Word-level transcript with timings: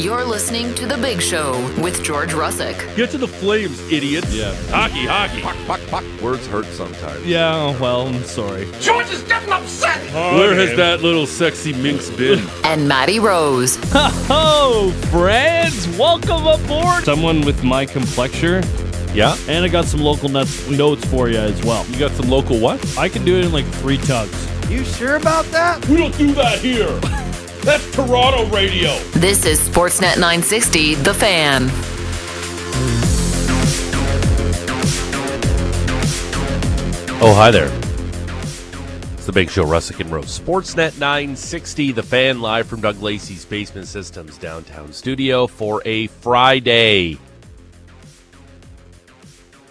You're 0.00 0.24
listening 0.24 0.74
to 0.76 0.86
The 0.86 0.96
Big 0.96 1.20
Show 1.20 1.52
with 1.82 2.02
George 2.02 2.30
Russick. 2.30 2.74
Get 2.96 3.10
to 3.10 3.18
the 3.18 3.28
flames, 3.28 3.78
idiot. 3.92 4.24
Yeah. 4.30 4.54
Hockey, 4.70 5.04
hockey. 5.04 5.42
Puck, 5.42 5.56
puck, 5.66 5.80
puck. 5.88 6.04
Words 6.22 6.46
hurt 6.46 6.64
sometimes. 6.66 7.26
Yeah, 7.26 7.54
oh, 7.54 7.76
well, 7.78 8.06
I'm 8.06 8.22
sorry. 8.24 8.66
George 8.80 9.10
is 9.10 9.22
getting 9.24 9.52
upset. 9.52 9.98
Oh, 10.14 10.38
Where 10.38 10.54
has 10.54 10.74
that 10.78 11.02
little 11.02 11.26
sexy 11.26 11.74
minx 11.74 12.08
been? 12.08 12.42
And 12.64 12.88
Matty 12.88 13.18
Rose. 13.18 13.78
Oh, 13.94 14.90
friends, 15.10 15.86
welcome 15.98 16.46
aboard. 16.46 17.04
Someone 17.04 17.42
with 17.42 17.62
my 17.62 17.84
complexion, 17.84 18.64
Yeah? 19.12 19.36
and 19.48 19.64
I 19.66 19.68
got 19.68 19.84
some 19.84 20.00
local 20.00 20.30
nuts, 20.30 20.66
notes 20.70 21.04
for 21.08 21.28
you 21.28 21.36
as 21.36 21.62
well. 21.62 21.84
You 21.88 21.98
got 21.98 22.12
some 22.12 22.30
local 22.30 22.58
what? 22.58 22.80
I 22.96 23.10
can 23.10 23.22
do 23.24 23.36
it 23.38 23.44
in 23.44 23.52
like 23.52 23.66
three 23.66 23.98
tugs. 23.98 24.48
You 24.70 24.82
sure 24.82 25.16
about 25.16 25.44
that? 25.46 25.86
we 25.88 25.98
don't 25.98 26.16
do 26.16 26.32
that 26.32 26.58
here. 26.60 26.98
That's 27.62 27.94
Toronto 27.94 28.46
radio. 28.46 28.98
This 29.10 29.44
is 29.44 29.60
Sportsnet 29.60 30.16
960, 30.16 30.94
The 30.94 31.12
Fan. 31.12 31.68
Oh, 37.22 37.34
hi 37.34 37.50
there. 37.50 37.70
It's 39.12 39.26
the 39.26 39.32
Big 39.32 39.50
Show, 39.50 39.66
Russick 39.66 40.00
and 40.00 40.10
Rose. 40.10 40.40
Sportsnet 40.40 40.98
960, 40.98 41.92
the 41.92 42.02
fan 42.02 42.40
live 42.40 42.66
from 42.66 42.80
Doug 42.80 43.02
Lacey's 43.02 43.44
Basement 43.44 43.86
Systems 43.86 44.38
downtown 44.38 44.90
studio 44.94 45.46
for 45.46 45.82
a 45.84 46.06
Friday. 46.06 47.18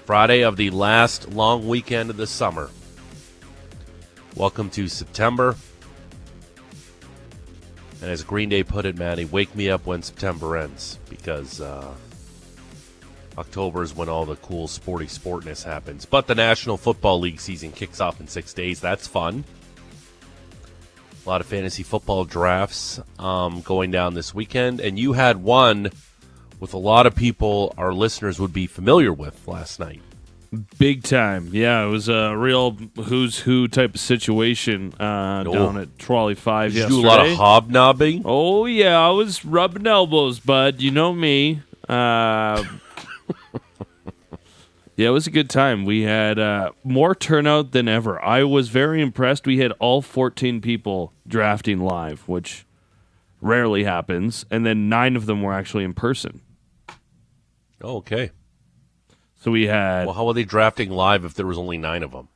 Friday 0.05 0.43
of 0.43 0.57
the 0.57 0.69
last 0.69 1.29
long 1.29 1.67
weekend 1.67 2.11
of 2.11 2.17
the 2.17 2.27
summer. 2.27 2.69
Welcome 4.35 4.69
to 4.69 4.87
September. 4.87 5.55
And 8.01 8.09
as 8.09 8.23
Green 8.23 8.49
Day 8.49 8.63
put 8.63 8.85
it, 8.85 8.97
Matty, 8.97 9.25
wake 9.25 9.53
me 9.55 9.69
up 9.69 9.85
when 9.85 10.01
September 10.01 10.55
ends 10.55 10.99
because 11.09 11.59
uh, 11.59 11.93
October 13.37 13.83
is 13.83 13.95
when 13.95 14.07
all 14.07 14.25
the 14.25 14.37
cool 14.37 14.67
sporty 14.67 15.05
sportness 15.05 15.63
happens. 15.63 16.05
But 16.05 16.27
the 16.27 16.35
National 16.35 16.77
Football 16.77 17.19
League 17.19 17.41
season 17.41 17.71
kicks 17.71 17.99
off 17.99 18.19
in 18.19 18.27
six 18.27 18.53
days. 18.53 18.79
That's 18.79 19.07
fun. 19.07 19.43
A 21.25 21.29
lot 21.29 21.41
of 21.41 21.47
fantasy 21.47 21.83
football 21.83 22.23
drafts 22.23 23.01
um, 23.19 23.61
going 23.61 23.91
down 23.91 24.13
this 24.13 24.33
weekend. 24.33 24.79
And 24.79 24.97
you 24.97 25.13
had 25.13 25.37
one 25.37 25.91
with 26.59 26.73
a 26.73 26.77
lot 26.77 27.05
of 27.05 27.15
people 27.15 27.73
our 27.77 27.93
listeners 27.93 28.39
would 28.39 28.53
be 28.53 28.67
familiar 28.67 29.13
with 29.13 29.47
last 29.47 29.79
night. 29.79 30.01
Big 30.79 31.03
time. 31.03 31.49
Yeah, 31.51 31.85
it 31.85 31.89
was 31.89 32.09
a 32.09 32.35
real 32.35 32.71
who's 32.71 33.39
who 33.39 33.67
type 33.67 33.93
of 33.93 33.99
situation 33.99 34.93
uh, 34.99 35.43
Oh. 35.45 35.53
down 35.53 35.77
at 35.77 35.99
Trolley 35.99 36.33
5 36.33 36.73
Did 36.73 36.77
you 36.77 36.81
yesterday. 36.81 37.01
do 37.01 37.07
a 37.07 37.07
lot 37.07 37.27
of 37.27 37.37
hobnobbing? 37.37 38.21
Oh, 38.25 38.65
yeah, 38.65 38.99
I 38.99 39.09
was 39.11 39.45
rubbing 39.45 39.85
elbows, 39.85 40.39
bud. 40.39 40.81
You 40.81 40.89
know 40.89 41.13
me. 41.13 41.61
Uh, 41.87 42.63
yeah, 44.95 45.07
it 45.09 45.11
was 45.11 45.27
a 45.27 45.31
good 45.31 45.49
time. 45.51 45.85
We 45.85 46.01
had 46.01 46.39
uh, 46.39 46.71
more 46.83 47.13
turnout 47.13 47.71
than 47.71 47.87
ever. 47.87 48.19
I 48.23 48.43
was 48.43 48.69
very 48.69 49.01
impressed. 49.01 49.45
We 49.45 49.59
had 49.59 49.71
all 49.73 50.01
14 50.01 50.61
people 50.61 51.13
drafting 51.27 51.79
live, 51.79 52.21
which 52.27 52.65
rarely 53.39 53.83
happens. 53.83 54.45
And 54.49 54.65
then 54.65 54.89
nine 54.89 55.15
of 55.15 55.25
them 55.27 55.41
were 55.43 55.53
actually 55.53 55.83
in 55.83 55.93
person. 55.93 56.41
Oh, 57.81 57.97
okay. 57.97 58.31
So 59.39 59.51
we 59.51 59.67
had 59.67 60.05
Well, 60.05 60.15
how 60.15 60.27
are 60.27 60.33
they 60.33 60.43
drafting 60.43 60.91
live 60.91 61.25
if 61.25 61.33
there 61.33 61.47
was 61.47 61.57
only 61.57 61.77
nine 61.77 62.03
of 62.03 62.11
them? 62.11 62.27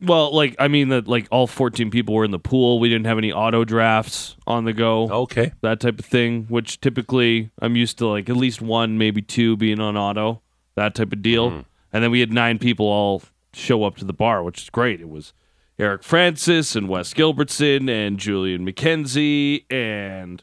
Well, 0.00 0.34
like 0.34 0.56
I 0.58 0.68
mean 0.68 0.88
that 0.88 1.08
like 1.08 1.28
all 1.30 1.46
14 1.46 1.90
people 1.90 2.14
were 2.14 2.24
in 2.24 2.30
the 2.30 2.38
pool. 2.38 2.78
We 2.80 2.88
didn't 2.88 3.06
have 3.06 3.16
any 3.16 3.32
auto 3.32 3.64
drafts 3.64 4.36
on 4.46 4.64
the 4.64 4.72
go. 4.72 5.10
Okay. 5.22 5.52
That 5.62 5.80
type 5.80 5.98
of 5.98 6.04
thing, 6.04 6.44
which 6.48 6.80
typically 6.80 7.50
I'm 7.60 7.76
used 7.76 7.96
to 7.98 8.08
like 8.08 8.28
at 8.28 8.36
least 8.36 8.60
one, 8.60 8.98
maybe 8.98 9.22
two 9.22 9.56
being 9.56 9.80
on 9.80 9.96
auto. 9.96 10.42
That 10.74 10.94
type 10.94 11.12
of 11.12 11.22
deal. 11.22 11.64
And 11.92 12.02
then 12.02 12.10
we 12.10 12.18
had 12.20 12.32
nine 12.32 12.58
people 12.58 12.86
all 12.86 13.22
show 13.52 13.84
up 13.84 13.96
to 13.98 14.04
the 14.04 14.12
bar, 14.12 14.42
which 14.42 14.62
is 14.62 14.70
great. 14.70 15.00
It 15.00 15.08
was 15.08 15.32
Eric 15.78 16.02
Francis 16.02 16.74
and 16.74 16.88
Wes 16.88 17.14
Gilbertson 17.14 17.88
and 17.88 18.18
Julian 18.18 18.66
McKenzie 18.66 19.64
and 19.70 20.42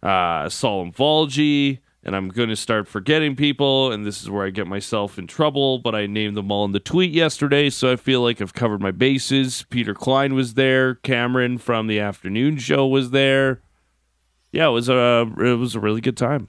uh, 0.00 0.48
Salim 0.48 0.92
Valji. 0.92 1.80
And 2.04 2.16
I'm 2.16 2.30
going 2.30 2.48
to 2.48 2.56
start 2.56 2.88
forgetting 2.88 3.36
people, 3.36 3.92
and 3.92 4.04
this 4.04 4.22
is 4.22 4.28
where 4.28 4.44
I 4.44 4.50
get 4.50 4.66
myself 4.66 5.18
in 5.18 5.28
trouble. 5.28 5.78
But 5.78 5.94
I 5.94 6.06
named 6.06 6.36
them 6.36 6.50
all 6.50 6.64
in 6.64 6.72
the 6.72 6.80
tweet 6.80 7.12
yesterday, 7.12 7.70
so 7.70 7.92
I 7.92 7.96
feel 7.96 8.22
like 8.22 8.40
I've 8.40 8.54
covered 8.54 8.80
my 8.80 8.90
bases. 8.90 9.64
Peter 9.70 9.94
Klein 9.94 10.34
was 10.34 10.54
there. 10.54 10.96
Cameron 10.96 11.58
from 11.58 11.86
the 11.86 12.00
afternoon 12.00 12.58
show 12.58 12.88
was 12.88 13.10
there. 13.10 13.62
Yeah, 14.50 14.66
it 14.66 14.72
was 14.72 14.88
a 14.88 15.30
it 15.38 15.58
was 15.58 15.74
a 15.76 15.80
really 15.80 16.00
good 16.00 16.16
time. 16.16 16.48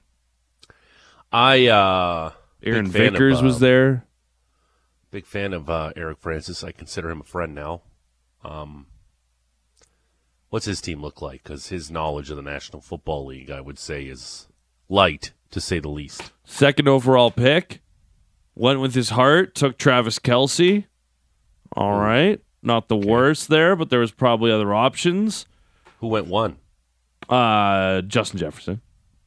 I 1.31 1.67
uh 1.67 2.31
Aaron 2.63 2.89
fan 2.89 3.07
of, 3.07 3.13
Vickers 3.13 3.41
was 3.41 3.57
uh, 3.57 3.59
there. 3.59 4.05
Big 5.11 5.25
fan 5.25 5.53
of 5.53 5.69
uh, 5.69 5.91
Eric 5.95 6.17
Francis. 6.19 6.63
I 6.63 6.71
consider 6.71 7.09
him 7.09 7.21
a 7.21 7.25
friend 7.25 7.53
now. 7.53 7.81
Um, 8.43 8.87
what's 10.49 10.65
his 10.65 10.81
team 10.81 11.01
look 11.01 11.21
like? 11.21 11.43
Because 11.43 11.67
his 11.67 11.91
knowledge 11.91 12.29
of 12.29 12.37
the 12.37 12.41
National 12.41 12.81
Football 12.81 13.27
League, 13.27 13.51
I 13.51 13.61
would 13.61 13.77
say, 13.77 14.05
is 14.05 14.47
light 14.89 15.31
to 15.53 15.61
say 15.61 15.79
the 15.79 15.89
least. 15.89 16.31
Second 16.43 16.87
overall 16.87 17.31
pick. 17.31 17.81
Went 18.55 18.79
with 18.81 18.93
his 18.93 19.09
heart. 19.11 19.55
Took 19.55 19.77
Travis 19.77 20.19
Kelce. 20.19 20.85
All 21.75 21.97
right, 21.97 22.39
not 22.61 22.87
the 22.87 22.95
worst 22.95 23.47
there, 23.47 23.75
but 23.75 23.89
there 23.89 23.99
was 23.99 24.11
probably 24.11 24.51
other 24.51 24.75
options. 24.75 25.47
Who 26.01 26.07
went 26.07 26.27
one? 26.27 26.57
Uh, 27.27 28.01
Justin 28.01 28.37
Jefferson, 28.39 28.81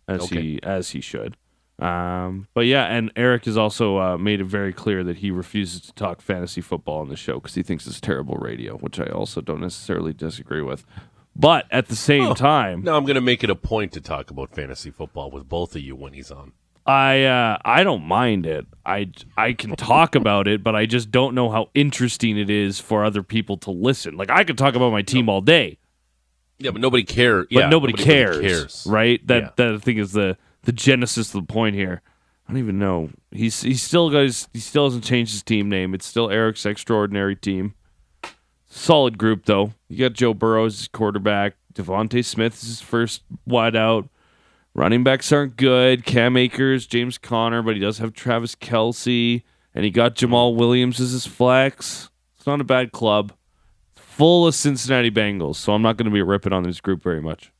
as 0.06 0.22
Okay. 0.22 0.40
he 0.40 0.60
as 0.62 0.90
he 0.90 1.00
should. 1.00 1.36
Um, 1.80 2.46
but 2.54 2.66
yeah, 2.66 2.84
and 2.86 3.10
Eric 3.16 3.46
has 3.46 3.56
also 3.56 3.98
uh, 3.98 4.16
made 4.16 4.40
it 4.40 4.44
very 4.44 4.72
clear 4.72 5.02
that 5.04 5.16
he 5.18 5.30
refuses 5.32 5.80
to 5.82 5.92
talk 5.94 6.22
fantasy 6.22 6.60
football 6.60 7.00
on 7.00 7.08
the 7.08 7.16
show 7.16 7.34
because 7.34 7.54
he 7.54 7.62
thinks 7.64 7.86
it's 7.86 8.00
terrible 8.00 8.36
radio, 8.36 8.76
which 8.78 9.00
I 9.00 9.06
also 9.06 9.40
don't 9.40 9.60
necessarily 9.60 10.12
disagree 10.12 10.62
with. 10.62 10.84
But 11.38 11.66
at 11.70 11.88
the 11.88 11.96
same 11.96 12.34
time, 12.34 12.82
Now 12.82 12.96
I'm 12.96 13.04
going 13.04 13.16
to 13.16 13.20
make 13.20 13.44
it 13.44 13.50
a 13.50 13.54
point 13.54 13.92
to 13.92 14.00
talk 14.00 14.30
about 14.30 14.54
fantasy 14.54 14.90
football 14.90 15.30
with 15.30 15.48
both 15.48 15.76
of 15.76 15.82
you 15.82 15.94
when 15.94 16.12
he's 16.14 16.30
on. 16.30 16.52
I 16.86 17.24
uh, 17.24 17.58
I 17.64 17.82
don't 17.82 18.04
mind 18.04 18.46
it. 18.46 18.64
I 18.86 19.10
I 19.36 19.52
can 19.52 19.74
talk 19.76 20.14
about 20.22 20.46
it, 20.48 20.62
but 20.62 20.74
I 20.76 20.86
just 20.86 21.10
don't 21.10 21.34
know 21.34 21.50
how 21.50 21.68
interesting 21.74 22.38
it 22.38 22.48
is 22.48 22.78
for 22.80 23.04
other 23.04 23.22
people 23.24 23.56
to 23.58 23.70
listen. 23.72 24.16
Like 24.16 24.30
I 24.30 24.44
could 24.44 24.56
talk 24.56 24.74
about 24.76 24.92
my 24.92 25.02
team 25.02 25.28
all 25.28 25.40
day, 25.40 25.78
Yeah, 26.58 26.70
but 26.70 26.80
nobody 26.80 27.02
cares. 27.02 27.46
but 27.50 27.58
yeah, 27.58 27.68
nobody, 27.68 27.92
really 27.92 28.04
cares, 28.04 28.40
cares. 28.40 28.86
right? 28.88 29.26
That 29.26 29.42
Yeah. 29.42 29.50
that 29.56 29.74
I 29.74 29.78
think 29.78 29.98
is 29.98 30.12
the 30.12 30.38
the 30.62 30.72
genesis 30.72 31.34
of 31.34 31.46
the 31.46 31.52
point 31.52 31.74
here. 31.74 32.02
I 32.48 32.52
don't 32.52 32.60
even 32.62 32.78
know. 32.78 33.10
He's 33.32 33.62
he's 33.62 33.82
still 33.82 34.10
his, 34.10 34.48
he 34.52 34.60
still 34.60 34.84
hasn't 34.84 35.02
changed 35.02 35.32
his 35.32 35.42
team 35.42 35.68
name. 35.68 35.92
It's 35.92 36.06
still 36.06 36.30
Eric's 36.30 36.64
extraordinary 36.64 37.34
team. 37.34 37.74
Solid 38.76 39.16
group 39.16 39.46
though. 39.46 39.72
You 39.88 39.96
got 39.96 40.12
Joe 40.12 40.34
Burrow 40.34 40.66
as 40.66 40.86
quarterback. 40.88 41.54
DeVonta 41.72 42.22
Smith 42.22 42.62
is 42.62 42.68
his 42.68 42.80
first 42.82 43.22
wideout. 43.48 44.10
Running 44.74 45.02
backs 45.02 45.32
aren't 45.32 45.56
good. 45.56 46.04
Cam 46.04 46.36
Akers, 46.36 46.86
James 46.86 47.16
Conner, 47.16 47.62
but 47.62 47.74
he 47.74 47.80
does 47.80 47.98
have 47.98 48.12
Travis 48.12 48.54
Kelce, 48.54 49.42
and 49.74 49.84
he 49.84 49.90
got 49.90 50.14
Jamaal 50.14 50.56
Williams 50.56 51.00
as 51.00 51.12
his 51.12 51.26
flex. 51.26 52.10
It's 52.36 52.46
not 52.46 52.60
a 52.60 52.64
bad 52.64 52.92
club. 52.92 53.32
Full 53.94 54.46
of 54.46 54.54
Cincinnati 54.54 55.10
Bengals, 55.10 55.56
so 55.56 55.72
I'm 55.72 55.82
not 55.82 55.96
going 55.96 56.10
to 56.10 56.14
be 56.14 56.22
ripping 56.22 56.52
on 56.52 56.62
this 56.62 56.82
group 56.82 57.02
very 57.02 57.22
much. 57.22 57.50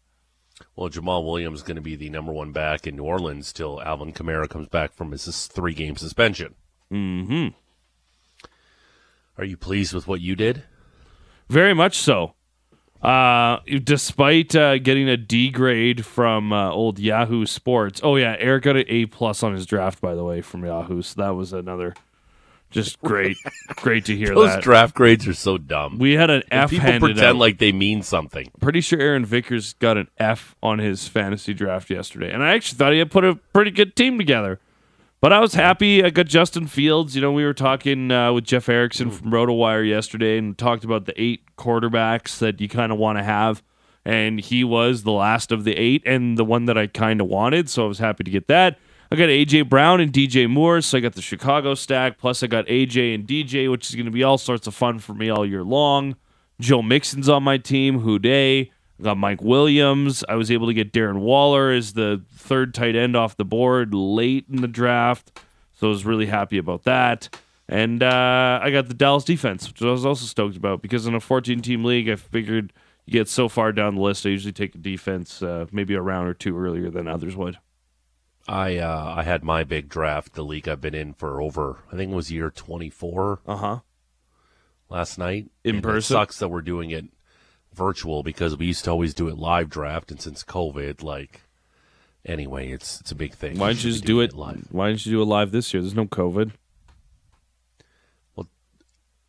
Well, 0.76 0.90
Jamaal 0.90 1.24
Williams 1.24 1.60
is 1.60 1.64
going 1.64 1.76
to 1.76 1.82
be 1.82 1.96
the 1.96 2.10
number 2.10 2.32
one 2.32 2.52
back 2.52 2.86
in 2.86 2.96
New 2.96 3.04
Orleans 3.04 3.54
till 3.54 3.82
Alvin 3.82 4.12
Kamara 4.12 4.50
comes 4.50 4.68
back 4.68 4.92
from 4.92 5.12
his 5.12 5.46
three 5.46 5.72
game 5.72 5.96
suspension. 5.96 6.56
Mm-hmm. 6.92 7.48
Are 9.38 9.44
you 9.44 9.56
pleased 9.56 9.94
with 9.94 10.06
what 10.06 10.20
you 10.20 10.36
did? 10.36 10.62
Very 11.48 11.74
much 11.74 11.98
so. 11.98 12.34
Uh, 13.02 13.58
despite 13.84 14.56
uh, 14.56 14.78
getting 14.78 15.08
a 15.08 15.16
D 15.16 15.50
grade 15.50 16.04
from 16.04 16.52
uh, 16.52 16.70
old 16.70 16.98
Yahoo 16.98 17.46
Sports. 17.46 18.00
Oh 18.02 18.16
yeah, 18.16 18.34
Eric 18.38 18.64
got 18.64 18.76
an 18.76 18.84
A 18.88 19.06
plus 19.06 19.42
on 19.42 19.52
his 19.54 19.66
draft, 19.66 20.00
by 20.00 20.14
the 20.14 20.24
way, 20.24 20.40
from 20.40 20.64
Yahoo. 20.64 21.02
So 21.02 21.20
that 21.22 21.30
was 21.30 21.52
another 21.52 21.94
just 22.70 23.00
great, 23.02 23.36
great 23.76 24.06
to 24.06 24.16
hear 24.16 24.34
Those 24.34 24.54
that. 24.54 24.62
draft 24.62 24.94
grades 24.94 25.28
are 25.28 25.34
so 25.34 25.56
dumb. 25.56 25.98
we 25.98 26.14
had 26.14 26.30
an 26.30 26.42
F 26.50 26.70
people 26.70 26.84
handed 26.86 27.00
pretend 27.00 27.26
out. 27.26 27.36
like 27.36 27.58
they 27.58 27.70
mean 27.70 28.02
something. 28.02 28.50
Pretty 28.60 28.80
sure 28.80 28.98
Aaron 28.98 29.24
Vickers 29.24 29.74
got 29.74 29.96
an 29.96 30.08
F 30.18 30.56
on 30.62 30.78
his 30.80 31.06
fantasy 31.06 31.54
draft 31.54 31.90
yesterday, 31.90 32.32
and 32.32 32.42
I 32.42 32.54
actually 32.54 32.78
thought 32.78 32.92
he 32.92 32.98
had 32.98 33.10
put 33.10 33.24
a 33.24 33.36
pretty 33.52 33.70
good 33.70 33.94
team 33.94 34.18
together. 34.18 34.58
But 35.20 35.32
I 35.32 35.40
was 35.40 35.54
happy. 35.54 36.04
I 36.04 36.10
got 36.10 36.26
Justin 36.26 36.66
Fields. 36.66 37.14
You 37.14 37.22
know, 37.22 37.32
we 37.32 37.44
were 37.44 37.54
talking 37.54 38.10
uh, 38.10 38.32
with 38.32 38.44
Jeff 38.44 38.68
Erickson 38.68 39.10
from 39.10 39.30
RotoWire 39.30 39.88
yesterday 39.88 40.36
and 40.36 40.56
talked 40.56 40.84
about 40.84 41.06
the 41.06 41.20
eight 41.20 41.56
quarterbacks 41.56 42.38
that 42.38 42.60
you 42.60 42.68
kind 42.68 42.92
of 42.92 42.98
want 42.98 43.18
to 43.18 43.24
have. 43.24 43.62
And 44.04 44.38
he 44.40 44.62
was 44.62 45.02
the 45.02 45.12
last 45.12 45.50
of 45.50 45.64
the 45.64 45.74
eight 45.74 46.02
and 46.06 46.38
the 46.38 46.44
one 46.44 46.66
that 46.66 46.76
I 46.76 46.86
kind 46.86 47.20
of 47.20 47.28
wanted. 47.28 47.70
So 47.70 47.84
I 47.86 47.88
was 47.88 47.98
happy 47.98 48.24
to 48.24 48.30
get 48.30 48.46
that. 48.48 48.78
I 49.10 49.16
got 49.16 49.28
AJ 49.28 49.68
Brown 49.68 50.00
and 50.00 50.12
DJ 50.12 50.50
Moore, 50.50 50.80
so 50.80 50.98
I 50.98 51.00
got 51.00 51.14
the 51.14 51.22
Chicago 51.22 51.74
stack. 51.74 52.18
Plus, 52.18 52.42
I 52.42 52.48
got 52.48 52.66
AJ 52.66 53.14
and 53.14 53.26
DJ, 53.26 53.70
which 53.70 53.88
is 53.88 53.94
going 53.94 54.06
to 54.06 54.10
be 54.12 54.22
all 54.22 54.38
sorts 54.38 54.66
of 54.66 54.74
fun 54.74 54.98
for 54.98 55.14
me 55.14 55.30
all 55.30 55.46
year 55.46 55.62
long. 55.62 56.16
Joe 56.60 56.82
Mixon's 56.82 57.28
on 57.28 57.42
my 57.42 57.56
team. 57.58 58.00
Who 58.00 58.18
day? 58.18 58.72
I 58.98 59.02
got 59.02 59.18
Mike 59.18 59.42
Williams. 59.42 60.24
I 60.28 60.34
was 60.36 60.50
able 60.50 60.66
to 60.68 60.74
get 60.74 60.92
Darren 60.92 61.18
Waller 61.20 61.70
as 61.70 61.92
the 61.92 62.22
third 62.34 62.72
tight 62.74 62.96
end 62.96 63.14
off 63.16 63.36
the 63.36 63.44
board 63.44 63.92
late 63.94 64.46
in 64.50 64.62
the 64.62 64.68
draft. 64.68 65.38
So 65.74 65.88
I 65.88 65.90
was 65.90 66.04
really 66.06 66.26
happy 66.26 66.56
about 66.58 66.84
that. 66.84 67.28
And 67.68 68.02
uh, 68.02 68.60
I 68.62 68.70
got 68.70 68.88
the 68.88 68.94
Dallas 68.94 69.24
defense, 69.24 69.68
which 69.68 69.82
I 69.82 69.86
was 69.86 70.06
also 70.06 70.24
stoked 70.24 70.56
about 70.56 70.80
because 70.82 71.06
in 71.06 71.14
a 71.14 71.20
14 71.20 71.60
team 71.60 71.84
league, 71.84 72.08
I 72.08 72.16
figured 72.16 72.72
you 73.04 73.12
get 73.12 73.28
so 73.28 73.48
far 73.48 73.72
down 73.72 73.96
the 73.96 74.00
list, 74.00 74.24
I 74.24 74.30
usually 74.30 74.52
take 74.52 74.74
a 74.74 74.78
defense 74.78 75.42
uh, 75.42 75.66
maybe 75.72 75.94
a 75.94 76.00
round 76.00 76.28
or 76.28 76.34
two 76.34 76.56
earlier 76.58 76.90
than 76.90 77.06
others 77.08 77.36
would. 77.36 77.58
I 78.48 78.76
uh, 78.78 79.14
I 79.16 79.24
had 79.24 79.42
my 79.42 79.64
big 79.64 79.88
draft, 79.88 80.34
the 80.34 80.44
league 80.44 80.68
I've 80.68 80.80
been 80.80 80.94
in 80.94 81.12
for 81.14 81.40
over, 81.42 81.78
I 81.92 81.96
think 81.96 82.12
it 82.12 82.14
was 82.14 82.30
year 82.30 82.50
24 82.50 83.40
Uh 83.46 83.56
huh. 83.56 83.78
last 84.88 85.18
night. 85.18 85.50
In 85.64 85.76
And 85.76 85.84
person? 85.84 86.14
It 86.16 86.20
sucks 86.20 86.38
that 86.38 86.48
we're 86.48 86.62
doing 86.62 86.90
it 86.90 87.06
virtual 87.76 88.22
because 88.22 88.56
we 88.56 88.66
used 88.66 88.84
to 88.84 88.90
always 88.90 89.14
do 89.14 89.28
it 89.28 89.36
live 89.36 89.68
draft, 89.68 90.10
and 90.10 90.20
since 90.20 90.42
COVID, 90.42 91.02
like, 91.02 91.42
anyway, 92.24 92.70
it's 92.70 93.00
it's 93.00 93.12
a 93.12 93.14
big 93.14 93.34
thing. 93.34 93.58
Why 93.58 93.68
didn't 93.68 93.84
you 93.84 93.92
just 93.92 94.04
do 94.04 94.20
it 94.20 94.34
live? 94.34 94.66
Why 94.70 94.88
didn't 94.88 95.06
you 95.06 95.12
do 95.12 95.22
it 95.22 95.26
live 95.26 95.52
this 95.52 95.72
year? 95.72 95.82
There's 95.82 95.94
no 95.94 96.06
COVID. 96.06 96.52
Well, 98.34 98.48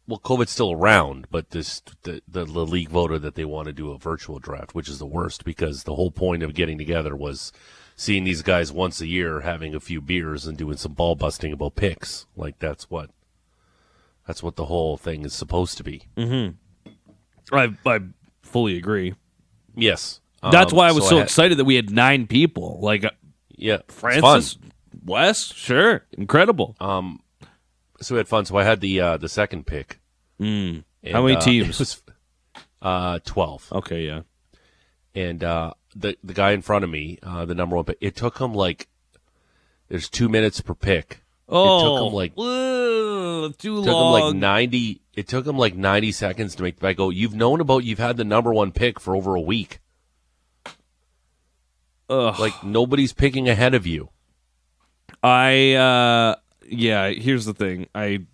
well, 0.08 0.20
COVID's 0.20 0.52
still 0.52 0.72
around, 0.72 1.28
but 1.30 1.52
this 1.52 1.82
the, 2.04 2.22
the 2.28 2.46
the 2.46 2.66
league 2.66 2.90
voted 2.90 3.22
that 3.22 3.36
they 3.36 3.46
want 3.46 3.68
to 3.68 3.74
do 3.74 3.92
a 3.92 3.98
virtual 3.98 4.40
draft, 4.40 4.74
which 4.74 4.90
is 4.90 5.00
the 5.00 5.06
worst 5.06 5.44
because 5.44 5.84
the 5.84 5.96
whole 5.96 6.12
point 6.12 6.42
of 6.42 6.54
getting 6.56 6.78
together 6.78 7.16
was 7.16 7.52
seeing 7.96 8.24
these 8.24 8.44
guys 8.44 8.72
once 8.72 9.02
a 9.02 9.08
year, 9.08 9.42
having 9.42 9.76
a 9.76 9.80
few 9.80 10.00
beers, 10.00 10.46
and 10.46 10.58
doing 10.58 10.78
some 10.78 10.94
ball 10.94 11.16
busting 11.16 11.52
about 11.52 11.76
picks. 11.76 12.28
Like 12.36 12.60
that's 12.60 12.90
what 12.90 13.10
that's 14.26 14.44
what 14.44 14.56
the 14.56 14.66
whole 14.66 14.98
thing 14.98 15.26
is 15.26 15.34
supposed 15.34 15.78
to 15.78 15.84
be. 15.84 16.04
Mm-hmm. 16.16 17.56
I 17.56 17.76
I 17.86 18.00
fully 18.48 18.78
agree. 18.78 19.14
Yes, 19.76 20.22
That's 20.42 20.72
Um, 20.74 20.78
why 20.78 20.88
I 20.88 20.92
was 20.92 21.08
so, 21.08 21.18
had- 21.18 21.24
excited 21.26 21.58
that 21.60 21.66
we 21.66 21.76
had 21.76 21.92
nine 21.92 22.26
people. 22.28 22.80
Like 22.82 23.04
uh, 23.06 23.12
Yeah, 23.50 23.80
Francis, 23.88 24.54
fun. 24.54 24.72
Wes, 25.06 25.54
sure, 25.54 26.06
incredible. 26.12 26.76
Um, 26.80 27.22
so 28.02 28.16
we 28.16 28.18
had 28.20 28.28
fun. 28.28 28.46
So 28.46 28.58
I 28.58 28.64
had 28.64 28.82
the 28.82 29.00
uh, 29.02 29.18
the 29.18 29.30
second 29.30 29.66
pick. 29.68 30.00
Mm. 30.40 30.84
and, 31.04 31.14
How 31.14 31.22
many 31.24 31.36
uh, 31.38 31.42
teams? 31.50 31.80
Was 31.80 32.02
uh, 32.82 33.20
twelve. 33.26 33.68
Okay, 33.72 34.06
yeah. 34.06 34.22
and 35.16 35.44
uh, 35.44 35.74
the 35.96 36.16
the 36.24 36.34
guy 36.34 36.52
in 36.52 36.62
front 36.62 36.84
of 36.84 36.90
me, 36.90 37.18
uh, 37.24 37.46
the 37.46 37.56
number 37.56 37.76
one 37.76 37.86
pick, 37.86 37.98
it 38.02 38.16
took 38.16 38.38
him 38.40 38.54
like 38.54 38.88
there's 39.90 40.10
two 40.10 40.30
minutes 40.30 40.62
per 40.62 40.74
pick. 40.76 41.22
Oh, 41.50 41.78
it 41.78 41.84
took 41.84 42.08
him 42.08 42.14
like 42.14 42.36
too 43.58 43.76
took 43.78 43.86
him 43.86 43.92
long. 43.94 44.14
like 44.14 44.36
ninety. 44.36 45.02
It 45.16 45.28
took 45.28 45.46
him 45.48 45.58
like 45.58 45.76
ninety 45.76 46.12
seconds 46.12 46.56
to 46.56 46.64
make 46.64 46.80
the. 46.80 46.94
Go. 46.94 47.10
You've 47.10 47.36
known 47.36 47.62
about. 47.62 47.84
You've 47.84 48.00
had 48.00 48.18
the 48.18 48.24
number 48.26 48.54
one 48.54 48.72
pick 48.72 49.00
for 49.00 49.16
over 49.16 49.36
a 49.36 49.42
week. 49.42 49.80
Ugh. 52.10 52.40
Like 52.40 52.64
nobody's 52.64 53.14
picking 53.14 53.50
ahead 53.50 53.74
of 53.74 53.86
you. 53.86 54.10
I 55.24 55.74
uh 55.74 56.36
yeah, 56.70 57.10
here's 57.10 57.46
the 57.46 57.54
thing. 57.54 57.88
I 57.96 58.26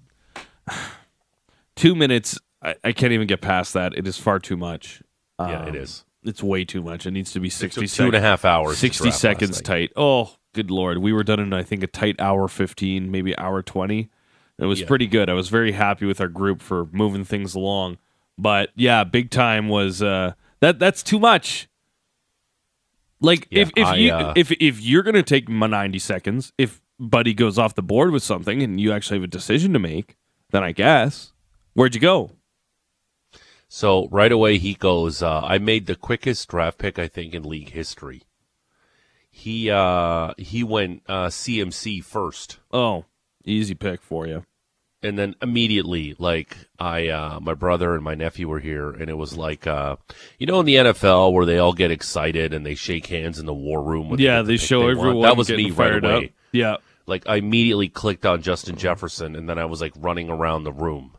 two 1.76 1.96
minutes 1.96 2.40
I, 2.62 2.76
I 2.84 2.92
can't 2.94 3.14
even 3.14 3.28
get 3.28 3.42
past 3.42 3.74
that. 3.74 3.94
It 3.98 4.08
is 4.08 4.18
far 4.18 4.40
too 4.40 4.58
much. 4.58 5.02
yeah, 5.40 5.64
it 5.66 5.70
Um, 5.70 5.76
is. 5.76 6.06
It's 6.24 6.42
way 6.42 6.64
too 6.66 6.82
much. 6.82 7.06
It 7.06 7.12
needs 7.12 7.32
to 7.34 7.40
be 7.40 7.50
sixty 7.50 7.88
two 7.88 8.04
and 8.06 8.14
a 8.14 8.18
seconds. 8.18 8.24
half 8.24 8.46
hours. 8.46 8.78
Sixty 8.78 9.12
seconds 9.12 9.62
tight. 9.62 9.92
Oh, 9.96 10.32
good 10.54 10.72
lord. 10.72 11.00
We 11.00 11.12
were 11.14 11.24
done 11.24 11.40
in 11.40 11.54
I 11.54 11.64
think 11.64 11.84
a 11.84 11.88
tight 11.88 12.20
hour 12.20 12.48
fifteen, 12.48 13.12
maybe 13.12 13.38
hour 13.38 13.62
twenty. 13.62 14.10
It 14.60 14.66
was 14.66 14.82
Yeah. 14.82 14.88
pretty 14.88 15.08
good. 15.08 15.30
I 15.30 15.34
was 15.34 15.50
very 15.50 15.72
happy 15.74 16.06
with 16.06 16.22
our 16.22 16.28
group 16.28 16.62
for 16.62 16.88
moving 16.92 17.26
things 17.26 17.56
along. 17.56 17.98
But 18.38 18.70
yeah, 18.76 19.04
big 19.04 19.30
time 19.32 19.68
was 19.68 20.02
uh 20.02 20.34
that 20.60 20.80
that's 20.80 21.04
too 21.04 21.20
much. 21.20 21.68
Like 23.20 23.48
Yeah, 23.50 23.62
if 23.64 23.72
if 23.76 23.88
I, 23.88 23.96
you 23.96 24.12
uh, 24.12 24.34
if 24.36 24.52
if 24.54 24.82
you're 24.82 25.04
gonna 25.04 25.24
take 25.24 25.50
my 25.50 25.68
ninety 25.68 26.00
seconds, 26.00 26.54
if 26.58 26.82
Buddy 27.00 27.34
goes 27.34 27.58
off 27.58 27.76
the 27.76 27.82
board 27.82 28.12
with 28.12 28.24
something 28.24 28.62
and 28.62 28.80
you 28.80 28.92
actually 28.92 29.18
have 29.18 29.24
a 29.24 29.28
decision 29.28 29.74
to 29.74 29.80
make, 29.80 30.16
then 30.52 30.64
I 30.64 30.72
guess 30.72 31.32
where'd 31.74 31.96
you 31.96 32.02
go? 32.02 32.32
So 33.68 34.08
right 34.12 34.32
away 34.32 34.58
he 34.60 34.76
goes. 34.76 35.24
Uh, 35.24 35.42
I 35.42 35.58
made 35.58 35.88
the 35.88 35.96
quickest 35.96 36.48
draft 36.50 36.78
pick 36.78 37.00
I 37.00 37.08
think 37.08 37.34
in 37.34 37.44
league 37.44 37.70
history. 37.72 38.22
He 39.36 39.70
uh, 39.72 40.34
he 40.38 40.64
went 40.64 41.02
uh, 41.10 41.26
CMC 41.28 42.04
first. 42.04 42.60
Oh, 42.72 43.06
easy 43.44 43.74
pick 43.74 44.02
for 44.04 44.28
you. 44.28 44.46
and 45.02 45.18
then 45.20 45.36
immediately 45.42 46.16
like 46.18 46.56
i 46.80 47.10
uh 47.10 47.38
my 47.42 47.54
brother 47.54 47.94
and 47.94 48.02
my 48.04 48.16
nephew 48.16 48.48
were 48.48 48.62
here 48.62 48.90
and 48.90 49.10
it 49.10 49.18
was 49.18 49.36
like 49.36 49.68
uh 49.68 49.98
you 50.40 50.46
know 50.48 50.62
in 50.62 50.66
the 50.66 50.76
nfl 50.76 51.34
where 51.34 51.46
they 51.46 51.58
all 51.58 51.74
get 51.74 51.92
excited 51.92 52.54
and 52.54 52.66
they 52.66 52.74
shake 52.76 53.08
hands 53.08 53.38
in 53.38 53.46
the 53.46 53.54
war 53.54 53.84
room 53.84 54.08
with 54.10 54.22
Yeah, 54.22 54.44
they 54.44 54.56
show 54.56 54.80
want. 54.86 54.98
everyone 54.98 55.22
that 55.24 55.36
was 55.36 55.50
me 55.50 55.72
right 55.72 56.02
away 56.02 56.26
up. 56.28 56.32
Yeah, 56.54 56.76
like 57.06 57.28
i 57.28 57.36
immediately 57.36 57.90
clicked 57.90 58.26
on 58.26 58.42
justin 58.42 58.78
jefferson 58.78 59.36
and 59.36 59.50
then 59.50 59.60
i 59.60 59.66
was 59.66 59.82
like 59.82 59.92
running 59.98 60.30
around 60.30 60.64
the 60.64 60.72
room 60.72 61.18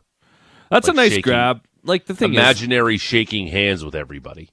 that's 0.71 0.87
Like 0.87 0.93
a 0.95 0.97
nice 0.97 1.09
shaking- 1.11 1.21
grab. 1.23 1.61
Like 1.83 2.05
the 2.05 2.15
thing 2.15 2.33
is, 2.33 2.39
imaginary 2.39 2.97
shaking 2.97 3.45
hands 3.45 3.85
with 3.85 3.93
everybody 3.93 4.49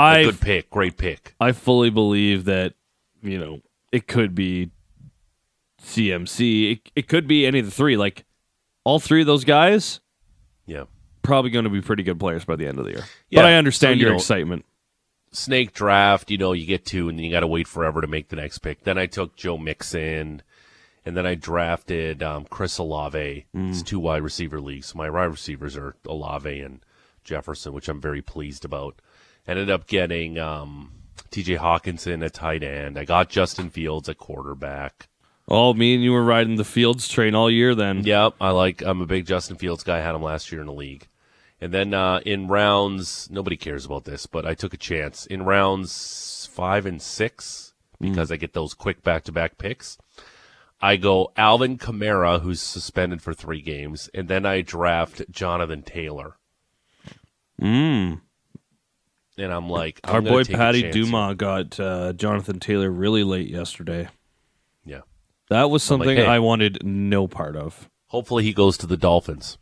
I 0.00 0.24
good 0.24 0.40
pick 0.40 0.70
great 0.70 0.96
pick 0.96 1.34
I 1.40 1.52
fully 1.52 1.90
believe 1.90 2.44
that 2.46 2.74
you 3.22 3.38
know 3.38 3.60
it 3.92 4.06
could 4.06 4.34
be 4.34 4.70
CMC. 5.82 6.72
It, 6.72 6.92
it 6.94 7.08
could 7.08 7.26
be 7.26 7.46
any 7.46 7.58
of 7.60 7.64
the 7.66 7.70
three. 7.72 7.96
Like 7.96 8.24
all 8.84 9.00
three 9.00 9.20
of 9.20 9.26
those 9.26 9.44
guys, 9.44 10.00
yeah 10.66 10.84
probably 11.22 11.50
going 11.50 11.64
to 11.64 11.70
be 11.70 11.80
pretty 11.82 12.02
good 12.02 12.18
players 12.18 12.44
by 12.44 12.56
the 12.56 12.66
end 12.66 12.78
of 12.78 12.84
the 12.84 12.92
year. 12.92 13.04
Yeah, 13.28 13.42
but 13.42 13.44
I 13.46 13.54
understand 13.54 13.94
so, 13.94 13.98
you 13.98 14.00
your 14.02 14.10
know- 14.10 14.16
excitement. 14.16 14.64
snake 15.32 15.72
draft, 15.72 16.30
you 16.30 16.38
know, 16.38 16.52
you 16.52 16.66
get 16.66 16.84
two 16.84 17.08
and 17.08 17.18
then 17.18 17.24
you 17.24 17.30
got 17.30 17.40
to 17.40 17.46
wait 17.46 17.68
forever 17.68 18.00
to 18.00 18.06
make 18.06 18.28
the 18.28 18.36
next 18.36 18.58
pick. 18.58 18.84
Then 18.84 18.98
I 18.98 19.06
took 19.06 19.36
Joe 19.36 19.58
Mixon, 19.58 20.42
and 21.04 21.16
then 21.16 21.26
I 21.26 21.34
drafted 21.34 22.22
um, 22.22 22.46
Chris 22.50 22.78
Olave. 22.78 23.46
It's 23.54 23.82
two 23.82 24.00
wide 24.00 24.22
receiver 24.22 24.60
leagues. 24.60 24.88
So 24.88 24.98
my 24.98 25.10
wide 25.10 25.24
receivers 25.26 25.76
are 25.76 25.94
Olave 26.06 26.60
and 26.60 26.80
Jefferson, 27.22 27.72
which 27.72 27.88
I'm 27.88 28.00
very 28.00 28.22
pleased 28.22 28.64
about. 28.64 29.00
Ended 29.46 29.70
up 29.70 29.86
getting 29.86 30.38
um, 30.38 30.92
T.J. 31.30 31.56
Hockenson 31.56 32.24
at 32.24 32.34
tight 32.34 32.62
end. 32.62 32.98
I 32.98 33.04
got 33.04 33.28
Justin 33.28 33.70
Fields 33.70 34.08
at 34.08 34.18
quarterback. 34.18 35.08
Oh, 35.48 35.74
me 35.74 35.94
and 35.94 36.04
you 36.04 36.12
were 36.12 36.22
riding 36.22 36.56
the 36.56 36.64
Fields 36.64 37.08
train 37.08 37.34
all 37.34 37.50
year 37.50 37.74
then. 37.74 38.04
Yep, 38.04 38.34
I 38.40 38.50
like. 38.50 38.82
I'm 38.82 39.00
a 39.00 39.06
big 39.06 39.26
Justin 39.26 39.56
Fields 39.56 39.82
guy. 39.82 39.98
I 39.98 40.02
had 40.02 40.14
him 40.14 40.22
last 40.22 40.52
year 40.52 40.60
in 40.60 40.68
the 40.68 40.72
league. 40.72 41.08
And 41.60 41.74
then 41.74 41.92
uh, 41.92 42.20
in 42.24 42.46
rounds, 42.46 43.28
nobody 43.30 43.56
cares 43.56 43.84
about 43.84 44.04
this, 44.04 44.26
but 44.26 44.46
I 44.46 44.54
took 44.54 44.72
a 44.72 44.78
chance 44.78 45.26
in 45.26 45.42
rounds 45.42 46.48
five 46.52 46.86
and 46.86 47.02
six 47.02 47.74
because 48.00 48.32
I 48.32 48.36
get 48.36 48.54
those 48.54 48.72
quick 48.72 49.02
back-to-back 49.02 49.58
picks. 49.58 49.98
I 50.80 50.96
go 50.96 51.32
Alvin 51.36 51.76
Kamara, 51.76 52.40
who's 52.40 52.62
suspended 52.62 53.20
for 53.20 53.34
three 53.34 53.60
games, 53.60 54.08
and 54.14 54.28
then 54.28 54.46
I 54.46 54.62
draft 54.62 55.22
Jonathan 55.30 55.82
Taylor. 55.82 56.36
Mm. 57.60 58.22
And 59.40 59.52
I'm 59.52 59.68
like, 59.70 60.00
I'm 60.04 60.16
Our 60.16 60.20
boy 60.22 60.44
Patty. 60.44 60.90
Dumas 60.90 61.36
got 61.36 61.80
uh, 61.80 62.12
Jonathan 62.12 62.60
Taylor 62.60 62.90
really 62.90 63.24
late 63.24 63.48
yesterday. 63.48 64.08
Yeah. 64.84 65.00
That 65.48 65.70
was 65.70 65.88
I'm 65.90 65.98
like, 66.00 66.06
something 66.06 66.16
hey. 66.18 66.26
I 66.26 66.38
wanted 66.40 66.84
no 66.84 67.26
part 67.26 67.56
of. 67.56 67.88
Hopefully 68.08 68.44
he 68.44 68.52
goes 68.52 68.76
to 68.78 68.86
the 68.86 68.96
Dolphins. 68.96 69.56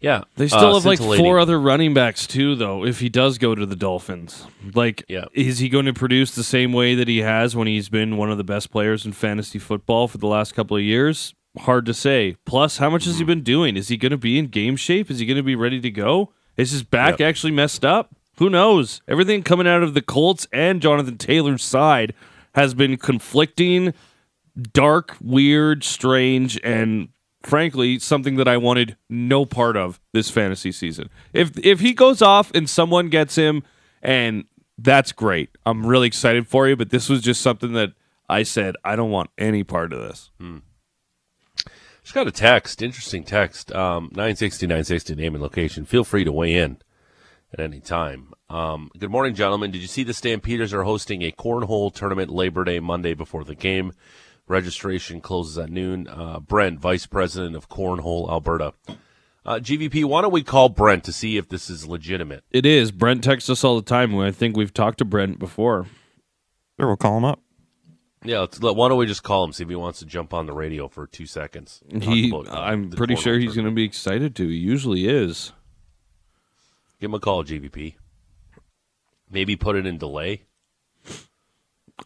Yeah, 0.00 0.24
They 0.36 0.44
uh, 0.44 0.48
still 0.48 0.74
have 0.74 0.84
like 0.84 0.98
four 0.98 1.38
other 1.38 1.58
running 1.58 1.94
backs 1.94 2.26
too, 2.26 2.54
though. 2.56 2.84
If 2.84 3.00
he 3.00 3.08
does 3.08 3.38
go 3.38 3.54
to 3.54 3.64
the 3.64 3.76
Dolphins, 3.76 4.46
like, 4.74 5.02
Yeah. 5.08 5.24
is 5.32 5.60
he 5.60 5.70
going 5.70 5.86
to 5.86 5.94
produce 5.94 6.34
the 6.34 6.44
same 6.44 6.74
way 6.74 6.94
that 6.94 7.08
he 7.08 7.18
has 7.18 7.56
when 7.56 7.66
he's 7.68 7.88
been 7.88 8.18
one 8.18 8.30
of 8.30 8.36
the 8.36 8.44
best 8.44 8.70
players 8.70 9.06
in 9.06 9.12
fantasy 9.12 9.58
football 9.58 10.06
for 10.06 10.18
the 10.18 10.26
last 10.26 10.54
couple 10.54 10.76
of 10.76 10.82
years? 10.82 11.34
Hard 11.56 11.86
to 11.86 11.94
say. 11.94 12.36
Plus, 12.44 12.76
how 12.78 12.90
much 12.90 13.04
has 13.06 13.14
Mm-hmm. 13.14 13.18
he 13.20 13.24
been 13.24 13.42
doing? 13.44 13.76
Is 13.78 13.88
he 13.88 13.96
going 13.96 14.10
to 14.10 14.18
be 14.18 14.38
in 14.38 14.48
game 14.48 14.76
shape? 14.76 15.10
Is 15.10 15.20
he 15.20 15.26
going 15.26 15.38
to 15.38 15.42
be 15.42 15.56
ready 15.56 15.80
to 15.80 15.90
go? 15.90 16.33
Is 16.56 16.70
his 16.70 16.82
back 16.82 17.18
Yep. 17.18 17.28
actually 17.28 17.52
messed 17.52 17.84
up? 17.84 18.14
Who 18.38 18.50
knows? 18.50 19.00
Everything 19.08 19.42
coming 19.42 19.66
out 19.66 19.82
of 19.82 19.94
the 19.94 20.02
Colts 20.02 20.46
and 20.52 20.80
Jonathan 20.82 21.16
Taylor's 21.18 21.62
side 21.62 22.14
has 22.54 22.74
been 22.74 22.96
conflicting, 22.96 23.94
dark, 24.72 25.16
weird, 25.20 25.84
strange, 25.84 26.58
and 26.64 27.08
frankly 27.42 27.98
something 27.98 28.36
that 28.36 28.48
I 28.48 28.56
wanted 28.56 28.96
no 29.10 29.44
part 29.44 29.76
of 29.76 30.00
this 30.12 30.30
fantasy 30.30 30.72
season. 30.72 31.10
If 31.32 31.58
if 31.58 31.80
he 31.80 31.92
goes 31.92 32.22
off 32.22 32.50
and 32.54 32.68
someone 32.68 33.08
gets 33.08 33.36
him 33.36 33.62
and 34.02 34.44
that's 34.78 35.12
great. 35.12 35.50
I'm 35.66 35.86
really 35.86 36.06
excited 36.08 36.48
for 36.48 36.66
you, 36.68 36.74
but 36.76 36.90
this 36.90 37.08
was 37.08 37.20
just 37.20 37.40
something 37.40 37.72
that 37.74 37.92
I 38.28 38.42
said 38.42 38.76
I 38.84 38.96
don't 38.96 39.10
want 39.10 39.30
any 39.38 39.62
part 39.62 39.92
of 39.92 40.00
this. 40.00 40.30
Hmm. 40.40 40.58
Just 42.04 42.14
got 42.14 42.28
a 42.28 42.32
text, 42.32 42.82
interesting 42.82 43.24
text. 43.24 43.72
Um, 43.72 44.10
960, 44.12 44.66
960, 44.66 45.14
name 45.14 45.34
and 45.34 45.42
location. 45.42 45.86
Feel 45.86 46.04
free 46.04 46.22
to 46.22 46.32
weigh 46.32 46.52
in 46.52 46.76
at 47.50 47.60
any 47.60 47.80
time. 47.80 48.34
Um, 48.50 48.90
good 48.98 49.10
morning, 49.10 49.34
gentlemen. 49.34 49.70
Did 49.70 49.80
you 49.80 49.88
see 49.88 50.02
the 50.02 50.12
Stampeders 50.12 50.74
are 50.74 50.82
hosting 50.82 51.22
a 51.22 51.32
cornhole 51.32 51.92
tournament 51.92 52.30
Labor 52.30 52.62
Day 52.62 52.78
Monday 52.78 53.14
before 53.14 53.42
the 53.42 53.54
game? 53.54 53.94
Registration 54.46 55.22
closes 55.22 55.56
at 55.56 55.70
noon. 55.70 56.06
Uh, 56.06 56.40
Brent, 56.40 56.78
Vice 56.78 57.06
President 57.06 57.56
of 57.56 57.70
Cornhole 57.70 58.28
Alberta. 58.30 58.74
Uh, 59.46 59.54
GVP, 59.54 60.04
why 60.04 60.20
don't 60.20 60.30
we 60.30 60.42
call 60.42 60.68
Brent 60.68 61.04
to 61.04 61.12
see 61.12 61.38
if 61.38 61.48
this 61.48 61.70
is 61.70 61.86
legitimate? 61.86 62.44
It 62.50 62.66
is. 62.66 62.92
Brent 62.92 63.24
texts 63.24 63.48
us 63.48 63.64
all 63.64 63.76
the 63.76 63.82
time. 63.82 64.14
I 64.18 64.30
think 64.30 64.58
we've 64.58 64.74
talked 64.74 64.98
to 64.98 65.06
Brent 65.06 65.38
before. 65.38 65.86
Sure, 66.78 66.86
we'll 66.86 66.96
call 66.98 67.16
him 67.16 67.24
up. 67.24 67.43
Yeah, 68.24 68.40
let's, 68.40 68.62
let, 68.62 68.74
why 68.74 68.88
don't 68.88 68.96
we 68.98 69.06
just 69.06 69.22
call 69.22 69.44
him 69.44 69.52
see 69.52 69.64
if 69.64 69.68
he 69.68 69.76
wants 69.76 69.98
to 69.98 70.06
jump 70.06 70.32
on 70.32 70.46
the 70.46 70.54
radio 70.54 70.88
for 70.88 71.06
two 71.06 71.26
seconds? 71.26 71.82
He, 72.00 72.30
about, 72.30 72.48
uh, 72.48 72.58
I'm 72.58 72.90
pretty 72.90 73.16
sure 73.16 73.38
he's 73.38 73.54
going 73.54 73.66
to 73.66 73.70
be 73.70 73.84
excited 73.84 74.34
to. 74.36 74.48
He 74.48 74.56
usually 74.56 75.06
is. 75.06 75.52
Give 77.00 77.10
him 77.10 77.14
a 77.14 77.20
call, 77.20 77.44
GVP. 77.44 77.96
Maybe 79.30 79.56
put 79.56 79.76
it 79.76 79.84
in 79.84 79.98
delay, 79.98 80.44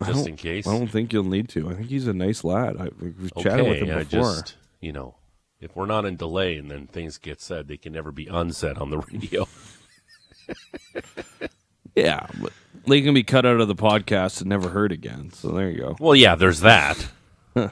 just 0.04 0.26
in 0.26 0.36
case. 0.36 0.66
I 0.66 0.76
don't 0.76 0.88
think 0.88 1.12
you'll 1.12 1.24
need 1.24 1.48
to. 1.50 1.70
I 1.70 1.74
think 1.74 1.88
he's 1.88 2.08
a 2.08 2.12
nice 2.12 2.42
lad. 2.42 2.76
I, 2.78 2.88
we've 3.00 3.32
chatted 3.38 3.68
with 3.68 3.78
him 3.78 3.90
I 3.96 4.02
before. 4.02 4.34
just, 4.34 4.56
you 4.80 4.92
know, 4.92 5.14
if 5.60 5.76
we're 5.76 5.86
not 5.86 6.04
in 6.04 6.16
delay 6.16 6.56
and 6.56 6.70
then 6.70 6.86
things 6.86 7.18
get 7.18 7.40
said, 7.40 7.68
they 7.68 7.76
can 7.76 7.92
never 7.92 8.10
be 8.10 8.26
unsaid 8.26 8.78
on 8.78 8.90
the 8.90 8.98
radio. 9.12 9.46
Yeah, 11.94 12.26
but 12.40 12.52
they 12.86 13.00
can 13.02 13.14
be 13.14 13.22
cut 13.22 13.44
out 13.46 13.60
of 13.60 13.68
the 13.68 13.74
podcast 13.74 14.40
and 14.40 14.48
never 14.48 14.68
heard 14.70 14.92
again. 14.92 15.30
So 15.32 15.48
there 15.48 15.70
you 15.70 15.78
go. 15.78 15.96
well, 16.00 16.14
yeah, 16.14 16.34
there's 16.34 16.60
that. 16.60 17.06
and 17.54 17.70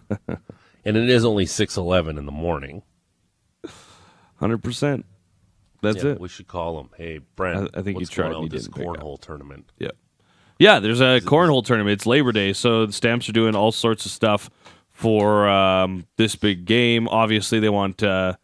it 0.85 1.09
is 1.09 1.25
only 1.25 1.45
6:11 1.47 2.19
in 2.19 2.27
the 2.27 2.33
morning. 2.33 2.83
Hundred 4.37 4.63
percent. 4.63 5.07
That's 5.83 6.03
Yeah, 6.03 6.13
it. 6.13 6.21
We 6.21 6.29
should 6.29 6.49
call 6.49 6.81
him. 6.81 6.91
Hey, 6.97 7.19
Brent, 7.37 7.71
I- 7.75 7.81
I 7.81 7.83
think 7.83 7.99
what's 7.99 8.11
you 8.11 8.15
tried 8.15 8.31
going 8.33 8.45
on 8.45 8.49
this 8.49 8.65
didn't 8.65 8.77
pick 8.77 8.87
up. 8.89 8.97
cornhole 8.97 9.21
tournament? 9.21 9.71
Yeah. 9.79 9.91
Yeah, 10.59 10.79
there's 10.81 11.01
a 11.03 11.21
cornhole 11.21 11.65
tournament. 11.65 11.93
It's 11.95 12.07
Labor 12.07 12.33
Day, 12.33 12.53
so 12.55 12.87
the 12.87 12.93
Stamps 12.93 13.29
are 13.29 13.33
doing 13.33 13.55
all 13.55 13.73
sorts 13.73 14.07
of 14.07 14.13
stuff 14.13 14.49
for 14.91 15.47
um, 15.49 16.07
this 16.17 16.35
big 16.35 16.65
game. 16.65 17.07
Obviously, 17.09 17.61
they 17.61 17.69
want 17.69 18.03
uh, 18.03 18.35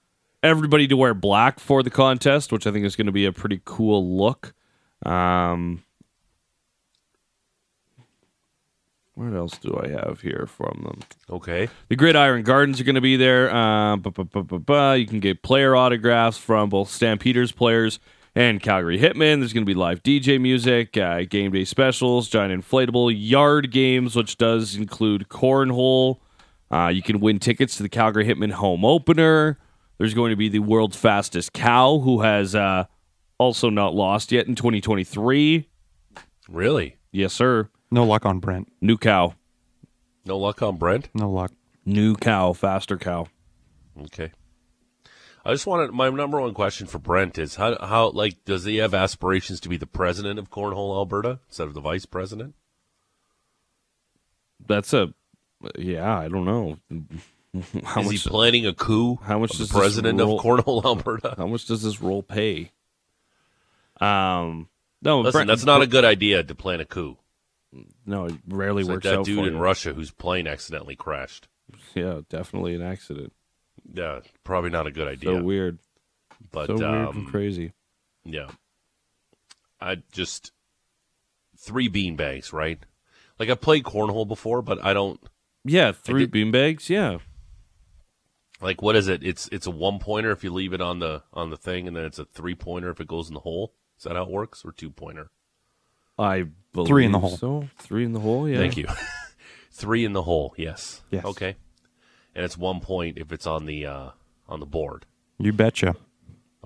everybody 0.42 0.86
to 0.88 0.96
wear 0.96 1.14
black 1.14 1.58
for 1.58 1.82
the 1.82 1.88
contest, 1.88 2.52
which 2.52 2.66
I 2.66 2.70
think 2.70 2.84
is 2.84 2.96
going 2.96 3.06
to 3.06 3.12
be 3.12 3.24
a 3.24 3.32
pretty 3.32 3.62
cool 3.64 4.16
look. 4.18 4.52
Um, 5.06 5.82
what 9.30 9.36
else 9.36 9.58
do 9.58 9.80
I 9.82 9.88
have 9.88 10.20
here 10.20 10.46
from 10.46 10.82
them? 10.84 11.00
Okay. 11.30 11.68
The 11.88 11.96
Gridiron 11.96 12.42
Gardens 12.42 12.80
are 12.80 12.84
going 12.84 12.94
to 12.96 13.00
be 13.00 13.16
there. 13.16 13.54
Uh, 13.54 13.96
bu- 13.96 14.10
bu- 14.10 14.24
bu- 14.24 14.42
bu- 14.44 14.58
bu- 14.58 14.94
You 14.94 15.06
can 15.06 15.20
get 15.20 15.42
player 15.42 15.74
autographs 15.76 16.38
from 16.38 16.68
both 16.68 16.88
Stampeders 16.90 17.52
players 17.52 17.98
and 18.34 18.62
Calgary 18.62 18.98
Hitmen. 18.98 19.40
There's 19.40 19.52
going 19.52 19.64
to 19.66 19.70
be 19.70 19.74
live 19.74 20.02
DJ 20.02 20.40
music, 20.40 20.96
uh, 20.96 21.22
game 21.24 21.52
day 21.52 21.64
specials, 21.64 22.28
giant 22.28 22.52
inflatable 22.64 23.12
yard 23.14 23.70
games, 23.70 24.16
which 24.16 24.38
does 24.38 24.74
include 24.76 25.28
cornhole. 25.28 26.18
Uh, 26.70 26.88
you 26.88 27.02
can 27.02 27.20
win 27.20 27.38
tickets 27.38 27.76
to 27.76 27.82
the 27.82 27.88
Calgary 27.90 28.24
Hitmen 28.24 28.52
home 28.52 28.84
opener. 28.84 29.58
There's 29.98 30.14
going 30.14 30.30
to 30.30 30.36
be 30.36 30.48
the 30.48 30.60
world's 30.60 30.96
fastest 30.96 31.52
cow, 31.52 31.98
who 31.98 32.22
has 32.22 32.54
uh, 32.54 32.84
also 33.38 33.68
not 33.68 33.94
lost 33.94 34.32
yet 34.32 34.46
in 34.46 34.54
2023. 34.54 35.68
Really? 36.48 36.96
Yes, 37.12 37.32
sir. 37.34 37.68
No 37.92 38.04
luck 38.04 38.24
on 38.24 38.38
Brent. 38.40 38.72
New 38.80 38.96
cow. 38.96 39.34
No 40.24 40.38
luck 40.38 40.62
on 40.62 40.76
Brent? 40.76 41.10
No 41.14 41.30
luck. 41.30 41.52
New 41.84 42.14
cow. 42.16 42.52
Faster 42.54 42.96
cow. 42.96 43.26
Okay. 44.04 44.32
I 45.44 45.52
just 45.52 45.66
wanted 45.66 45.90
my 45.92 46.08
number 46.08 46.40
one 46.40 46.54
question 46.54 46.86
for 46.86 46.98
Brent 46.98 47.36
is 47.36 47.56
how 47.56 47.76
how 47.84 48.10
like 48.10 48.44
does 48.44 48.64
he 48.64 48.76
have 48.76 48.94
aspirations 48.94 49.60
to 49.60 49.68
be 49.68 49.76
the 49.76 49.86
president 49.86 50.38
of 50.38 50.48
Cornhole 50.50 50.94
Alberta 50.96 51.40
instead 51.48 51.66
of 51.68 51.74
the 51.74 51.80
vice 51.80 52.06
president? 52.06 52.54
That's 54.66 54.92
a 54.94 55.12
yeah. 55.76 56.16
I 56.18 56.28
don't 56.28 56.44
know. 56.46 56.78
How 57.84 58.00
is 58.00 58.06
much? 58.06 58.22
he 58.22 58.28
planning 58.30 58.64
a 58.66 58.72
coup? 58.72 59.16
how 59.22 59.38
much 59.38 59.50
of 59.52 59.58
does 59.58 59.68
the 59.68 59.74
this 59.74 59.78
president 59.82 60.18
of 60.18 60.26
roll- 60.28 60.40
Cornhole 60.40 60.82
Alberta? 60.86 61.34
how 61.36 61.46
much 61.46 61.66
does 61.66 61.82
this 61.82 62.00
role 62.00 62.22
pay? 62.22 62.72
Um, 64.00 64.70
no, 65.02 65.20
Listen, 65.20 65.32
Brent- 65.40 65.48
that's 65.48 65.66
not 65.66 65.82
a 65.82 65.86
good 65.86 66.04
idea 66.06 66.42
to 66.42 66.54
plan 66.54 66.80
a 66.80 66.86
coup. 66.86 67.18
No. 68.06 68.26
It 68.26 68.34
rarely 68.48 68.80
It's 68.82 68.88
like 68.88 68.94
works 68.96 69.04
that 69.04 69.18
out 69.20 69.24
dude 69.24 69.38
for 69.38 69.46
in 69.48 69.54
you. 69.54 69.58
Russia 69.60 69.92
whose 69.92 70.10
plane 70.10 70.46
accidentally 70.46 70.96
crashed. 70.96 71.48
Yeah, 71.94 72.20
definitely 72.28 72.74
an 72.74 72.82
accident. 72.82 73.32
Yeah, 73.92 74.20
probably 74.44 74.70
not 74.70 74.86
a 74.86 74.90
good 74.90 75.08
idea. 75.08 75.36
So 75.38 75.42
weird. 75.42 75.78
but 76.50 76.66
so 76.66 76.74
weird 76.74 76.84
um, 77.08 77.16
and 77.18 77.26
crazy. 77.28 77.72
Yeah. 78.24 78.48
I 79.80 80.02
just 80.12 80.52
three 81.58 81.88
bean 81.88 82.14
bags, 82.16 82.52
right? 82.52 82.78
Like 83.38 83.48
I've 83.48 83.60
played 83.60 83.84
cornhole 83.84 84.28
before, 84.28 84.62
but 84.62 84.84
I 84.84 84.92
don't 84.92 85.18
Yeah, 85.64 85.92
three 85.92 86.26
beanbags. 86.26 86.88
Yeah, 86.88 87.18
like 88.60 88.80
what 88.82 88.94
is 88.94 89.08
it? 89.08 89.24
It's 89.24 89.48
it's 89.50 89.66
a 89.66 89.70
one 89.70 89.98
pointer 89.98 90.30
if 90.30 90.44
you 90.44 90.52
leave 90.52 90.72
it 90.72 90.80
on 90.80 90.98
the 91.00 91.22
on 91.32 91.50
the 91.50 91.56
thing, 91.56 91.88
and 91.88 91.96
then 91.96 92.04
it's 92.04 92.18
a 92.18 92.24
three 92.26 92.54
pointer 92.54 92.90
if 92.90 93.00
it 93.00 93.08
goes 93.08 93.28
in 93.28 93.34
the 93.34 93.40
hole. 93.40 93.74
Is 93.98 94.04
that 94.04 94.14
how 94.14 94.22
it 94.24 94.30
works? 94.30 94.64
Or 94.64 94.72
two 94.72 94.90
pointer? 94.90 95.30
I 96.18 96.44
believe 96.72 96.88
Three 96.88 97.04
in 97.04 97.12
the 97.12 97.18
hole. 97.18 97.36
So 97.36 97.68
three 97.78 98.04
in 98.04 98.12
the 98.12 98.20
hole. 98.20 98.48
Yeah. 98.48 98.58
Thank 98.58 98.76
you. 98.76 98.86
three 99.72 100.04
in 100.04 100.12
the 100.12 100.22
hole. 100.22 100.54
Yes. 100.56 101.02
Yes. 101.10 101.24
Okay. 101.24 101.56
And 102.34 102.44
it's 102.44 102.56
one 102.56 102.80
point 102.80 103.18
if 103.18 103.32
it's 103.32 103.46
on 103.46 103.66
the 103.66 103.86
uh 103.86 104.10
on 104.48 104.60
the 104.60 104.66
board. 104.66 105.06
You 105.38 105.52
betcha. 105.52 105.96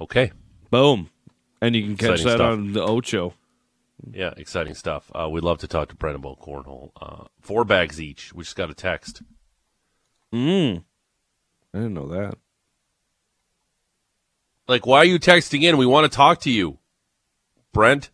Okay. 0.01 0.33
Boom. 0.71 1.11
And 1.61 1.75
you 1.75 1.83
can 1.83 1.97
catch 1.97 2.21
Exciting 2.21 2.27
that 2.27 2.37
stuff. 2.37 2.53
on 2.53 2.73
the 2.73 2.83
Ocho. 2.83 3.35
Yeah, 4.13 4.35
exciting 4.37 4.75
stuff. 4.75 5.11
Uh, 5.15 5.29
we'd 5.31 5.43
love 5.43 5.59
to 5.61 5.67
talk 5.67 5.89
to 5.89 5.97
Brent 5.97 6.17
about 6.17 6.39
cornhole. 6.39 6.91
Uh, 7.01 7.25
four 7.41 7.65
bags 7.65 7.99
each. 8.01 8.33
We 8.35 8.45
just 8.45 8.55
got 8.55 8.71
a 8.71 8.75
text. 8.75 9.23
Mm. 10.35 10.85
I 11.73 11.79
didn't 11.79 11.95
know 11.95 12.09
that. 12.09 12.37
Like, 14.69 14.87
why 14.87 14.99
are 14.99 15.05
you 15.05 15.19
texting 15.19 15.63
in? 15.63 15.77
We 15.79 15.87
want 15.87 16.11
to 16.11 16.15
talk 16.15 16.41
to 16.41 16.51
you, 16.51 16.79
Brent. 17.73 18.11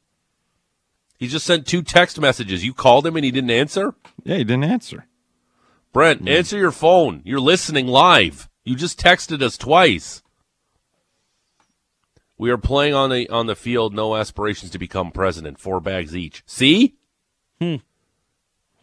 He 1.23 1.29
just 1.29 1.47
sent 1.47 1.69
two 1.69 1.83
text 1.83 2.19
messages. 2.19 2.65
You 2.65 2.75
called 2.75 3.07
him 3.07 3.15
and 3.15 3.25
he 3.25 3.31
didn't 3.31 3.53
answer. 3.53 3.95
Yeah, 4.25 4.39
he 4.39 4.43
didn't 4.45 4.65
answer. 4.65 5.07
Brent, 5.93 6.29
answer 6.29 6.59
your 6.59 6.73
phone. 6.73 7.23
You're 7.25 7.39
listening 7.39 7.87
live. 7.87 8.49
You 8.65 8.75
just 8.75 8.99
texted 9.01 9.41
us 9.41 9.57
twice. 9.57 10.21
We 12.39 12.51
are 12.51 12.59
playing 12.59 12.95
on 12.95 13.11
the 13.11 13.29
on 13.29 13.47
the 13.47 13.55
field. 13.55 13.95
No 13.95 14.17
aspirations 14.17 14.73
to 14.73 14.79
become 14.81 15.13
president. 15.13 15.61
Four 15.61 15.81
bags 15.81 16.17
each. 16.17 16.43
See, 16.45 16.97
Hmm. 17.61 17.77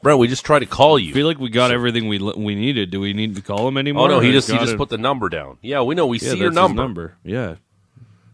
Brent. 0.02 0.20
We 0.20 0.30
just 0.30 0.46
tried 0.46 0.60
to 0.60 0.66
call 0.66 0.96
I 0.96 1.02
you. 1.02 1.14
feel 1.14 1.28
like 1.28 1.40
we 1.40 1.50
got 1.50 1.72
everything 1.72 2.08
we 2.08 2.20
we 2.20 2.56
needed. 2.56 2.90
Do 2.90 3.02
we 3.02 3.12
need 3.12 3.36
to 3.36 3.42
call 3.42 3.68
him 3.68 3.78
anymore? 3.78 4.06
oh 4.06 4.08
no, 4.08 4.20
he 4.22 4.32
just 4.32 4.50
he 4.50 4.58
just 4.60 4.76
it? 4.76 4.78
put 4.78 4.88
the 4.88 4.98
number 4.98 5.28
down. 5.28 5.58
Yeah, 5.62 5.82
we 5.82 5.94
know. 5.94 6.08
We 6.08 6.20
Yeah, 6.20 6.32
see 6.32 6.38
your 6.38 6.52
number. 6.52 6.82
number. 6.82 7.18
Yeah. 7.26 7.56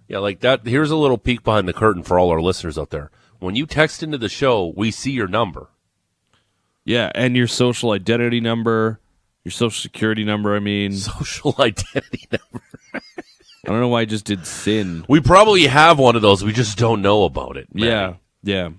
Yeah, 0.08 0.20
like 0.20 0.42
that. 0.42 0.68
Here's 0.68 0.92
a 0.92 0.96
little 0.96 1.18
peek 1.18 1.44
behind 1.44 1.68
the 1.68 1.74
curtain 1.74 2.04
for 2.04 2.20
all 2.20 2.30
our 2.30 2.40
listeners 2.42 2.78
out 2.78 2.92
there. 2.92 3.10
When 3.40 3.56
you 3.56 3.66
text 3.66 4.02
into 4.04 4.18
the 4.18 4.30
show, 4.30 4.74
we 4.76 4.92
see 4.92 5.12
your 5.12 5.28
number. 5.28 5.68
Yeah, 6.84 7.12
and 7.16 7.36
your 7.36 7.48
social 7.48 7.92
identity 7.92 8.40
number, 8.40 9.00
your 9.44 9.52
social 9.52 9.82
security 9.82 10.24
number. 10.24 10.56
I 10.56 10.60
mean, 10.60 10.92
Social 10.96 11.56
identity 11.60 12.28
number. 12.32 12.64
I 12.94 13.72
don't 13.72 13.80
know 13.80 13.88
why 13.88 14.02
I 14.02 14.06
just 14.06 14.26
did 14.26 14.46
sin. 14.46 15.06
We 15.10 15.20
probably 15.20 15.66
have 15.66 15.98
one 15.98 16.16
of 16.16 16.22
those. 16.22 16.44
We 16.44 16.54
just 16.54 16.78
don't 16.78 17.02
know 17.02 17.24
about 17.24 17.58
it. 17.58 17.68
Manny. 17.74 17.88
Yeah, 17.90 18.14
yeah. 18.44 18.70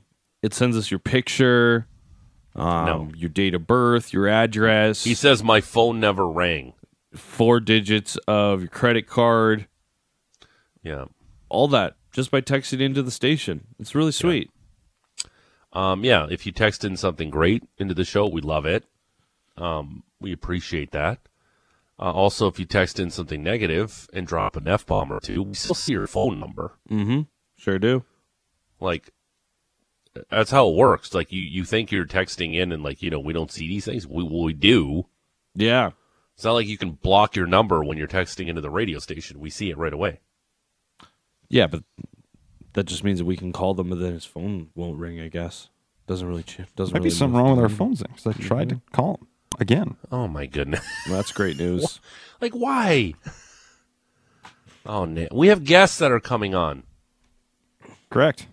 It 0.43 0.55
sends 0.55 0.77
us 0.77 0.91
your 0.93 1.01
picture, 1.01 1.89
um, 2.55 2.87
No. 2.87 3.11
your 3.17 3.29
date 3.31 3.55
of 3.55 3.67
birth, 3.67 4.13
your 4.13 4.29
address, 4.29 5.03
He 5.03 5.15
says 5.15 5.43
my 5.43 5.61
phone 5.61 5.99
never 5.99 6.29
rang. 6.29 6.73
four 7.15 7.59
digits 7.61 8.17
of 8.29 8.61
your 8.61 8.69
credit 8.69 9.07
card, 9.09 9.67
Yeah. 10.85 11.07
all 11.49 11.67
that 11.69 11.97
just 12.17 12.31
by 12.31 12.41
texting 12.41 12.81
into 12.81 13.03
the 13.03 13.11
station. 13.11 13.67
It's 13.79 13.95
really 13.95 14.11
sweet. 14.11 14.51
Um, 15.75 16.03
yeah, 16.03 16.27
if 16.31 16.47
you 16.47 16.53
text 16.53 16.83
in 16.83 16.97
something 16.97 17.29
great 17.29 17.63
into 17.77 17.93
the 17.93 18.07
show, 18.07 18.27
we 18.27 18.41
love 18.41 18.65
it. 18.65 18.85
Um, 19.59 20.03
we 20.19 20.33
appreciate 20.33 20.93
that. 20.93 21.19
Uh, 21.99 22.13
also, 22.13 22.47
if 22.47 22.59
you 22.59 22.65
text 22.65 22.99
in 22.99 23.11
something 23.11 23.43
negative 23.43 24.09
and 24.15 24.27
drop 24.27 24.57
an 24.57 24.67
F 24.67 24.87
bomb 24.87 25.13
or 25.13 25.21
two, 25.21 25.43
we 25.43 25.55
still 25.55 25.75
see 25.75 25.93
your 25.93 26.07
phone 26.07 26.41
number. 26.41 26.73
Mm-hmm. 26.91 27.23
Sure 27.59 27.79
do. 27.79 28.03
Like, 28.81 29.11
that's 30.31 30.51
how 30.51 30.71
it 30.71 30.75
works. 30.75 31.13
Like, 31.13 31.31
you, 31.33 31.43
you 31.43 31.65
think 31.65 31.93
you're 31.93 32.07
texting 32.07 32.55
in 32.55 32.73
and, 32.73 32.83
like, 32.83 33.03
you 33.03 33.11
know, 33.11 33.21
we 33.21 33.35
don't 33.35 33.53
see 33.53 33.69
these 33.69 33.85
things. 33.85 34.07
We, 34.07 34.23
we 34.25 34.55
do. 34.55 35.05
Yeah. 35.55 35.91
It's 36.35 36.45
not 36.45 36.53
like 36.53 36.67
you 36.67 36.79
can 36.79 36.93
block 36.93 37.37
your 37.37 37.47
number 37.47 37.85
when 37.85 37.99
you're 37.99 38.09
texting 38.09 38.49
into 38.49 38.63
the 38.63 38.71
radio 38.71 39.01
station. 39.01 39.39
We 39.39 39.51
see 39.51 39.69
it 39.69 39.77
right 39.77 39.93
away. 39.93 40.21
Yeah, 41.49 41.67
but 41.67 41.83
that 42.75 42.85
just 42.85 43.05
means 43.05 43.19
that 43.19 43.25
we 43.25 43.37
can 43.37 43.53
call 43.53 43.75
them, 43.75 43.91
but 43.91 43.99
then 44.01 44.13
his 44.13 44.25
phone 44.25 44.71
won't 44.75 44.99
ring. 44.99 45.21
I 45.21 45.29
guess 45.29 45.69
doesn't 46.07 46.27
really 46.29 46.43
ch- 46.43 46.61
doesn't 46.77 46.93
Might 46.93 47.01
really 47.01 47.11
be 47.11 47.15
something 47.15 47.37
wrong 47.39 47.51
with 47.57 47.61
our 47.61 47.69
phones 47.69 48.01
then, 48.01 48.13
'cause 48.13 48.27
I 48.27 48.33
tried 48.33 48.69
to 48.71 48.75
mm-hmm. 48.77 48.95
call 48.95 49.15
him 49.17 49.27
again. 49.59 49.97
Oh, 50.13 50.29
my 50.29 50.47
goodness. 50.47 50.85
Well, 51.07 51.17
that's 51.17 51.33
great 51.33 51.57
news. 51.59 52.01
like, 52.41 52.53
why? 52.53 53.15
Oh, 54.85 55.05
no. 55.05 55.27
We 55.33 55.49
have 55.49 55.65
guests 55.65 55.99
that 55.99 56.13
are 56.13 56.21
coming 56.21 56.55
on. 56.55 56.85
Correct. 58.11 58.47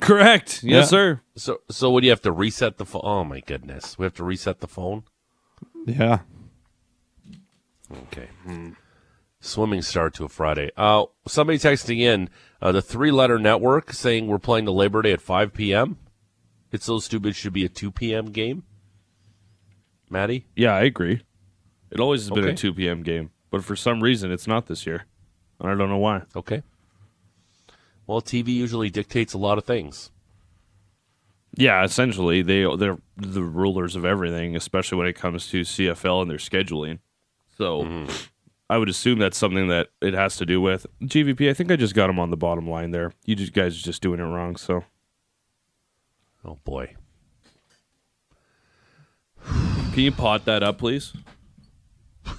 Correct. 0.00 0.62
Yes, 0.62 0.84
Yeah. 0.84 0.84
sir. 0.84 1.20
So, 1.36 1.60
so 1.70 1.90
would 1.90 2.04
you 2.04 2.10
have 2.10 2.22
to 2.22 2.32
reset 2.32 2.78
the 2.78 2.84
phone? 2.86 3.02
Oh 3.04 3.24
my 3.24 3.40
goodness, 3.40 3.98
we 3.98 4.04
have 4.04 4.14
to 4.14 4.24
reset 4.24 4.60
the 4.60 4.68
phone. 4.68 5.04
Yeah. 5.86 6.20
Okay. 7.90 8.28
Hmm. 8.44 8.70
Swimming 9.44 9.82
start 9.82 10.14
to 10.14 10.24
a 10.24 10.28
Friday. 10.28 10.70
Uh, 10.76 11.06
somebody 11.26 11.58
texting 11.58 11.98
in 11.98 12.30
uh, 12.62 12.70
the 12.70 12.80
three-letter 12.80 13.40
network 13.40 13.92
saying 13.92 14.28
we're 14.28 14.38
playing 14.38 14.66
the 14.66 14.72
Labor 14.72 15.02
Day 15.02 15.10
at 15.12 15.20
5 15.20 15.52
p.m. 15.52 15.98
It's 16.70 16.86
so 16.86 17.00
stupid. 17.00 17.30
It 17.30 17.36
should 17.36 17.52
be 17.52 17.64
a 17.64 17.68
2 17.68 17.90
p.m. 17.90 18.26
game. 18.26 18.62
Matty, 20.08 20.46
Yeah, 20.54 20.74
I 20.74 20.82
agree. 20.82 21.22
It 21.90 21.98
always 21.98 22.22
has 22.22 22.30
been 22.30 22.46
a 22.46 22.54
2 22.54 22.72
p.m. 22.74 23.02
game, 23.02 23.30
but 23.50 23.64
for 23.64 23.74
some 23.74 24.00
reason 24.00 24.30
it's 24.30 24.46
not 24.46 24.66
this 24.66 24.86
year. 24.86 25.06
And 25.58 25.68
I 25.70 25.74
don't 25.74 25.88
know 25.88 25.98
why. 25.98 26.22
okay. 26.36 26.62
Well, 28.06 28.22
TV 28.22 28.48
usually 28.48 28.90
dictates 28.90 29.32
a 29.32 29.38
lot 29.38 29.58
of 29.58 29.64
things. 29.64 30.10
Yeah, 31.56 31.84
essentially 31.84 32.42
they 32.42 32.64
they're 32.76 32.98
the 33.16 33.42
rulers 33.42 33.96
of 33.96 34.04
everything, 34.04 34.54
especially 34.54 34.98
when 34.98 35.06
it 35.06 35.14
comes 35.14 35.48
to 35.48 35.62
CFL 35.62 36.22
and 36.22 36.30
their 36.30 36.38
scheduling. 36.38 37.00
So 37.58 38.06
I 38.72 38.78
would 38.78 38.88
assume 38.88 39.18
that's 39.18 39.36
something 39.36 39.68
that 39.68 39.88
it 40.00 40.14
has 40.14 40.36
to 40.38 40.46
do 40.46 40.58
with 40.58 40.86
GVP. 41.02 41.50
I 41.50 41.52
think 41.52 41.70
I 41.70 41.76
just 41.76 41.94
got 41.94 42.08
him 42.08 42.18
on 42.18 42.30
the 42.30 42.38
bottom 42.38 42.66
line 42.66 42.90
there. 42.90 43.12
You 43.26 43.36
just 43.36 43.52
guys 43.52 43.76
are 43.78 43.82
just 43.82 44.00
doing 44.00 44.18
it 44.18 44.22
wrong. 44.22 44.56
So 44.56 44.84
Oh 46.42 46.58
boy. 46.64 46.94
can 49.44 49.98
you 49.98 50.10
pot 50.10 50.46
that 50.46 50.62
up, 50.62 50.78
please? 50.78 51.12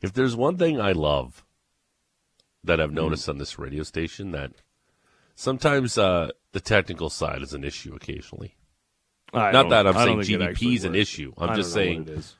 If 0.00 0.12
there's 0.12 0.36
one 0.36 0.58
thing 0.58 0.80
I 0.80 0.92
love 0.92 1.44
that 2.62 2.80
I've 2.80 2.92
noticed 2.92 3.28
on 3.28 3.38
this 3.38 3.58
radio 3.58 3.82
station, 3.82 4.30
that 4.30 4.52
sometimes 5.34 5.98
uh, 5.98 6.30
the 6.52 6.60
technical 6.60 7.10
side 7.10 7.42
is 7.42 7.52
an 7.52 7.64
issue 7.64 7.96
occasionally. 7.96 8.54
I 9.32 9.52
Not 9.52 9.70
that 9.70 9.86
I'm 9.86 9.96
I 9.96 10.04
saying 10.04 10.16
don't 10.18 10.26
think 10.26 10.40
it 10.40 10.42
GVP 10.44 10.50
actually 10.50 10.74
is 10.74 10.84
an 10.84 10.94
issue. 10.94 11.32
I'm 11.38 11.50
I 11.50 11.54
just 11.54 11.72
saying, 11.72 12.02
it 12.02 12.08
is. 12.10 12.34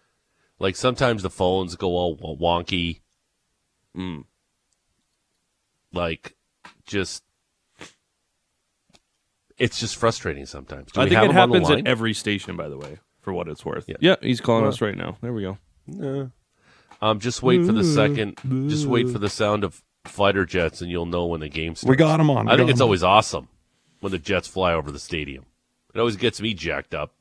like 0.58 0.76
sometimes 0.76 1.22
the 1.22 1.30
phones 1.30 1.76
go 1.76 1.90
all 1.96 2.16
wonky. 2.16 3.00
Mm. 3.96 4.24
Like, 5.92 6.36
just 6.86 7.22
it's 9.58 9.78
just 9.78 9.96
frustrating 9.96 10.46
sometimes. 10.46 10.90
Do 10.92 11.00
I 11.00 11.08
think 11.08 11.16
it 11.22 11.30
him 11.30 11.36
on 11.38 11.50
the 11.50 11.58
happens 11.58 11.70
at 11.70 11.86
every 11.86 12.14
station, 12.14 12.56
by 12.56 12.68
the 12.68 12.78
way, 12.78 12.98
for 13.20 13.32
what 13.32 13.46
it's 13.48 13.64
worth. 13.64 13.84
Yeah. 13.88 13.96
Yeah, 14.00 14.16
he's 14.22 14.40
calling 14.40 14.62
Well- 14.62 14.72
us 14.72 14.80
right 14.80 14.96
now. 14.96 15.16
There 15.20 15.32
we 15.32 15.42
go. 15.42 16.30
Um, 17.02 17.18
just 17.18 17.42
wait 17.42 17.64
for 17.66 17.72
the 17.72 17.84
second. 17.84 18.38
Just 18.70 18.86
wait 18.86 19.08
for 19.10 19.18
the 19.18 19.28
sound 19.30 19.64
of 19.64 19.82
fighter 20.06 20.44
jets, 20.44 20.80
and 20.82 20.90
you'll 20.90 21.06
know 21.06 21.26
when 21.26 21.40
the 21.40 21.48
game 21.48 21.74
starts. 21.74 21.88
We 21.90 21.96
got 21.96 22.20
him 22.20 22.30
on. 22.30 22.46
We 22.46 22.52
I 22.52 22.56
think 22.56 22.70
it's 22.70 22.78
him 22.78 22.84
on. 22.84 22.88
always 22.88 23.02
awesome 23.02 23.48
when 24.00 24.12
the 24.12 24.18
jets 24.18 24.46
fly 24.48 24.72
over 24.72 24.90
the 24.90 24.98
stadium. 24.98 25.44
It 25.94 25.98
always 25.98 26.16
gets 26.16 26.40
me 26.40 26.54
jacked 26.54 26.94
up. 26.94 27.12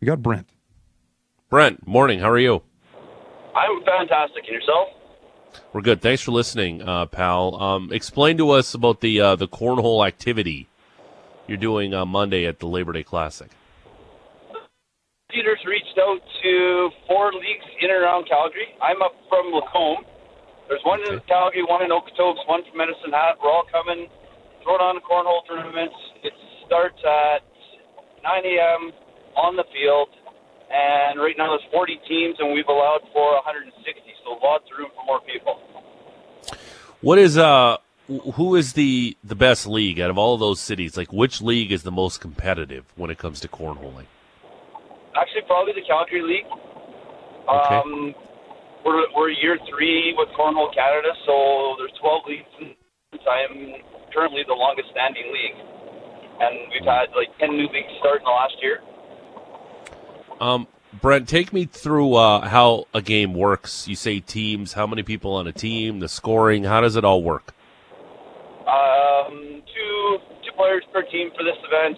We 0.00 0.06
got 0.06 0.22
Brent. 0.22 0.48
Brent, 1.48 1.86
morning. 1.86 2.18
How 2.18 2.30
are 2.30 2.38
you? 2.38 2.62
I'm 3.54 3.82
fantastic. 3.84 4.44
And 4.46 4.54
yourself? 4.54 4.88
We're 5.72 5.80
good. 5.80 6.02
Thanks 6.02 6.22
for 6.22 6.32
listening, 6.32 6.82
uh, 6.82 7.06
pal. 7.06 7.54
Um, 7.54 7.92
explain 7.92 8.36
to 8.38 8.50
us 8.50 8.74
about 8.74 9.00
the 9.00 9.20
uh, 9.20 9.36
the 9.36 9.48
cornhole 9.48 10.06
activity 10.06 10.68
you're 11.46 11.56
doing 11.56 11.94
on 11.94 12.08
Monday 12.08 12.44
at 12.46 12.58
the 12.58 12.66
Labor 12.66 12.92
Day 12.92 13.02
Classic. 13.02 13.50
Peters 15.30 15.58
reached 15.66 15.98
out 15.98 16.18
to 16.42 16.90
four 17.06 17.32
leagues 17.32 17.64
in 17.80 17.90
and 17.90 18.02
around 18.02 18.28
Calgary. 18.28 18.68
I'm 18.82 19.00
up 19.02 19.14
from 19.28 19.52
Lacombe. 19.52 20.04
There's 20.68 20.82
one 20.84 21.00
in 21.08 21.20
Calgary, 21.28 21.62
one 21.62 21.82
in 21.82 21.90
Okotoks, 21.90 22.46
one 22.48 22.62
from 22.68 22.78
Medicine 22.78 23.12
Hat. 23.12 23.36
We're 23.42 23.50
all 23.50 23.64
coming, 23.70 24.08
throwing 24.66 24.82
on 24.82 24.98
cornhole 25.06 25.46
tournaments. 25.46 25.94
It 26.26 26.34
starts 26.66 26.98
at 27.06 27.46
9 28.22 28.42
a.m. 28.42 28.90
on 29.38 29.54
the 29.54 29.62
field, 29.70 30.10
and 30.66 31.20
right 31.20 31.38
now 31.38 31.54
there's 31.54 31.70
40 31.70 32.00
teams, 32.08 32.34
and 32.40 32.52
we've 32.52 32.66
allowed 32.66 33.06
for 33.14 33.38
160, 33.46 33.78
so 34.26 34.34
lots 34.42 34.64
of 34.66 34.78
room 34.78 34.90
for 34.98 35.06
more 35.06 35.20
people. 35.22 35.62
What 37.00 37.18
is 37.18 37.38
uh 37.38 37.76
who 38.34 38.56
is 38.56 38.72
the 38.72 39.16
the 39.22 39.34
best 39.34 39.66
league 39.66 40.00
out 40.00 40.10
of 40.10 40.18
all 40.18 40.34
of 40.34 40.40
those 40.40 40.60
cities? 40.60 40.96
Like 40.96 41.12
which 41.12 41.40
league 41.40 41.70
is 41.70 41.82
the 41.84 41.92
most 41.92 42.20
competitive 42.20 42.84
when 42.96 43.10
it 43.10 43.18
comes 43.18 43.38
to 43.40 43.48
cornholing? 43.48 44.06
Actually, 45.14 45.42
probably 45.46 45.72
the 45.74 45.86
Calgary 45.86 46.22
League. 46.22 46.50
Okay. 47.48 47.74
Um, 47.76 48.14
we're, 48.84 49.06
we're 49.14 49.30
year 49.30 49.58
three 49.68 50.14
with 50.16 50.28
Cornhole 50.38 50.72
Canada, 50.74 51.10
so 51.26 51.74
there's 51.78 51.92
12 52.00 52.22
leagues. 52.26 52.76
I'm 53.12 53.82
currently 54.16 54.42
the 54.48 54.54
longest 54.54 54.88
standing 54.90 55.28
league. 55.28 55.60
And 56.40 56.72
we've 56.72 56.88
had 56.88 57.12
like 57.14 57.28
10 57.38 57.50
new 57.50 57.68
leagues 57.68 57.92
start 58.00 58.20
in 58.20 58.24
the 58.24 58.30
last 58.30 58.56
year. 58.62 58.80
Um, 60.40 60.66
Brent, 61.00 61.28
take 61.28 61.52
me 61.52 61.66
through 61.66 62.14
uh, 62.14 62.48
how 62.48 62.86
a 62.94 63.02
game 63.02 63.34
works. 63.34 63.86
You 63.86 63.96
say 63.96 64.20
teams. 64.20 64.72
How 64.72 64.86
many 64.86 65.02
people 65.02 65.34
on 65.34 65.46
a 65.46 65.52
team? 65.52 66.00
The 66.00 66.08
scoring. 66.08 66.64
How 66.64 66.80
does 66.80 66.96
it 66.96 67.04
all 67.04 67.22
work? 67.22 67.52
Um, 68.64 69.62
two 69.68 70.18
two 70.44 70.52
players 70.56 70.84
per 70.92 71.02
team 71.04 71.30
for 71.36 71.44
this 71.44 71.56
event. 71.64 71.96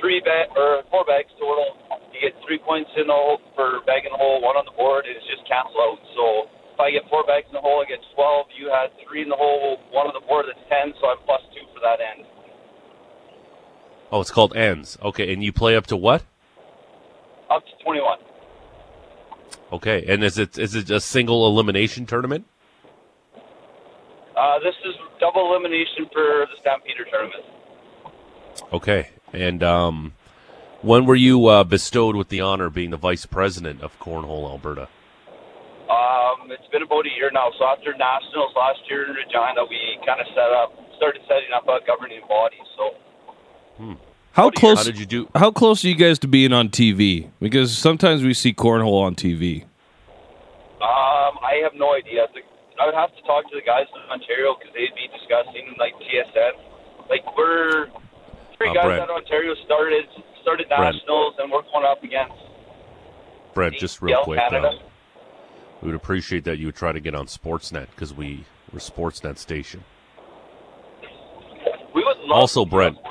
Three 0.00 0.20
bag 0.20 0.50
or 0.56 0.82
four 0.90 1.04
bags 1.04 1.30
total. 1.38 1.78
You 2.12 2.30
get 2.30 2.34
three 2.46 2.58
points 2.58 2.90
in 2.96 3.06
the 3.06 3.12
hole 3.12 3.38
for 3.54 3.80
bag 3.86 4.04
in 4.04 4.12
the 4.12 4.18
hole, 4.18 4.42
one 4.42 4.54
on 4.54 4.64
the 4.66 4.76
board. 4.76 5.06
It's 5.06 5.24
just 5.26 5.46
cancel 5.48 5.80
out. 5.80 5.98
So 6.14 6.24
if 6.74 6.80
I 6.80 6.90
get 6.90 7.08
four 7.08 7.24
bags 7.24 7.46
in 7.46 7.54
the 7.54 7.60
hole, 7.60 7.80
I 7.80 7.88
get 7.88 8.00
12. 8.14 8.46
You 8.58 8.68
had 8.68 8.90
three 9.06 9.22
in 9.22 9.28
the 9.28 9.36
hole, 9.36 9.78
one 9.92 10.08
on 10.08 10.12
the 10.12 10.26
board. 10.26 10.46
That's 10.48 10.58
10. 10.68 10.94
So 11.00 11.08
I'm 11.08 11.18
plus 11.24 11.40
two 11.54 11.60
for 11.72 11.80
that 11.80 12.00
end. 12.02 12.26
Oh, 14.10 14.20
it's 14.20 14.32
called 14.32 14.56
ends. 14.56 14.98
Okay, 15.00 15.32
and 15.32 15.42
you 15.42 15.52
play 15.52 15.76
up 15.76 15.86
to 15.88 15.96
what? 15.96 16.24
Up 17.48 17.64
to 17.64 17.84
21. 17.84 18.18
Okay, 19.72 20.04
and 20.08 20.24
is 20.24 20.36
it 20.36 20.58
is 20.58 20.74
it 20.74 20.90
a 20.90 21.00
single 21.00 21.46
elimination 21.46 22.06
tournament? 22.06 22.44
Uh, 24.36 24.58
this 24.58 24.74
is 24.84 24.94
double 25.20 25.50
elimination 25.50 26.06
for 26.12 26.46
the 26.50 26.56
Stampeder 26.60 27.04
tournament. 27.10 27.44
Okay, 28.72 29.10
and 29.32 29.62
um, 29.62 30.12
when 30.82 31.06
were 31.06 31.14
you 31.14 31.46
uh, 31.46 31.64
bestowed 31.64 32.16
with 32.16 32.28
the 32.28 32.40
honor 32.40 32.66
of 32.66 32.74
being 32.74 32.90
the 32.90 32.96
vice 32.96 33.26
president 33.26 33.80
of 33.80 33.98
Cornhole 34.00 34.48
Alberta? 34.48 34.88
Um, 35.90 36.50
it's 36.50 36.66
been 36.72 36.82
about 36.82 37.04
a 37.06 37.12
year 37.16 37.30
now. 37.32 37.50
So 37.58 37.64
after 37.66 37.92
nationals 37.94 38.52
last 38.56 38.80
year 38.88 39.04
in 39.04 39.12
Regina, 39.14 39.64
we 39.68 39.78
kind 40.06 40.20
of 40.20 40.26
set 40.28 40.50
up, 40.52 40.72
started 40.96 41.20
setting 41.28 41.52
up 41.54 41.68
a 41.68 41.80
governing 41.86 42.22
body. 42.28 42.56
So 42.76 42.94
How 44.32 44.46
What 44.46 44.54
do 44.54 44.58
you- 44.58 44.60
close? 44.60 44.78
How 44.78 44.84
did 44.84 44.98
you 44.98 45.06
do? 45.06 45.28
How 45.34 45.50
close 45.50 45.84
are 45.84 45.88
you 45.88 45.94
guys 45.94 46.18
to 46.20 46.28
being 46.28 46.52
on 46.52 46.68
TV? 46.70 47.30
Because 47.40 47.76
sometimes 47.76 48.22
we 48.22 48.32
see 48.34 48.52
cornhole 48.54 49.02
on 49.02 49.14
TV. 49.14 49.64
um, 50.80 51.38
I 51.42 51.60
have 51.62 51.74
no 51.74 51.94
idea. 51.94 52.26
The, 52.34 52.40
I 52.80 52.86
would 52.86 52.94
have 52.94 53.14
to 53.14 53.22
talk 53.22 53.48
to 53.50 53.54
the 53.56 53.62
guys 53.62 53.86
in 53.94 54.00
Ontario 54.10 54.56
because 54.58 54.72
they'd 54.74 54.94
be 54.96 55.06
discussing 55.16 55.74
like 55.78 55.94
TSN. 56.00 56.52
Like 57.08 57.24
we're 57.36 57.86
three 58.56 58.70
Uh, 58.70 58.74
guys 58.74 58.84
Brent. 58.84 59.02
out 59.02 59.10
of 59.10 59.16
Ontario 59.16 59.54
started 59.64 60.06
started 60.42 60.68
Brent. 60.68 60.96
nationals, 60.96 61.34
and 61.38 61.50
we're 61.52 61.62
going 61.62 61.84
up 61.86 62.02
against 62.02 62.34
Brent, 63.54 63.76
just 63.76 64.02
real 64.02 64.22
quick. 64.24 64.40
Canada. 64.40 64.68
Uh, 64.68 64.78
we 65.84 65.90
would 65.90 65.96
appreciate 65.96 66.44
that 66.44 66.58
you 66.58 66.66
would 66.66 66.74
try 66.74 66.92
to 66.92 67.00
get 67.00 67.14
on 67.14 67.26
Sportsnet 67.26 67.88
because 67.90 68.12
we 68.14 68.44
we're 68.72 68.78
Sportsnet 68.80 69.36
station. 69.38 69.84
We 71.94 72.02
would 72.02 72.16
love 72.20 72.40
Also, 72.40 72.64
Brent. 72.64 72.96
do 72.96 73.10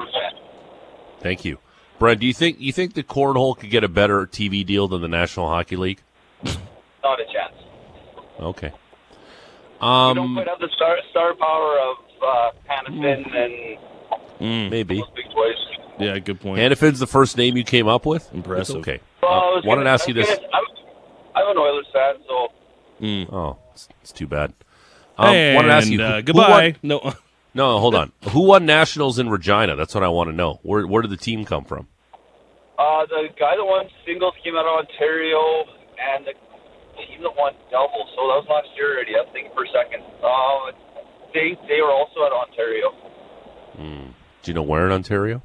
Thank 1.22 1.46
you, 1.46 1.60
Brent. 2.00 2.20
Do 2.20 2.28
you 2.28 2.34
think 2.34 2.60
you 2.60 2.74
think 2.74 2.96
the 2.96 3.04
cornhole 3.04 3.58
could 3.58 3.70
get 3.70 3.84
a 3.84 3.88
better 3.88 4.26
TV 4.26 4.66
deal 4.66 4.88
than 4.90 5.02
the 5.02 5.08
National 5.08 5.48
Hockey 5.48 5.78
League? 5.78 6.02
Not 6.44 7.20
a 7.22 7.24
chance. 7.26 7.54
Okay. 8.40 8.68
we 8.68 9.80
don't 9.80 10.18
Um, 10.18 10.34
quite 10.36 10.48
have 10.48 10.60
the 10.60 10.70
star 10.76 10.98
star 11.12 11.34
power 11.36 11.80
of 11.80 11.98
uh, 12.22 12.52
Hanifin 12.70 13.36
and 13.36 13.78
Mm, 14.42 14.70
maybe. 14.72 14.98
those 14.98 15.10
big 15.16 15.26
boys. 15.34 15.56
yeah, 16.00 16.18
good 16.20 16.42
point. 16.42 16.60
Hanifin's 16.60 17.00
the 17.00 17.08
first 17.08 17.38
name 17.38 17.56
you 17.56 17.64
came 17.64 17.88
up 17.88 18.06
with. 18.06 18.34
Impressive. 18.34 18.78
It's 18.78 18.88
okay. 18.88 19.00
Well, 19.22 19.32
I 19.32 19.36
Uh, 19.38 19.40
was 19.56 19.64
wanted 19.66 19.82
gonna- 19.82 19.84
to 19.86 19.90
ask 19.92 20.08
you 20.08 20.14
this. 20.16 20.28
gonna- 20.28 20.48
I'm, 20.54 20.64
I'm 21.36 21.52
an 21.52 21.58
Oilers 21.58 21.86
fan, 21.94 22.16
so 22.28 22.48
Mm. 23.02 23.32
Oh, 23.34 23.58
it's, 23.74 23.90
it's 24.02 24.12
too 24.12 24.28
bad. 24.28 24.54
Um, 25.18 25.28
wanted 25.56 25.68
to 25.68 25.74
ask 25.74 25.88
you. 25.90 26.02
And, 26.02 26.02
who- 26.02 26.14
uh, 26.14 26.16
who 26.18 26.24
goodbye. 26.24 26.50
won- 26.50 26.76
no, 26.84 27.14
no, 27.54 27.80
hold 27.80 27.96
on. 27.96 28.12
Who 28.32 28.42
won 28.48 28.66
nationals 28.66 29.20
in 29.20 29.30
Regina? 29.30 29.76
That's 29.76 29.94
what 29.94 30.04
I 30.04 30.08
want 30.10 30.30
to 30.30 30.36
know. 30.36 30.60
Where 30.64 30.86
where 30.88 31.02
did 31.02 31.12
the 31.12 31.18
team 31.18 31.46
come 31.46 31.66
from? 31.66 31.88
uh, 32.80 33.06
the 33.06 33.28
guy 33.40 33.56
that 33.56 33.64
won 33.64 33.86
singles 34.06 34.34
came 34.44 34.56
out 34.56 34.66
of 34.66 34.86
Ontario, 34.88 35.66
and 36.00 36.26
the 36.26 36.34
team 36.98 37.22
that 37.22 37.36
won 37.38 37.54
doubles. 37.72 38.10
So 38.16 38.22
that 38.28 38.42
was 38.42 38.48
last 38.50 38.68
year 38.76 38.96
already. 38.96 39.14
I'm 39.16 39.32
thinking 39.34 39.52
for 39.54 39.64
a 39.66 39.68
second. 39.70 40.04
Uh, 40.24 40.72
they 41.34 41.58
they 41.68 41.82
were 41.82 41.92
also 41.92 42.26
at 42.26 42.32
Ontario. 42.34 42.92
Do 43.78 44.52
you 44.52 44.54
know 44.54 44.64
where 44.64 44.86
in 44.86 44.92
Ontario? 44.92 45.42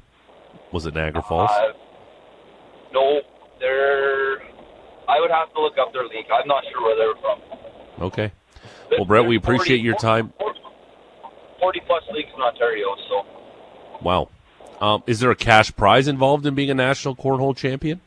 Was 0.71 0.85
it 0.85 0.93
Niagara 0.93 1.21
Falls? 1.23 1.49
Uh, 1.51 1.71
no, 2.93 3.21
they're. 3.59 4.39
I 5.09 5.19
would 5.19 5.31
have 5.31 5.51
to 5.53 5.61
look 5.61 5.77
up 5.81 5.91
their 5.91 6.03
league. 6.05 6.25
I'm 6.31 6.47
not 6.47 6.63
sure 6.71 6.81
where 6.83 6.95
they're 6.95 7.21
from. 7.21 7.39
okay. 8.07 8.31
Well, 8.91 9.05
Brett, 9.05 9.25
we 9.25 9.37
There's 9.37 9.45
40 9.45 9.55
appreciate 9.57 9.81
your 9.81 9.95
time. 9.97 10.33
40 11.59 11.79
plus 11.85 12.03
leagues 12.13 12.29
in 12.35 12.41
Ontario, 12.41 12.95
so 13.09 13.25
Wow. 14.01 14.29
Um, 14.81 15.03
is 15.07 15.19
there 15.19 15.29
a 15.31 15.35
cash 15.35 15.75
prize 15.75 16.07
involved 16.07 16.45
in 16.45 16.55
being 16.55 16.69
a 16.71 16.73
national 16.73 17.15
cornhole 17.15 17.55
champion? 17.55 17.99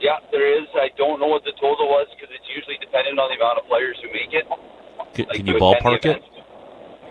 Yeah, 0.00 0.18
there 0.30 0.46
is. 0.60 0.68
I 0.74 0.90
don't 0.98 1.20
know 1.20 1.26
what 1.26 1.42
the 1.44 1.52
total 1.60 1.88
was 1.88 2.06
because 2.14 2.28
it's 2.34 2.44
usually 2.54 2.76
dependent 2.80 3.18
on 3.18 3.30
the 3.30 3.36
amount 3.36 3.58
of 3.58 3.66
players 3.66 3.96
who 4.02 4.08
make 4.12 4.32
it. 4.32 4.44
Can, 5.14 5.26
Like, 5.26 5.36
can 5.38 5.46
you 5.46 5.54
ballpark 5.54 6.04
it? 6.04 6.22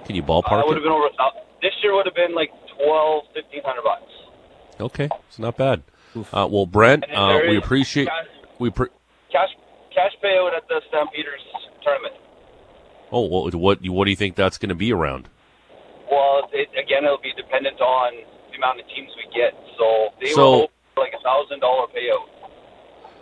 Can 0.06 0.16
you 0.16 0.22
Uh, 0.22 0.26
ballpark 0.26 0.66
would 0.68 0.72
it? 0.72 0.76
have 0.76 0.84
been 0.84 0.92
over 0.92 1.08
a 1.08 1.10
thou- 1.18 1.34
This 1.62 1.74
year 1.84 1.94
would 1.96 2.06
have 2.06 2.16
been 2.16 2.34
like 2.36 2.52
twelve, 2.78 3.24
fifteen 3.34 3.62
hundred 3.66 3.84
bucks. 3.84 4.12
Okay, 4.80 5.10
it's 5.28 5.40
not 5.40 5.58
bad. 5.58 5.82
Uh, 6.32 6.48
well, 6.50 6.66
Brent, 6.66 7.04
uh, 7.14 7.42
we 7.48 7.58
appreciate 7.58 8.08
cash, 8.08 8.19
we. 8.60 8.70
Pre- 8.70 8.88
cash 9.32 9.50
cash 9.94 10.12
payout 10.24 10.56
at 10.56 10.68
the 10.68 10.82
Stampeders 10.90 11.42
tournament. 11.84 12.14
oh, 13.12 13.22
what 13.22 13.56
what 13.56 13.80
what 13.88 14.06
do 14.06 14.10
you 14.12 14.16
think 14.18 14.36
that's 14.36 14.58
going 14.58 14.70
to 14.70 14.76
be 14.76 14.92
around? 14.94 15.28
Well, 16.12 16.50
it, 16.52 16.70
again, 16.78 17.06
it'll 17.06 17.18
be 17.22 17.34
dependent 17.38 17.80
on 17.82 18.14
the 18.52 18.58
amount 18.58 18.80
of 18.80 18.88
teams 18.88 19.10
we 19.16 19.32
get. 19.36 19.54
So 19.78 20.10
they 20.20 20.32
So- 20.34 20.68
like 20.98 21.14
a 21.18 21.24
thousand 21.24 21.60
dollar 21.62 21.88
payout. 21.88 22.28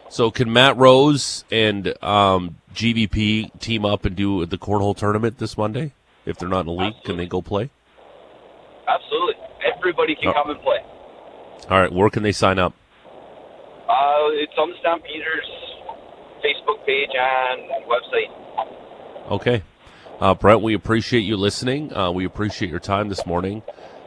So 0.09 0.31
can 0.31 0.51
Matt 0.53 0.77
Rose 0.77 1.43
and 1.51 1.93
um, 2.01 2.57
GVP 2.73 3.59
team 3.59 3.83
up 3.85 4.05
and 4.05 4.15
do 4.15 4.45
the 4.45 4.57
cornhole 4.57 4.95
tournament 4.95 5.37
this 5.37 5.57
Monday? 5.57 5.91
If 6.25 6.37
they're 6.37 6.47
not 6.49 6.61
in 6.61 6.65
the 6.67 6.71
league, 6.71 6.93
can 7.03 7.17
they 7.17 7.25
go 7.25 7.41
play? 7.41 7.69
Absolutely, 8.87 9.35
everybody 9.75 10.15
can 10.15 10.29
Oh. 10.29 10.33
come 10.33 10.49
and 10.51 10.61
play. 10.61 10.77
All 11.69 11.79
right, 11.79 11.91
where 11.91 12.09
can 12.09 12.23
they 12.23 12.31
sign 12.31 12.57
up? 12.57 12.73
Uh, 13.89 14.29
it's 14.33 14.53
on 14.57 14.69
the 14.69 14.75
Stampeders 14.79 15.47
Facebook 16.43 16.85
page 16.85 17.09
and 17.17 17.61
website. 17.87 19.31
Okay, 19.31 19.63
uh, 20.19 20.33
Brent, 20.33 20.61
we 20.61 20.73
appreciate 20.73 21.21
you 21.21 21.37
listening. 21.37 21.95
Uh, 21.95 22.11
we 22.11 22.25
appreciate 22.25 22.69
your 22.69 22.79
time 22.79 23.09
this 23.09 23.25
morning, 23.25 23.63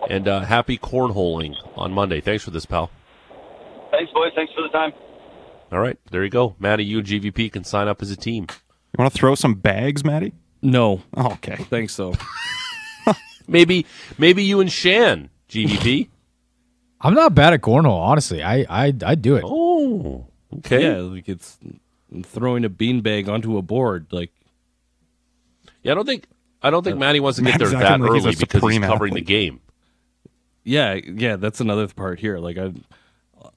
and 0.08 0.28
uh, 0.28 0.40
happy 0.40 0.78
cornholing 0.78 1.54
on 1.76 1.92
Monday. 1.92 2.20
Thanks 2.20 2.44
for 2.44 2.50
this, 2.50 2.66
pal. 2.66 2.90
Thanks, 3.90 4.12
boys. 4.12 4.32
Thanks 4.34 4.52
for 4.54 4.62
the 4.62 4.68
time. 4.68 4.92
All 5.72 5.78
right, 5.80 5.98
there 6.10 6.24
you 6.24 6.30
go, 6.30 6.56
Matty. 6.58 6.84
You 6.84 6.98
and 6.98 7.06
GVP 7.06 7.52
can 7.52 7.64
sign 7.64 7.88
up 7.88 8.02
as 8.02 8.10
a 8.10 8.16
team. 8.16 8.46
You 8.50 8.96
want 9.02 9.12
to 9.12 9.18
throw 9.18 9.34
some 9.34 9.54
bags, 9.54 10.04
Matty? 10.04 10.32
No, 10.62 11.02
Oh, 11.16 11.32
okay. 11.34 11.56
thanks 11.56 11.96
though. 11.96 12.14
Maybe, 13.48 13.84
maybe 14.16 14.44
you 14.44 14.60
and 14.60 14.70
Shan, 14.70 15.28
GVP. 15.48 16.08
I'm 17.00 17.14
not 17.14 17.34
bad 17.34 17.52
at 17.52 17.62
cornhole, 17.62 17.98
honestly. 18.00 18.42
I 18.42 18.66
I 18.68 18.94
I 19.04 19.14
do 19.14 19.36
it. 19.36 19.44
oh, 19.46 20.26
okay. 20.58 20.82
Yeah, 20.82 20.98
like 20.98 21.28
it's 21.28 21.58
throwing 22.24 22.64
a 22.64 22.70
beanbag 22.70 23.28
onto 23.28 23.56
a 23.56 23.62
board. 23.62 24.06
Like 24.10 24.30
Yeah, 25.82 25.92
I 25.92 25.94
don't 25.94 26.06
think 26.06 26.26
I 26.62 26.70
don't 26.70 26.84
think 26.84 26.98
Matty 26.98 27.20
wants 27.20 27.38
to 27.38 27.44
get 27.44 27.58
there 27.58 27.68
that 27.68 27.82
acting 27.82 28.02
like 28.02 28.14
he's 28.14 28.24
a 28.24 28.28
early 28.28 28.36
because 28.36 28.40
he's 28.40 28.60
supreme 28.60 28.82
covering 28.82 29.14
the 29.14 29.20
athlete. 29.20 29.26
game. 29.26 29.60
Yeah, 30.62 30.94
yeah, 30.94 31.36
that's 31.36 31.60
another 31.60 31.88
part 31.88 32.20
here. 32.20 32.38
Like 32.38 32.58
I 32.58 32.72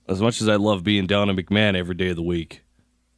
as 0.08 0.22
much 0.22 0.42
as 0.42 0.48
I 0.48 0.56
love 0.56 0.84
being 0.84 1.08
down 1.08 1.30
in 1.30 1.36
McMahon 1.36 1.76
every 1.76 1.96
day 1.96 2.10
of 2.10 2.16
the 2.16 2.24
week, 2.24 2.64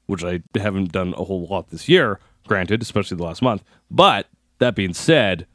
which 0.08 0.24
I 0.24 0.42
haven't 0.56 0.92
done 0.92 1.14
a 1.18 1.24
whole 1.24 1.48
lot 1.48 1.70
this 1.70 1.88
year, 1.88 2.20
granted, 2.48 2.82
especially 2.82 3.18
the 3.18 3.24
last 3.24 3.42
month. 3.42 3.64
But 3.90 4.28
that 4.60 4.76
being 4.76 4.94
said, 4.94 5.48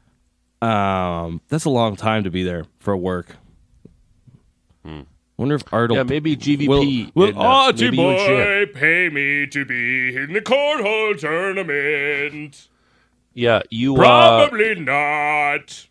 um, 0.61 1.41
that's 1.49 1.65
a 1.65 1.69
long 1.69 1.95
time 1.95 2.23
to 2.23 2.29
be 2.29 2.43
there 2.43 2.65
for 2.79 2.95
work. 2.95 3.35
Wonder 4.83 5.55
if 5.55 5.63
Art 5.73 5.89
will 5.89 5.97
Hmm. 5.97 6.07
Yeah, 6.07 6.13
maybe 6.13 6.35
GVP. 6.37 6.67
will, 6.67 7.11
will 7.15 7.29
and, 7.29 7.37
uh, 7.37 7.71
maybe 7.75 7.97
you 7.97 8.09
and 8.09 8.19
Shan. 8.19 8.65
boy 8.67 8.79
pay 8.79 9.09
me 9.09 9.47
to 9.47 9.65
be 9.65 10.15
in 10.15 10.33
the 10.33 10.41
cornhole 10.41 11.17
tournament? 11.19 12.67
Yeah, 13.33 13.61
you. 13.69 13.95
Uh, 13.95 14.47
Probably 14.47 14.75
not. 14.75 15.87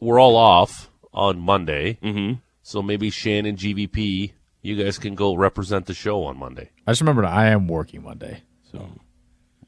we're 0.00 0.20
all 0.20 0.36
off 0.36 0.90
on 1.14 1.38
Monday, 1.40 1.98
Mm-hmm. 2.02 2.34
so 2.62 2.82
maybe 2.82 3.08
Shan 3.10 3.46
and 3.46 3.56
GVP, 3.56 4.32
you 4.62 4.82
guys 4.82 4.98
can 4.98 5.14
go 5.14 5.34
represent 5.34 5.86
the 5.86 5.94
show 5.94 6.24
on 6.24 6.36
Monday. 6.38 6.70
I 6.86 6.90
just 6.92 7.00
remembered 7.02 7.24
I 7.26 7.46
am 7.48 7.68
working 7.68 8.02
Monday. 8.02 8.42
So 8.70 8.88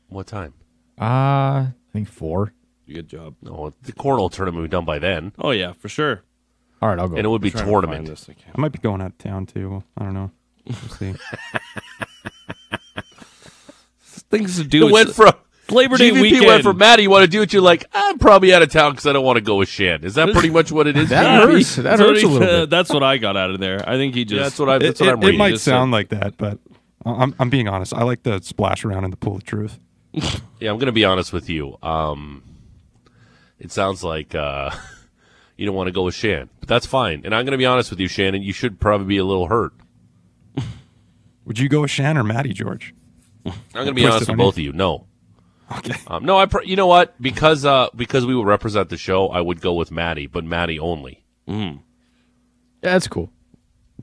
What 0.09 0.27
time? 0.27 0.55
Uh 1.00 1.05
I 1.05 1.72
think 1.92 2.09
four. 2.09 2.53
good 2.88 3.09
job. 3.09 3.37
No, 3.42 3.72
the 3.83 3.92
cornhole 3.92 4.31
tournament 4.31 4.62
will 4.62 4.68
be 4.68 4.70
done 4.72 4.85
by 4.85 4.98
then, 4.98 5.33
Oh 5.38 5.50
yeah, 5.50 5.72
for 5.72 5.88
sure. 5.88 6.22
All 6.85 6.90
right, 6.90 6.99
I'll 6.99 7.09
go. 7.09 7.16
and 7.16 7.25
it 7.25 7.29
would 7.31 7.40
be 7.40 7.51
Trying 7.51 7.64
to 7.64 7.70
find 7.70 7.83
tournament. 7.83 8.07
this, 8.09 8.29
I. 8.29 8.35
I 8.55 8.61
might 8.61 8.73
be 8.73 8.79
going 8.79 9.01
out 9.01 9.07
of 9.12 9.16
town 9.18 9.47
too. 9.47 9.83
I 9.97 10.05
don't 10.05 10.12
know. 10.12 10.31
We'll 10.66 10.75
see. 10.90 11.14
Things 14.03 14.57
to 14.59 14.64
do. 14.64 14.79
You 14.79 14.85
It's 14.88 14.92
went 14.92 15.14
from 15.14 15.33
Labor 15.75 15.97
Day 15.97 16.11
GVP 16.11 16.20
weekend. 16.20 16.47
went 16.47 16.62
from 16.62 16.77
Matt. 16.79 17.01
You 17.01 17.09
want 17.09 17.23
to 17.25 17.31
do 17.31 17.40
it? 17.42 17.53
You're 17.55 17.62
like, 17.62 17.87
I'm 17.94 18.18
probably 18.18 18.53
out 18.53 18.61
of 18.62 18.70
town 18.70 18.90
because 18.92 19.07
I 19.07 19.12
don't 19.12 19.25
want 19.25 19.37
to 19.37 19.40
go 19.40 19.57
with 19.57 19.68
Shan. 19.68 20.05
Is 20.05 20.14
that 20.16 20.31
pretty 20.33 20.51
much 20.51 20.70
what 20.73 20.87
it 20.87 20.97
is? 20.97 21.09
that 21.11 21.25
GVP? 21.42 21.53
hurts. 21.53 21.77
That 21.77 21.99
hurts 22.01 22.23
a 22.23 22.27
little 22.27 22.38
bit. 22.61 22.70
That's 22.70 22.90
what 22.92 23.03
I 23.03 23.16
got 23.16 23.37
out 23.37 23.51
of 23.51 23.61
there. 23.61 23.83
I 23.88 23.97
think 23.97 24.14
he 24.14 24.25
just. 24.27 24.37
Yeah, 24.37 24.42
that's 24.42 24.59
what 24.59 24.68
I. 24.68 24.79
That's 24.79 25.01
it, 25.01 25.05
what 25.05 25.09
it- 25.11 25.12
I'm 25.14 25.23
it 25.23 25.27
reading. 25.27 25.38
might 25.38 25.51
Just 25.53 25.64
sound 25.64 25.90
like 25.92 26.09
that, 26.11 26.37
but 26.37 26.59
I'm, 27.07 27.35
I'm 27.38 27.49
being 27.49 27.68
honest. 27.68 27.94
I 27.94 28.03
like 28.03 28.23
to 28.25 28.42
splash 28.42 28.85
around 28.85 29.05
in 29.05 29.11
the 29.11 29.16
pool 29.16 29.37
of 29.37 29.44
truth. 29.44 29.79
Yeah, 30.61 30.70
I'm 30.70 30.79
going 30.79 30.87
to 30.87 30.92
be 30.92 31.05
honest 31.05 31.33
with 31.33 31.51
you. 31.51 31.77
Um, 31.83 32.42
it 33.59 33.70
sounds 33.70 34.03
like 34.03 34.35
uh, 34.35 34.70
you 35.56 35.66
don't 35.66 35.74
want 35.74 35.88
to 35.88 35.92
go 35.92 36.02
with 36.04 36.14
Shan, 36.14 36.50
but 36.60 36.68
that's 36.68 36.86
fine. 36.86 37.22
And 37.24 37.34
I'm 37.34 37.44
going 37.44 37.52
to 37.52 37.58
be 37.58 37.66
honest 37.66 37.90
with 37.90 38.00
you, 38.00 38.08
Shannon. 38.08 38.42
You 38.42 38.52
should 38.52 38.80
probably 38.80 39.06
be 39.06 39.18
a 39.18 39.24
little 39.24 39.46
hurt. 39.48 39.72
Would 41.44 41.58
you 41.58 41.68
go 41.68 41.82
with 41.82 41.90
Shan 41.90 42.16
or 42.18 42.24
Matty, 42.24 42.52
George? 42.52 42.94
I'm 43.46 43.52
going 43.74 43.86
to 43.88 43.92
be 43.94 44.04
honest 44.06 44.20
with 44.20 44.30
on 44.30 44.38
you. 44.38 44.44
both 44.44 44.54
of 44.54 44.58
you. 44.60 44.72
No, 44.72 45.06
Okay. 45.78 45.94
um, 46.06 46.24
no. 46.24 46.36
I. 46.38 46.46
Pr- 46.46 46.62
you 46.64 46.76
know 46.76 46.86
what? 46.86 47.20
Because 47.20 47.64
uh, 47.64 47.88
because 47.94 48.24
we 48.26 48.34
would 48.34 48.46
represent 48.46 48.88
the 48.90 48.96
show, 48.96 49.28
I 49.28 49.40
would 49.40 49.60
go 49.60 49.74
with 49.74 49.90
Matty, 49.90 50.26
but 50.26 50.44
Matty 50.44 50.78
only. 50.78 51.24
Yeah, 51.46 51.72
that's 52.80 53.06
cool. 53.08 53.30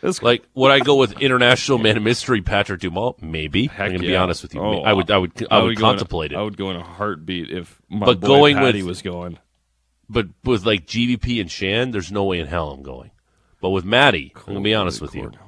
that's 0.00 0.22
Like, 0.22 0.44
would 0.54 0.70
I 0.70 0.78
go 0.80 0.96
with 0.96 1.20
international 1.20 1.78
man 1.78 1.96
of 1.96 2.02
mystery 2.02 2.40
Patrick 2.42 2.80
Dumont? 2.80 3.22
Maybe. 3.22 3.66
Heck 3.66 3.80
I'm 3.80 3.88
going 3.92 4.02
to 4.02 4.06
be 4.06 4.16
honest 4.16 4.42
with 4.42 4.54
you. 4.54 4.60
Oh, 4.60 4.80
I 4.82 4.92
would. 4.92 5.10
I 5.10 5.18
would. 5.18 5.32
I, 5.50 5.62
would, 5.62 5.76
go 5.76 5.90
in 5.90 5.94
a- 5.94 5.98
contemplate 5.98 6.34
I 6.34 6.42
would 6.42 6.56
go 6.56 6.70
in 6.70 6.76
a 6.76 6.82
heartbeat 6.84 7.50
if 7.50 7.80
my 7.88 8.06
But 8.06 8.20
boy 8.20 8.26
going 8.26 8.56
Patty 8.56 8.82
with- 8.82 8.88
was 8.88 9.02
going. 9.02 9.38
But 10.08 10.26
with 10.44 10.64
like 10.64 10.86
GVP 10.86 11.40
and 11.40 11.50
Shan, 11.50 11.90
there's 11.90 12.10
no 12.10 12.24
way 12.24 12.38
in 12.40 12.46
hell 12.46 12.70
I'm 12.70 12.82
going. 12.82 13.10
But 13.60 13.70
with 13.70 13.84
Matty, 13.84 14.32
I'm 14.36 14.42
going 14.44 14.56
to 14.58 14.62
be 14.62 14.74
honest 14.74 15.00
with 15.00 15.14
you. 15.14 15.24
I'm 15.24 15.30
going 15.30 15.40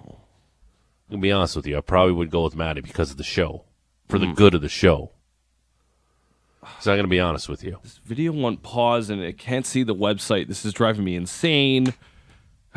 to 1.13 1.19
be 1.19 1.33
honest 1.33 1.57
with 1.57 1.67
you. 1.67 1.77
I 1.79 1.81
probably 1.81 2.13
would 2.13 2.31
go 2.31 2.45
with 2.45 2.55
Matty 2.57 2.81
because 2.83 3.11
of 3.11 3.17
the 3.17 3.25
show, 3.25 3.65
for 4.09 4.19
Hmm. 4.19 4.27
the 4.29 4.33
good 4.35 4.55
of 4.55 4.61
the 4.61 4.69
show. 4.69 5.13
So 6.81 6.93
I'm 6.93 6.97
going 6.99 7.05
to 7.07 7.11
be 7.11 7.21
honest 7.21 7.49
with 7.49 7.65
you. 7.65 7.79
This 7.83 7.99
video 8.05 8.33
won't 8.33 8.63
pause 8.63 9.09
and 9.11 9.21
it 9.23 9.39
can't 9.39 9.65
see 9.65 9.83
the 9.83 9.95
website. 9.95 10.47
This 10.49 10.65
is 10.65 10.73
driving 10.75 11.05
me 11.05 11.17
insane. 11.17 11.95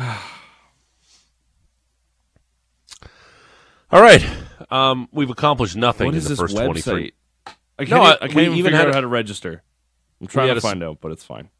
All 3.90 4.00
right. 4.02 4.24
Um, 4.70 5.08
we've 5.12 5.30
accomplished 5.30 5.76
nothing 5.76 6.06
What 6.06 6.14
in 6.14 6.18
is 6.18 6.24
the 6.24 6.30
this 6.30 6.38
first 6.40 6.56
23. 6.56 6.82
website? 7.10 7.12
I 7.78 7.84
can't, 7.84 7.90
No, 7.90 8.02
I- 8.02 8.14
I 8.14 8.18
can't 8.28 8.38
even, 8.38 8.54
even 8.54 8.72
figure 8.72 8.80
out 8.80 8.88
a- 8.90 8.94
how 8.94 9.00
to 9.00 9.06
register. 9.06 9.62
I'm 10.20 10.26
trying 10.26 10.48
to 10.48 10.56
a 10.56 10.60
find 10.60 10.82
out, 10.82 10.98
but 11.00 11.12
it's 11.12 11.24
fine. 11.24 11.50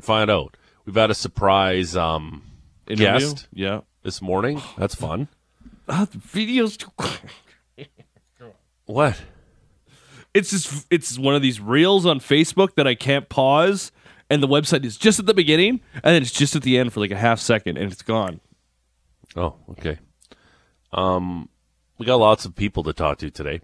Find 0.00 0.30
out. 0.30 0.56
We've 0.84 0.94
had 0.96 1.10
a 1.10 1.14
surprise 1.14 1.94
um, 1.96 2.42
Interview? 2.86 3.06
guest 3.06 3.48
Yeah. 3.52 3.80
this 4.02 4.22
morning. 4.22 4.62
That's 4.76 4.94
fun. 4.94 5.28
Ah, 5.88 6.06
the 6.10 6.18
video's 6.18 6.76
too 6.76 6.90
quick. 6.96 7.20
What? 8.86 9.20
It's 10.32 10.50
just 10.50 10.86
it's 10.90 11.18
one 11.18 11.34
of 11.34 11.42
these 11.42 11.60
reels 11.60 12.06
on 12.06 12.20
Facebook 12.20 12.74
that 12.76 12.86
I 12.86 12.94
can't 12.94 13.28
pause, 13.28 13.92
and 14.30 14.42
the 14.42 14.48
website 14.48 14.82
is 14.86 14.96
just 14.96 15.18
at 15.18 15.26
the 15.26 15.34
beginning, 15.34 15.80
and 15.94 16.14
then 16.14 16.22
it's 16.22 16.30
just 16.32 16.56
at 16.56 16.62
the 16.62 16.78
end 16.78 16.94
for 16.94 17.00
like 17.00 17.10
a 17.10 17.16
half 17.18 17.38
second, 17.38 17.76
and 17.76 17.92
it's 17.92 18.00
gone. 18.00 18.40
Oh, 19.36 19.56
okay. 19.72 19.98
Um, 20.90 21.50
we 21.98 22.06
got 22.06 22.16
lots 22.16 22.46
of 22.46 22.54
people 22.56 22.82
to 22.84 22.94
talk 22.94 23.18
to 23.18 23.30
today. 23.30 23.60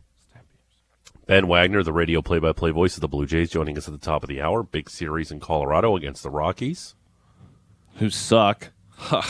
Ben 1.27 1.47
Wagner, 1.49 1.83
the 1.83 1.93
radio 1.93 2.21
play-by-play 2.21 2.71
voice 2.71 2.97
of 2.97 3.01
the 3.01 3.09
Blue 3.09 3.25
Jays, 3.27 3.51
joining 3.51 3.79
us 3.79 3.89
at 3.89 3.93
the 3.93 3.99
top 3.99 4.23
of 4.23 4.29
the 4.29 4.43
hour. 4.43 4.63
Big 4.63 4.91
series 4.91 5.31
in 5.31 5.41
Colorado 5.41 5.97
against 5.97 6.23
the 6.23 6.31
Rockies. 6.31 6.95
Who 7.97 8.11
suck? 8.11 8.73
Huh. 8.91 9.23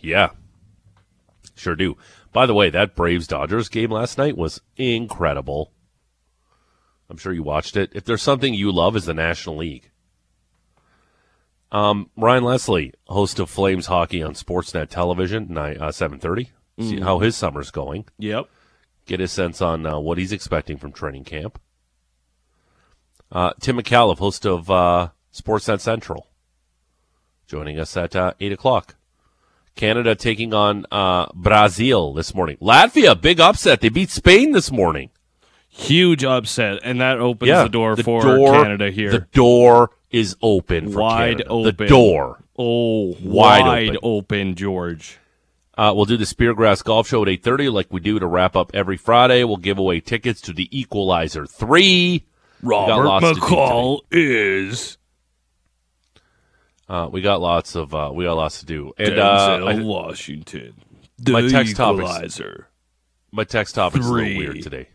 Yeah, 0.00 0.30
sure 1.54 1.76
do. 1.76 1.96
By 2.32 2.46
the 2.46 2.54
way, 2.54 2.70
that 2.70 2.94
Braves 2.94 3.26
Dodgers 3.26 3.68
game 3.68 3.90
last 3.90 4.18
night 4.18 4.36
was 4.36 4.60
incredible. 4.76 5.72
I'm 7.08 7.16
sure 7.16 7.32
you 7.32 7.42
watched 7.42 7.76
it. 7.76 7.90
If 7.94 8.04
there's 8.04 8.22
something 8.22 8.54
you 8.54 8.72
love, 8.72 8.96
is 8.96 9.06
the 9.06 9.14
National 9.14 9.56
League. 9.56 9.90
Um, 11.72 12.10
Ryan 12.16 12.44
Leslie, 12.44 12.92
host 13.06 13.38
of 13.38 13.50
Flames 13.50 13.86
Hockey 13.86 14.22
on 14.22 14.34
Sportsnet 14.34 14.88
Television, 14.88 15.46
nine, 15.50 15.78
uh, 15.80 15.92
7:30. 15.92 16.50
See 16.78 17.00
how 17.00 17.20
his 17.20 17.36
summer's 17.36 17.70
going. 17.70 18.04
Yep. 18.18 18.48
Get 19.06 19.20
his 19.20 19.30
sense 19.32 19.62
on 19.62 19.86
uh, 19.86 19.98
what 19.98 20.18
he's 20.18 20.32
expecting 20.32 20.76
from 20.78 20.92
training 20.92 21.24
camp. 21.24 21.60
Uh, 23.30 23.52
Tim 23.60 23.78
McAuliffe, 23.78 24.18
host 24.18 24.44
of 24.46 24.70
uh, 24.70 25.08
Sportsnet 25.32 25.80
Central, 25.80 26.26
joining 27.46 27.78
us 27.78 27.96
at 27.96 28.14
uh, 28.16 28.32
eight 28.40 28.52
o'clock. 28.52 28.96
Canada 29.76 30.14
taking 30.14 30.54
on 30.54 30.86
uh, 30.90 31.26
Brazil 31.34 32.14
this 32.14 32.34
morning. 32.34 32.56
Latvia, 32.62 33.20
big 33.20 33.38
upset. 33.40 33.80
They 33.80 33.90
beat 33.90 34.10
Spain 34.10 34.52
this 34.52 34.70
morning. 34.72 35.10
Huge 35.68 36.24
upset, 36.24 36.78
and 36.82 37.00
that 37.02 37.18
opens 37.18 37.48
yeah, 37.50 37.64
the 37.64 37.68
door 37.68 37.96
for 37.96 38.22
door- 38.22 38.52
Canada 38.62 38.90
here. 38.90 39.10
The 39.10 39.26
door 39.32 39.90
is 40.10 40.34
open 40.40 40.90
for 40.92 41.00
Wide 41.00 41.38
Canada. 41.38 41.48
open. 41.50 41.76
The 41.76 41.86
door. 41.86 42.42
oh, 42.58 43.08
Wide 43.22 43.66
wide, 43.66 43.88
open. 43.88 43.98
open. 44.02 44.54
George. 44.54 45.18
Uh, 45.76 45.92
we'll 45.94 46.06
do 46.06 46.16
the 46.16 46.24
Speargrass 46.24 46.82
Golf 46.82 47.06
Show 47.06 47.22
at 47.22 47.28
8.30 47.28 47.70
like 47.72 47.88
we 47.92 48.00
do 48.00 48.18
to 48.18 48.26
wrap 48.26 48.56
up 48.56 48.70
every 48.74 48.96
Friday. 48.96 49.44
We'll 49.44 49.58
give 49.58 49.76
away 49.78 50.00
tickets 50.00 50.40
to 50.42 50.52
the 50.54 50.68
Equalizer 50.76 51.44
3. 51.46 52.24
got 52.62 52.68
Robert 52.68 53.04
lots 53.04 53.26
to 53.28 53.34
do 53.34 53.40
McCall 53.40 54.00
is 54.10 54.96
Uh, 56.88 57.08
we 57.12 57.20
got 57.20 57.40
lots 57.42 57.74
of 57.76 57.94
uh, 57.94 58.10
we 58.14 58.24
got 58.24 58.34
lots 58.34 58.60
to 58.60 58.66
do. 58.66 58.92
And 58.98 59.18
uh, 59.18 59.60
I- 59.66 59.80
Washington. 59.82 60.74
The 61.18 61.32
My 61.32 61.48
text 61.48 61.72
equalizer. 61.72 62.68
my 63.32 63.44
text 63.44 63.74
topic's 63.74 64.06
a 64.06 64.12
little 64.12 64.36
weird 64.36 64.62
today. 64.62 64.88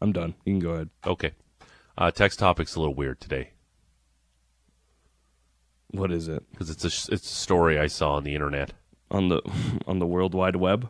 I'm 0.00 0.12
done. 0.12 0.34
You 0.44 0.54
can 0.54 0.58
go 0.60 0.70
ahead. 0.70 0.90
Okay. 1.06 1.32
Uh, 1.96 2.10
text 2.10 2.38
topic's 2.38 2.74
a 2.76 2.80
little 2.80 2.94
weird 2.94 3.20
today 3.20 3.50
What 5.92 6.10
is 6.12 6.28
it 6.28 6.42
because 6.50 6.70
it's 6.70 6.84
a 6.84 7.12
it's 7.12 7.24
a 7.30 7.34
story 7.34 7.78
I 7.78 7.86
saw 7.86 8.14
on 8.14 8.24
the 8.24 8.34
internet. 8.34 8.72
on 9.10 9.28
the 9.28 9.40
on 9.86 9.98
the 9.98 10.06
World 10.06 10.34
Wide 10.34 10.56
Web? 10.56 10.88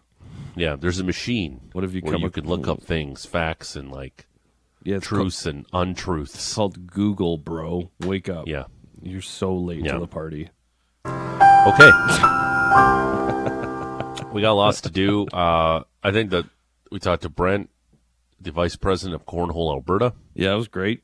Yeah, 0.55 0.77
there's 0.77 0.99
a 1.01 1.05
machine. 1.05 1.61
What 1.73 1.83
have 1.83 1.95
you 1.95 2.01
where 2.03 2.13
come 2.13 2.23
you 2.23 2.29
ac- 2.29 2.35
can 2.41 2.47
look 2.49 2.69
up 2.69 2.83
things, 2.83 3.25
facts, 3.27 3.75
and 3.77 3.91
like 3.91 4.27
Yeah, 4.85 4.99
truths 5.01 5.47
and 5.47 5.67
untruths. 5.73 6.35
It's 6.35 6.55
called 6.55 6.87
Google, 6.87 7.37
bro. 7.39 7.91
Wake 8.01 8.29
up. 8.29 8.47
Yeah. 8.49 8.65
You're 9.03 9.23
so 9.23 9.55
late 9.57 9.85
Yeah. 9.85 9.95
to 9.95 9.99
the 10.01 10.07
party. 10.07 10.51
Okay. 11.05 11.91
we 14.33 14.41
got 14.43 14.53
lots 14.53 14.81
to 14.83 14.91
do. 14.91 15.27
Uh, 15.27 15.83
I 16.03 16.11
think 16.13 16.31
that 16.31 16.45
we 16.91 16.99
talked 16.99 17.23
to 17.23 17.29
Brent, 17.29 17.71
the 18.41 18.51
vice 18.53 18.77
president 18.77 19.15
of 19.21 19.27
Cornhole, 19.27 19.73
Alberta. 19.73 20.15
Yeah, 20.35 20.53
it 20.53 20.57
was 20.57 20.69
great. 20.69 21.03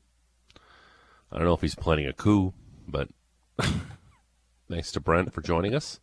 I 1.31 1.37
don't 1.37 1.45
know 1.45 1.53
if 1.53 1.61
he's 1.61 1.75
planning 1.75 2.07
a 2.07 2.13
coup, 2.13 2.53
but 2.87 3.09
thanks 4.69 4.91
to 4.93 4.99
Brent 4.99 5.33
for 5.33 5.41
joining 5.41 5.75
us. 5.75 5.99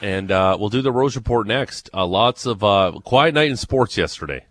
And 0.00 0.30
uh, 0.30 0.56
we'll 0.58 0.68
do 0.68 0.82
the 0.82 0.92
Rose 0.92 1.16
Report 1.16 1.46
next. 1.46 1.90
Uh, 1.92 2.06
lots 2.06 2.46
of 2.46 2.62
uh, 2.62 2.92
quiet 3.04 3.34
night 3.34 3.50
in 3.50 3.56
sports 3.56 3.96
yesterday. 3.96 4.46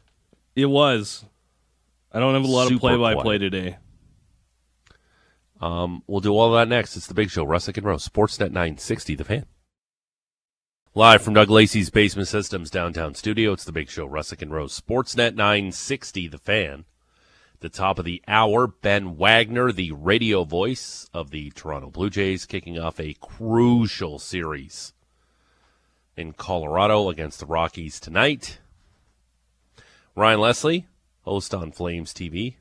It 0.55 0.65
was. 0.65 1.23
I 2.12 2.19
don't 2.19 2.33
have 2.33 2.43
a 2.43 2.47
lot 2.47 2.71
of 2.71 2.79
play 2.79 2.97
by 2.97 3.15
play 3.15 3.38
today. 3.38 3.77
Um, 5.60 6.03
we'll 6.07 6.21
do 6.21 6.33
all 6.33 6.51
that 6.53 6.67
next. 6.67 6.97
It's 6.97 7.07
the 7.07 7.13
Big 7.13 7.29
Show, 7.29 7.45
Russick 7.45 7.77
and 7.77 7.86
Rose, 7.86 8.07
Sportsnet 8.07 8.51
960, 8.51 9.15
The 9.15 9.23
Fan. 9.23 9.45
Live 10.93 11.21
from 11.21 11.36
Doug 11.36 11.49
Lacey's 11.49 11.89
Basement 11.89 12.27
Systems 12.27 12.69
downtown 12.69 13.13
studio, 13.13 13.53
it's 13.53 13.63
the 13.63 13.71
Big 13.71 13.89
Show, 13.89 14.07
Russick 14.07 14.41
and 14.41 14.51
Rose, 14.51 14.79
Sportsnet 14.79 15.36
960, 15.36 16.27
The 16.27 16.38
Fan. 16.38 16.86
The 17.59 17.69
top 17.69 17.97
of 17.97 18.05
the 18.05 18.21
hour, 18.27 18.67
Ben 18.67 19.17
Wagner, 19.17 19.71
the 19.71 19.91
radio 19.91 20.43
voice 20.43 21.09
of 21.11 21.31
the 21.31 21.49
Toronto 21.51 21.89
Blue 21.89 22.11
Jays, 22.11 22.45
kicking 22.45 22.77
off 22.77 22.99
a 22.99 23.15
crucial 23.19 24.19
series 24.19 24.93
in 26.15 26.33
Colorado 26.33 27.09
against 27.09 27.39
the 27.39 27.47
Rockies 27.47 27.99
tonight. 27.99 28.59
Ryan 30.15 30.39
Leslie, 30.39 30.87
host 31.21 31.55
on 31.55 31.71
Flames 31.71 32.13
TV. 32.13 32.57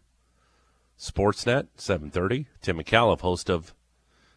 Sportsnet, 0.98 1.66
7.30. 1.76 2.46
Tim 2.62 2.78
McAuliffe, 2.78 3.20
host 3.20 3.50
of 3.50 3.74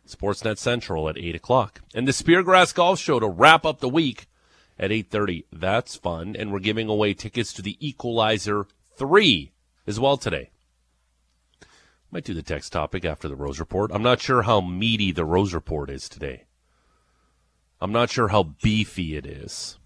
Sportsnet 0.05 0.57
Central 0.57 1.07
at 1.07 1.17
8 1.17 1.35
o'clock. 1.35 1.81
And 1.95 2.05
the 2.05 2.11
Speargrass 2.11 2.75
Golf 2.75 2.99
Show 2.99 3.21
to 3.21 3.29
wrap 3.29 3.65
up 3.65 3.79
the 3.79 3.87
week 3.87 4.27
at 4.77 4.91
8.30. 4.91 5.45
That's 5.53 5.95
fun. 5.95 6.35
And 6.37 6.51
we're 6.51 6.59
giving 6.59 6.89
away 6.89 7.13
tickets 7.13 7.53
to 7.53 7.61
the 7.61 7.77
Equalizer 7.79 8.67
3 8.97 9.53
as 9.89 9.99
well 9.99 10.15
today. 10.15 10.51
Might 12.11 12.23
do 12.23 12.33
the 12.33 12.43
text 12.43 12.71
topic 12.71 13.03
after 13.03 13.27
the 13.27 13.35
Rose 13.35 13.59
Report. 13.59 13.91
I'm 13.93 14.03
not 14.03 14.21
sure 14.21 14.43
how 14.43 14.61
meaty 14.61 15.11
the 15.11 15.25
Rose 15.25 15.53
Report 15.53 15.89
is 15.89 16.07
today. 16.07 16.45
I'm 17.81 17.91
not 17.91 18.09
sure 18.09 18.29
how 18.29 18.43
beefy 18.61 19.15
it 19.15 19.25
is. 19.25 19.77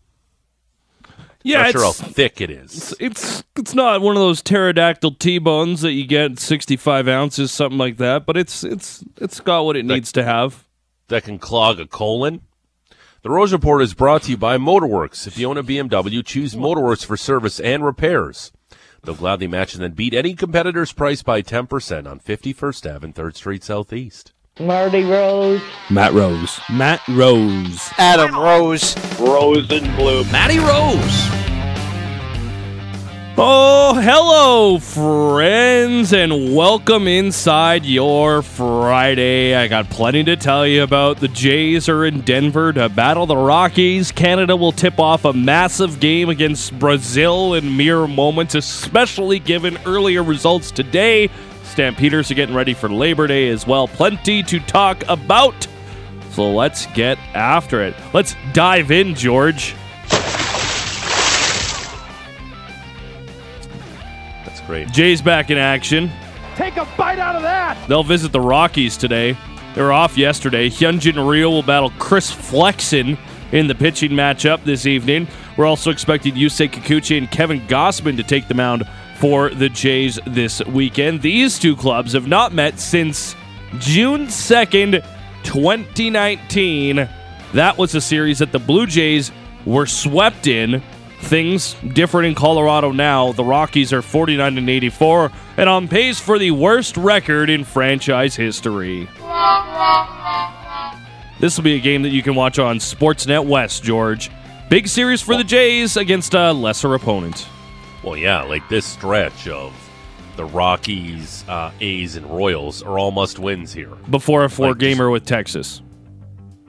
Yeah, 1.44 1.63
not 1.63 1.72
sure 1.72 1.82
how 1.84 1.92
thick 1.92 2.39
it 2.39 2.50
is. 2.50 2.96
it's 3.00 3.44
it's 3.58 3.74
not 3.74 4.02
one 4.02 4.16
of 4.16 4.22
those 4.22 4.42
pterodactyl 4.42 5.16
T-bones 5.16 5.82
that 5.82 5.92
you 5.92 6.06
get 6.08 6.39
65 6.39 7.08
ounces, 7.08 7.52
something 7.52 7.78
like 7.78 7.98
that. 7.98 8.26
But 8.26 8.38
it's 8.38 8.63
it's 8.63 9.04
it's 9.18 9.39
got 9.42 9.66
what 9.66 9.76
it 9.76 9.86
needs 9.86 10.12
to 10.13 10.24
have. 10.24 10.66
that 11.10 11.24
can 11.24 11.39
clog 11.39 11.80
a 11.80 11.86
colon. 11.86 12.42
The 13.22 13.30
Rose 13.30 13.54
Report 13.54 13.82
is 13.82 13.94
brought 13.94 14.24
to 14.24 14.32
you 14.32 14.38
by 14.38 14.58
Motorworks. 14.58 15.28
If 15.28 15.38
you 15.38 15.50
own 15.50 15.58
a 15.58 15.63
BMW, 15.63 16.26
choose 16.26 16.56
Motorworks 16.56 17.06
for 17.06 17.16
service 17.16 17.60
and 17.60 17.86
repairs. 17.86 18.52
They'll 19.04 19.16
gladly 19.16 19.48
match 19.48 19.74
and 19.74 19.84
then 19.84 19.92
beat 19.92 20.13
any 20.13 20.34
competitor's 20.34 20.94
price 20.94 21.24
by 21.24 21.42
10% 21.42 22.10
on 22.10 22.20
51st 22.20 22.96
Ave 22.96 23.06
and 23.06 23.13
3rd 23.16 23.36
Street 23.36 23.63
Southeast. 23.63 24.32
Marty 24.60 25.04
Rose. 25.04 25.62
Matt 25.89 26.13
Rose. 26.13 26.60
Matt 26.72 27.02
Rose. 27.10 27.89
Adam 27.98 28.34
Rose. 28.36 28.96
Rose 29.20 29.70
and 29.72 29.96
blue. 29.98 30.24
Matty 30.32 30.60
Rose. 30.60 31.53
Oh, 33.36 34.00
hello, 34.00 34.78
friends, 34.78 36.13
and 36.13 36.56
welcome 36.56 37.08
inside 37.08 37.84
your 37.84 38.43
Friday. 38.43 39.56
I 39.56 39.67
got 39.67 39.89
plenty 39.89 40.24
to 40.26 40.36
tell 40.36 40.67
you 40.67 40.84
about. 40.84 41.19
The 41.19 41.30
Jays 41.30 41.89
are 41.89 42.06
in 42.06 42.22
Denver 42.22 42.72
to 42.74 42.89
battle 42.89 43.26
the 43.26 43.36
Rockies. 43.36 44.12
Canada 44.12 44.56
will 44.56 44.72
tip 44.72 45.00
off 45.00 45.26
a 45.26 45.34
massive 45.34 46.00
game 46.00 46.30
against 46.30 46.78
Brazil 46.78 47.56
in 47.56 47.76
mere 47.76 48.06
moments, 48.06 48.54
especially 48.54 49.39
given 49.39 49.80
earlier 49.88 50.22
results 50.22 50.69
today. 50.69 51.28
Stampeders 51.63 52.30
are 52.30 52.36
getting 52.36 52.54
ready 52.54 52.76
for 52.76 52.88
Labor 52.88 53.26
Day 53.26 53.50
as 53.50 53.65
well. 53.65 53.88
Plenty 53.88 54.43
to 54.43 54.60
talk 54.60 55.04
about. 55.08 55.67
So 56.34 56.52
let's 56.52 56.86
get 56.88 57.17
after 57.34 57.82
it. 57.82 57.96
Let's 58.13 58.36
dive 58.54 58.91
in, 58.91 59.15
George. 59.15 59.74
Great. 64.73 64.91
Jays 64.91 65.21
back 65.21 65.51
in 65.51 65.57
action. 65.59 66.09
Take 66.55 66.77
a 66.77 66.88
bite 66.97 67.19
out 67.19 67.36
of 67.36 67.43
that. 67.43 67.77
They'll 67.88 68.03
visit 68.03 68.31
the 68.31 68.41
Rockies 68.41 68.97
today. 68.97 69.38
They 69.75 69.81
were 69.83 69.93
off 69.93 70.17
yesterday. 70.17 70.67
Hyunjin 70.67 71.29
Ryu 71.29 71.47
will 71.47 71.62
battle 71.62 71.91
Chris 71.99 72.31
Flexen 72.31 73.15
in 73.51 73.67
the 73.67 73.75
pitching 73.75 74.09
matchup 74.09 74.63
this 74.63 74.88
evening. 74.88 75.27
We're 75.57 75.67
also 75.67 75.91
expecting 75.91 76.33
Yusei 76.33 76.71
Kikuchi 76.71 77.19
and 77.19 77.29
Kevin 77.29 77.62
Gausman 77.67 78.17
to 78.17 78.23
take 78.23 78.47
the 78.47 78.55
mound 78.55 78.89
for 79.17 79.51
the 79.51 79.69
Jays 79.69 80.17
this 80.25 80.59
weekend. 80.65 81.21
These 81.21 81.59
two 81.59 81.75
clubs 81.75 82.13
have 82.13 82.25
not 82.25 82.51
met 82.51 82.79
since 82.79 83.36
June 83.77 84.25
2nd, 84.25 85.05
2019. 85.43 87.07
That 87.53 87.77
was 87.77 87.93
a 87.93 88.01
series 88.01 88.39
that 88.39 88.51
the 88.51 88.57
Blue 88.57 88.88
Jays 88.88 89.31
were 89.67 89.86
swept 89.86 90.47
in. 90.47 90.81
Things 91.23 91.73
different 91.93 92.27
in 92.27 92.36
Colorado 92.36 92.91
now. 92.91 93.31
The 93.31 93.43
Rockies 93.43 93.93
are 93.93 94.01
49 94.01 94.57
and 94.57 94.69
84 94.69 95.31
and 95.57 95.69
on 95.69 95.88
pace 95.88 96.19
for 96.19 96.38
the 96.38 96.51
worst 96.51 96.97
record 96.97 97.49
in 97.49 97.63
franchise 97.63 98.36
history. 98.36 99.07
This 101.39 101.57
will 101.57 101.63
be 101.63 101.75
a 101.75 101.79
game 101.79 102.03
that 102.03 102.09
you 102.09 102.21
can 102.21 102.36
watch 102.36 102.59
on 102.59 102.77
Sportsnet 102.77 103.45
West, 103.45 103.83
George. 103.83 104.29
Big 104.69 104.88
series 104.88 105.21
for 105.21 105.36
the 105.36 105.43
Jays 105.43 105.97
against 105.97 106.33
a 106.33 106.51
lesser 106.51 106.93
opponent. 106.93 107.47
Well, 108.03 108.17
yeah, 108.17 108.43
like 108.43 108.67
this 108.69 108.86
stretch 108.86 109.47
of 109.47 109.73
the 110.36 110.45
Rockies, 110.45 111.45
uh, 111.47 111.71
A's, 111.79 112.15
and 112.15 112.25
Royals 112.29 112.83
are 112.83 112.99
all 112.99 113.12
must 113.12 113.39
wins 113.39 113.71
here. 113.71 113.95
Before 114.09 114.43
a 114.43 114.49
four 114.49 114.75
gamer 114.75 115.09
with 115.09 115.25
Texas. 115.25 115.81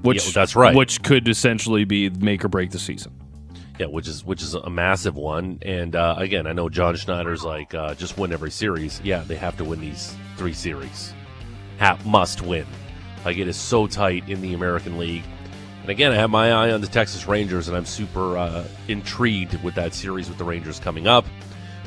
Which 0.02 0.26
Yeah, 0.26 0.32
that's 0.32 0.54
right. 0.54 0.76
Which 0.76 1.02
could 1.02 1.28
essentially 1.28 1.84
be 1.84 2.10
make 2.10 2.44
or 2.44 2.48
break 2.48 2.70
the 2.70 2.78
season. 2.78 3.12
Yeah, 3.78 3.86
which 3.86 4.06
is 4.06 4.24
which 4.24 4.40
is 4.42 4.54
a 4.54 4.70
massive 4.70 5.16
one. 5.16 5.58
And 5.62 5.96
uh, 5.96 6.14
again, 6.18 6.46
I 6.46 6.52
know 6.52 6.68
John 6.68 6.94
Schneider's 6.94 7.42
like 7.44 7.74
uh, 7.74 7.94
just 7.94 8.16
win 8.16 8.32
every 8.32 8.50
series. 8.50 9.00
Yeah, 9.02 9.24
they 9.26 9.36
have 9.36 9.56
to 9.56 9.64
win 9.64 9.80
these 9.80 10.14
three 10.36 10.52
series. 10.52 11.12
Must 12.04 12.40
win. 12.40 12.66
Like 13.24 13.36
it 13.36 13.48
is 13.48 13.56
so 13.56 13.86
tight 13.86 14.28
in 14.28 14.40
the 14.40 14.54
American 14.54 14.98
League. 14.98 15.24
And 15.82 15.90
again, 15.90 16.12
I 16.12 16.14
have 16.16 16.30
my 16.30 16.52
eye 16.52 16.70
on 16.70 16.80
the 16.80 16.86
Texas 16.86 17.26
Rangers, 17.26 17.68
and 17.68 17.76
I'm 17.76 17.84
super 17.84 18.38
uh, 18.38 18.64
intrigued 18.88 19.62
with 19.62 19.74
that 19.74 19.92
series 19.92 20.28
with 20.28 20.38
the 20.38 20.44
Rangers 20.44 20.78
coming 20.78 21.06
up. 21.06 21.26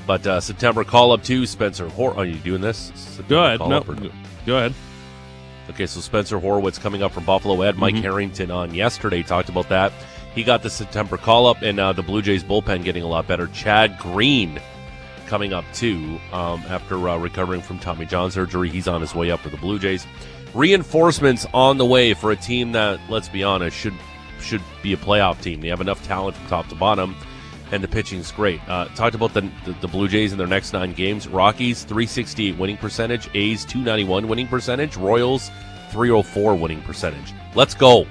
But 0.06 0.28
uh, 0.28 0.40
September 0.40 0.84
call 0.84 1.12
up 1.14 1.24
to 1.24 1.46
Spencer 1.46 1.90
Hor. 1.90 2.16
Are 2.16 2.26
you 2.26 2.36
doing 2.36 2.62
this? 2.62 2.92
September 2.96 3.28
Go 3.30 3.44
ahead. 3.44 3.60
No, 3.62 3.80
or- 3.80 4.12
go 4.46 4.58
ahead. 4.58 4.74
Okay, 5.70 5.86
so 5.86 6.00
Spencer 6.00 6.40
Horwitz 6.40 6.80
coming 6.80 7.04
up 7.04 7.12
from 7.12 7.26
Buffalo. 7.26 7.62
Ed 7.62 7.76
Mike 7.76 7.96
Harrington 7.96 8.52
on 8.52 8.74
yesterday 8.74 9.22
talked 9.22 9.50
about 9.50 9.68
that. 9.70 9.92
He 10.34 10.44
got 10.44 10.64
the 10.64 10.70
September 10.70 11.18
call 11.18 11.48
up, 11.48 11.62
and 11.62 11.80
uh, 11.80 11.94
the 11.94 12.04
Blue 12.04 12.22
Jays 12.22 12.44
bullpen 12.44 12.84
getting 12.84 13.04
a 13.04 13.08
lot 13.08 13.28
better. 13.28 13.48
Chad 13.48 13.98
Green 13.98 14.60
coming 15.28 15.54
up 15.54 15.66
too 15.74 16.20
um, 16.32 16.64
after 16.70 17.10
uh, 17.10 17.18
recovering 17.18 17.62
from 17.62 17.80
Tommy 17.80 18.06
John 18.06 18.32
surgery. 18.32 18.70
He's 18.70 18.88
on 18.88 19.02
his 19.02 19.14
way 19.14 19.30
up 19.30 19.42
for 19.42 19.50
the 19.50 19.58
Blue 19.58 19.78
Jays. 19.78 20.08
Reinforcements 20.54 21.46
on 21.54 21.78
the 21.78 21.86
way 21.86 22.14
for 22.14 22.32
a 22.32 22.36
team 22.36 22.72
that, 22.72 23.00
let's 23.10 23.30
be 23.30 23.44
honest, 23.44 23.78
should 23.78 23.94
should 24.40 24.62
be 24.84 24.94
a 24.94 24.98
playoff 24.98 25.42
team. 25.42 25.62
They 25.62 25.68
have 25.68 25.82
enough 25.82 26.04
talent 26.06 26.38
from 26.38 26.48
top 26.48 26.68
to 26.70 26.76
bottom, 26.76 27.16
and 27.72 27.84
the 27.84 27.88
pitching's 27.88 28.32
great. 28.32 28.62
Uh, 28.68 28.86
talked 28.90 29.16
about 29.16 29.34
the, 29.34 29.42
the 29.66 29.74
the 29.82 29.88
Blue 29.88 30.08
Jays 30.08 30.32
in 30.32 30.38
their 30.38 30.48
next 30.48 30.74
nine 30.74 30.94
games. 30.94 31.28
Rockies 31.28 31.84
368 31.84 32.58
winning 32.58 32.78
percentage, 32.78 33.30
A's 33.34 33.66
291 33.66 34.28
winning 34.28 34.48
percentage, 34.48 34.96
Royals 34.96 35.50
304 35.92 36.56
winning 36.56 36.82
percentage. 36.82 37.34
Let's 37.56 37.74
go. 37.74 38.06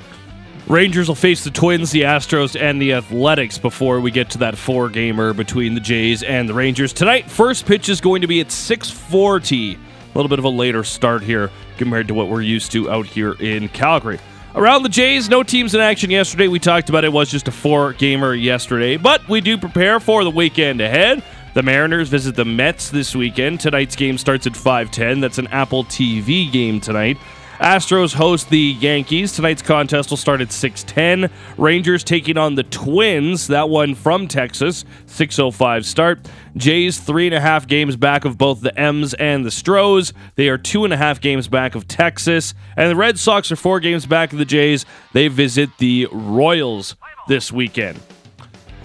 Rangers 0.68 1.06
will 1.06 1.14
face 1.14 1.44
the 1.44 1.52
Twins, 1.52 1.92
the 1.92 2.02
Astros, 2.02 2.60
and 2.60 2.82
the 2.82 2.94
Athletics 2.94 3.56
before 3.56 4.00
we 4.00 4.10
get 4.10 4.30
to 4.30 4.38
that 4.38 4.58
four 4.58 4.88
gamer 4.88 5.32
between 5.32 5.74
the 5.74 5.80
Jays 5.80 6.24
and 6.24 6.48
the 6.48 6.54
Rangers. 6.54 6.92
Tonight, 6.92 7.30
first 7.30 7.66
pitch 7.66 7.88
is 7.88 8.00
going 8.00 8.22
to 8.22 8.26
be 8.26 8.40
at 8.40 8.50
640. 8.50 9.74
A 9.74 9.78
little 10.16 10.28
bit 10.28 10.40
of 10.40 10.44
a 10.44 10.48
later 10.48 10.82
start 10.82 11.22
here 11.22 11.52
compared 11.76 12.08
to 12.08 12.14
what 12.14 12.26
we're 12.26 12.42
used 12.42 12.72
to 12.72 12.90
out 12.90 13.06
here 13.06 13.34
in 13.34 13.68
Calgary. 13.68 14.18
Around 14.56 14.82
the 14.82 14.88
Jays, 14.88 15.28
no 15.28 15.44
teams 15.44 15.72
in 15.72 15.80
action 15.80 16.10
yesterday. 16.10 16.48
We 16.48 16.58
talked 16.58 16.88
about 16.88 17.04
it 17.04 17.12
was 17.12 17.30
just 17.30 17.46
a 17.46 17.52
four 17.52 17.92
gamer 17.92 18.34
yesterday, 18.34 18.96
but 18.96 19.28
we 19.28 19.40
do 19.40 19.56
prepare 19.56 20.00
for 20.00 20.24
the 20.24 20.30
weekend 20.32 20.80
ahead. 20.80 21.22
The 21.54 21.62
Mariners 21.62 22.08
visit 22.08 22.34
the 22.34 22.44
Mets 22.44 22.90
this 22.90 23.14
weekend. 23.14 23.60
Tonight's 23.60 23.94
game 23.94 24.18
starts 24.18 24.48
at 24.48 24.54
5:10. 24.54 25.20
That's 25.20 25.38
an 25.38 25.46
Apple 25.46 25.84
TV 25.84 26.50
game 26.50 26.80
tonight. 26.80 27.18
Astros 27.60 28.14
host 28.14 28.50
the 28.50 28.58
Yankees. 28.58 29.32
Tonight's 29.32 29.62
contest 29.62 30.10
will 30.10 30.16
start 30.16 30.40
at 30.40 30.52
6:10. 30.52 31.30
Rangers 31.56 32.04
taking 32.04 32.36
on 32.36 32.54
the 32.54 32.64
Twins. 32.64 33.46
That 33.46 33.70
one 33.70 33.94
from 33.94 34.28
Texas. 34.28 34.84
6:05 35.06 35.86
start. 35.86 36.20
Jays 36.56 36.98
three 36.98 37.26
and 37.26 37.34
a 37.34 37.40
half 37.40 37.66
games 37.66 37.96
back 37.96 38.24
of 38.24 38.36
both 38.36 38.60
the 38.60 38.78
M's 38.78 39.14
and 39.14 39.44
the 39.44 39.50
Stros. 39.50 40.12
They 40.34 40.48
are 40.48 40.58
two 40.58 40.84
and 40.84 40.92
a 40.92 40.96
half 40.96 41.20
games 41.20 41.48
back 41.48 41.74
of 41.74 41.88
Texas, 41.88 42.54
and 42.76 42.90
the 42.90 42.96
Red 42.96 43.18
Sox 43.18 43.50
are 43.50 43.56
four 43.56 43.80
games 43.80 44.06
back 44.06 44.32
of 44.32 44.38
the 44.38 44.44
Jays. 44.44 44.84
They 45.12 45.28
visit 45.28 45.70
the 45.78 46.08
Royals 46.12 46.96
this 47.28 47.50
weekend. 47.50 48.00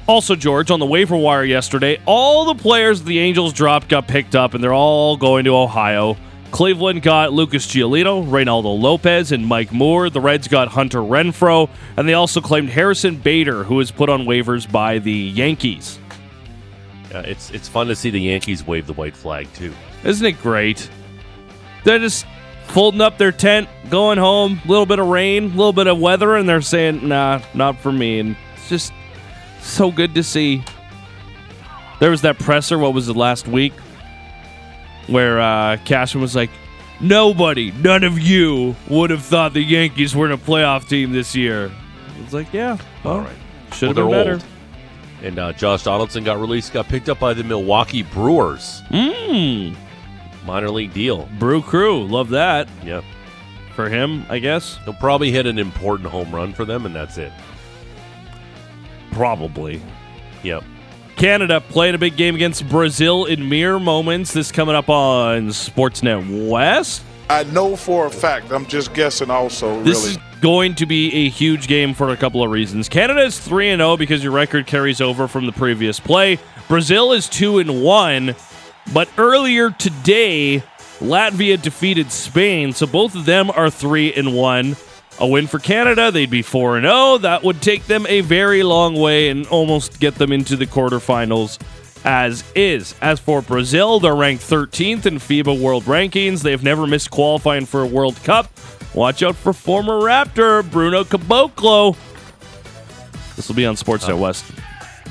Also, 0.08 0.36
George, 0.36 0.72
on 0.72 0.80
the 0.80 0.86
waiver 0.86 1.16
wire 1.16 1.44
yesterday, 1.44 1.98
all 2.06 2.46
the 2.46 2.56
players 2.56 3.04
the 3.04 3.20
Angels 3.20 3.54
dropped 3.54 3.88
got 3.88 4.08
picked 4.08 4.36
up, 4.36 4.54
and 4.54 4.64
they're 4.64 4.74
all 4.74 5.16
going 5.16 5.46
to 5.46 5.56
Ohio. 5.56 6.18
Cleveland 6.52 7.02
got 7.02 7.34
Lucas 7.34 7.66
Giolito, 7.66 8.28
Reynaldo 8.28 8.80
Lopez, 8.80 9.32
and 9.32 9.46
Mike 9.46 9.72
Moore. 9.72 10.10
The 10.10 10.22
Reds 10.22 10.48
got 10.48 10.68
Hunter 10.68 11.00
Renfroe, 11.00 11.70
and 11.98 12.08
they 12.08 12.14
also 12.14 12.42
claimed 12.42 12.70
Harrison 12.70 13.16
Bader, 13.16 13.64
who 13.64 13.76
was 13.76 13.90
put 13.90 14.10
on 14.10 14.26
waivers 14.26 14.70
by 14.70 15.00
the 15.00 15.12
Yankees. 15.12 15.98
Yeah, 17.10 17.22
it's 17.22 17.52
it's 17.52 17.68
fun 17.68 17.88
to 17.88 17.96
see 17.96 18.10
the 18.10 18.20
Yankees 18.20 18.66
wave 18.66 18.88
the 18.88 18.94
white 18.94 19.16
flag 19.16 19.52
too. 19.54 19.74
Isn't 20.04 20.26
it 20.26 20.42
great? 20.42 20.90
They're 21.84 22.00
just 22.00 22.26
folding 22.68 23.02
up 23.02 23.18
their 23.18 23.32
tent, 23.32 23.68
going 23.90 24.18
home, 24.18 24.62
a 24.64 24.68
little 24.68 24.86
bit 24.86 25.00
of 25.00 25.08
rain, 25.08 25.46
a 25.46 25.48
little 25.48 25.74
bit 25.74 25.88
of 25.88 26.00
weather, 26.00 26.36
and 26.36 26.48
they're 26.48 26.62
saying, 26.62 27.08
nah, 27.08 27.42
not 27.54 27.80
for 27.80 27.92
me. 27.92 28.20
And 28.20 28.36
it's 28.56 28.70
just 28.70 28.94
so 29.62 29.92
good 29.92 30.16
to 30.16 30.24
see. 30.24 30.64
There 32.00 32.12
was 32.12 32.22
that 32.22 32.40
presser, 32.40 32.78
what 32.78 32.94
was 32.94 33.10
it, 33.10 33.16
last 33.16 33.48
week? 33.48 33.74
Where 35.12 35.40
uh, 35.40 35.78
Cashman 35.86 36.22
was 36.22 36.36
like, 36.36 36.50
nobody, 37.00 37.72
none 37.72 38.04
of 38.04 38.18
you 38.20 38.76
would 38.90 39.10
have 39.10 39.24
thought 39.24 39.54
the 39.54 39.62
Yankees 39.62 40.16
were 40.16 40.26
in 40.26 40.32
a 40.32 40.38
playoff 40.38 40.88
team 40.88 41.12
this 41.12 41.36
year. 41.36 41.72
It's 42.24 42.34
like, 42.34 42.52
yeah, 42.54 42.78
well, 43.04 43.16
All 43.16 43.20
right. 43.22 43.36
should 43.74 43.96
Well, 43.96 44.08
have 44.10 44.12
been 44.12 44.12
better. 44.12 44.34
old. 44.34 44.46
And 45.24 45.38
uh, 45.40 45.54
Josh 45.54 45.84
Donaldson 45.84 46.24
got 46.24 46.40
released, 46.40 46.74
got 46.74 46.88
picked 46.88 47.08
up 47.10 47.20
by 47.20 47.34
the 47.34 47.44
Milwaukee 47.44 48.02
Brewers. 48.04 48.82
Mmm. 48.90 49.76
Minor 50.46 50.70
league 50.72 50.94
deal. 50.94 51.30
Brew 51.38 51.62
Crew, 51.62 52.04
love 52.08 52.30
that 52.30 52.68
Yep. 52.84 53.04
for 53.76 53.88
him, 53.90 54.26
I 54.30 54.40
guess. 54.40 54.80
He'll 54.86 54.94
probably 54.96 55.32
hit 55.32 55.46
an 55.46 55.60
important 55.60 56.10
home 56.10 56.34
run 56.34 56.54
for 56.54 56.66
them, 56.66 56.86
and 56.88 56.96
that's 56.96 57.18
it. 57.20 57.32
Probably. 59.12 59.82
Yep. 60.44 60.64
Canada 61.16 61.62
playing 61.62 61.96
a 61.96 61.98
big 61.98 62.18
game 62.18 62.36
against 62.36 62.68
Brazil 62.70 63.26
in 63.26 63.48
mere 63.48 63.80
moments. 63.80 64.34
This 64.34 64.52
coming 64.52 64.76
up 64.76 64.90
on 64.90 65.48
Sportsnet 65.50 66.50
West. 66.50 67.04
I 67.30 67.44
know 67.44 67.76
for 67.76 68.08
a 68.08 68.10
fact. 68.12 68.52
I'm 68.52 68.66
just 68.66 68.94
guessing. 68.94 69.30
Also, 69.30 69.82
This 69.84 70.00
really. 70.00 70.12
is 70.12 70.18
going 70.42 70.76
to 70.76 70.86
be 70.86 71.14
a 71.14 71.30
huge 71.30 71.68
game 71.68 71.94
for 71.94 72.10
a 72.10 72.18
couple 72.18 72.44
of 72.44 72.50
reasons. 72.52 72.90
Canada 72.90 73.22
is 73.22 73.40
3 73.40 73.70
and 73.70 73.80
0 73.80 73.98
because 73.98 74.24
your 74.24 74.34
record 74.34 74.68
carries 74.68 75.00
over 75.00 75.28
from 75.28 75.46
the 75.46 75.52
previous 75.52 76.00
play. 76.00 76.40
Brazil 76.68 77.14
is 77.14 77.30
2 77.30 77.60
and 77.60 77.84
1, 77.84 78.36
but 78.94 79.08
earlier 79.18 79.70
today 79.72 80.64
Latvia 81.00 81.62
defeated 81.62 82.12
Spain, 82.12 82.74
so 82.74 82.86
both 82.86 83.16
of 83.16 83.26
them 83.26 83.50
are 83.52 83.70
3 83.70 84.14
and 84.14 84.36
1. 84.36 84.76
A 85.20 85.28
win 85.28 85.46
for 85.46 85.60
Canada, 85.60 86.10
they'd 86.12 86.30
be 86.32 86.42
4 86.42 86.78
and 86.78 86.86
0. 86.86 87.20
That 87.20 87.44
would 87.44 87.62
take 87.62 87.86
them 87.86 88.06
a 88.08 88.22
very 88.22 88.64
long 88.64 88.96
way 88.96 89.30
and 89.30 89.46
almost 89.48 90.00
get 90.00 90.16
them 90.16 90.32
into 90.32 90.56
the 90.56 90.66
quarterfinals 90.66 91.60
as 92.04 92.44
is. 92.56 92.96
As 93.02 93.20
for 93.20 93.44
Brazil, 93.44 94.00
they're 94.00 94.16
ranked 94.16 94.42
13th 94.44 95.06
in 95.06 95.16
FIBA 95.20 95.60
World 95.62 95.84
Rankings. 95.84 96.42
They've 96.42 96.64
never 96.64 96.88
missed 96.88 97.12
qualifying 97.12 97.68
for 97.68 97.82
a 97.82 97.86
World 97.86 98.16
Cup. 98.24 98.52
Watch 98.96 99.22
out 99.22 99.36
for 99.36 99.54
former 99.54 100.00
Raptor 100.02 100.70
Bruno 100.72 101.04
Caboclo. 101.04 101.96
This 103.36 103.48
will 103.48 103.56
be 103.56 103.66
on 103.68 103.76
Sportsnet 103.76 104.18
West. 104.18 104.46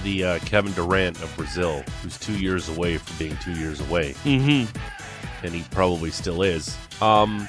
The 0.03 0.25
uh, 0.25 0.39
Kevin 0.41 0.73
Durant 0.73 1.23
of 1.23 1.33
Brazil, 1.37 1.85
who's 2.03 2.19
two 2.19 2.39
years 2.39 2.69
away 2.69 2.97
from 2.99 3.17
being 3.19 3.37
two 3.43 3.53
years 3.53 3.81
away, 3.81 4.15
Mm-hmm. 4.25 4.77
and 5.47 5.55
he 5.55 5.63
probably 5.71 6.11
still 6.11 6.43
is. 6.43 6.77
Um, 7.01 7.47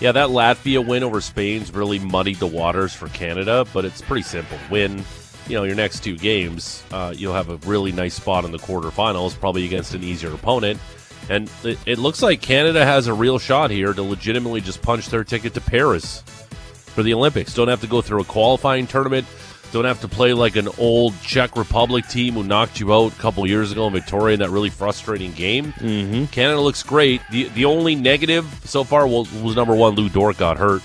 yeah, 0.00 0.12
that 0.12 0.28
Latvia 0.28 0.86
win 0.86 1.02
over 1.02 1.20
Spain's 1.20 1.72
really 1.72 1.98
muddied 1.98 2.36
the 2.36 2.46
waters 2.46 2.94
for 2.94 3.08
Canada, 3.08 3.66
but 3.72 3.84
it's 3.84 4.00
pretty 4.00 4.22
simple. 4.22 4.58
Win, 4.70 5.04
you 5.48 5.54
know, 5.54 5.64
your 5.64 5.74
next 5.74 6.04
two 6.04 6.16
games, 6.16 6.84
uh, 6.92 7.12
you'll 7.16 7.34
have 7.34 7.50
a 7.50 7.56
really 7.68 7.90
nice 7.90 8.14
spot 8.14 8.44
in 8.44 8.52
the 8.52 8.58
quarterfinals, 8.58 9.38
probably 9.38 9.64
against 9.64 9.94
an 9.94 10.04
easier 10.04 10.32
opponent. 10.32 10.80
And 11.28 11.50
it, 11.64 11.78
it 11.84 11.98
looks 11.98 12.22
like 12.22 12.40
Canada 12.40 12.84
has 12.84 13.06
a 13.06 13.12
real 13.12 13.38
shot 13.38 13.70
here 13.70 13.92
to 13.92 14.02
legitimately 14.02 14.60
just 14.60 14.80
punch 14.82 15.08
their 15.08 15.24
ticket 15.24 15.52
to 15.54 15.60
Paris 15.60 16.22
for 16.22 17.02
the 17.02 17.12
Olympics. 17.12 17.52
Don't 17.52 17.68
have 17.68 17.80
to 17.80 17.86
go 17.86 18.00
through 18.00 18.20
a 18.20 18.24
qualifying 18.24 18.86
tournament. 18.86 19.26
Don't 19.72 19.84
have 19.84 20.00
to 20.00 20.08
play 20.08 20.32
like 20.32 20.56
an 20.56 20.68
old 20.78 21.14
Czech 21.22 21.56
Republic 21.56 22.06
team 22.08 22.34
who 22.34 22.42
knocked 22.42 22.80
you 22.80 22.92
out 22.94 23.12
a 23.12 23.16
couple 23.16 23.46
years 23.46 23.70
ago 23.70 23.86
in 23.86 23.92
Victoria 23.92 24.34
in 24.34 24.40
that 24.40 24.50
really 24.50 24.70
frustrating 24.70 25.32
game. 25.32 25.72
Mm-hmm. 25.74 26.24
Canada 26.26 26.60
looks 26.60 26.82
great. 26.82 27.20
The 27.30 27.44
the 27.50 27.66
only 27.66 27.94
negative 27.94 28.46
so 28.64 28.82
far 28.82 29.06
was, 29.06 29.30
was 29.42 29.56
number 29.56 29.74
one, 29.74 29.94
Lu 29.94 30.08
Dort 30.08 30.38
got 30.38 30.56
hurt. 30.56 30.82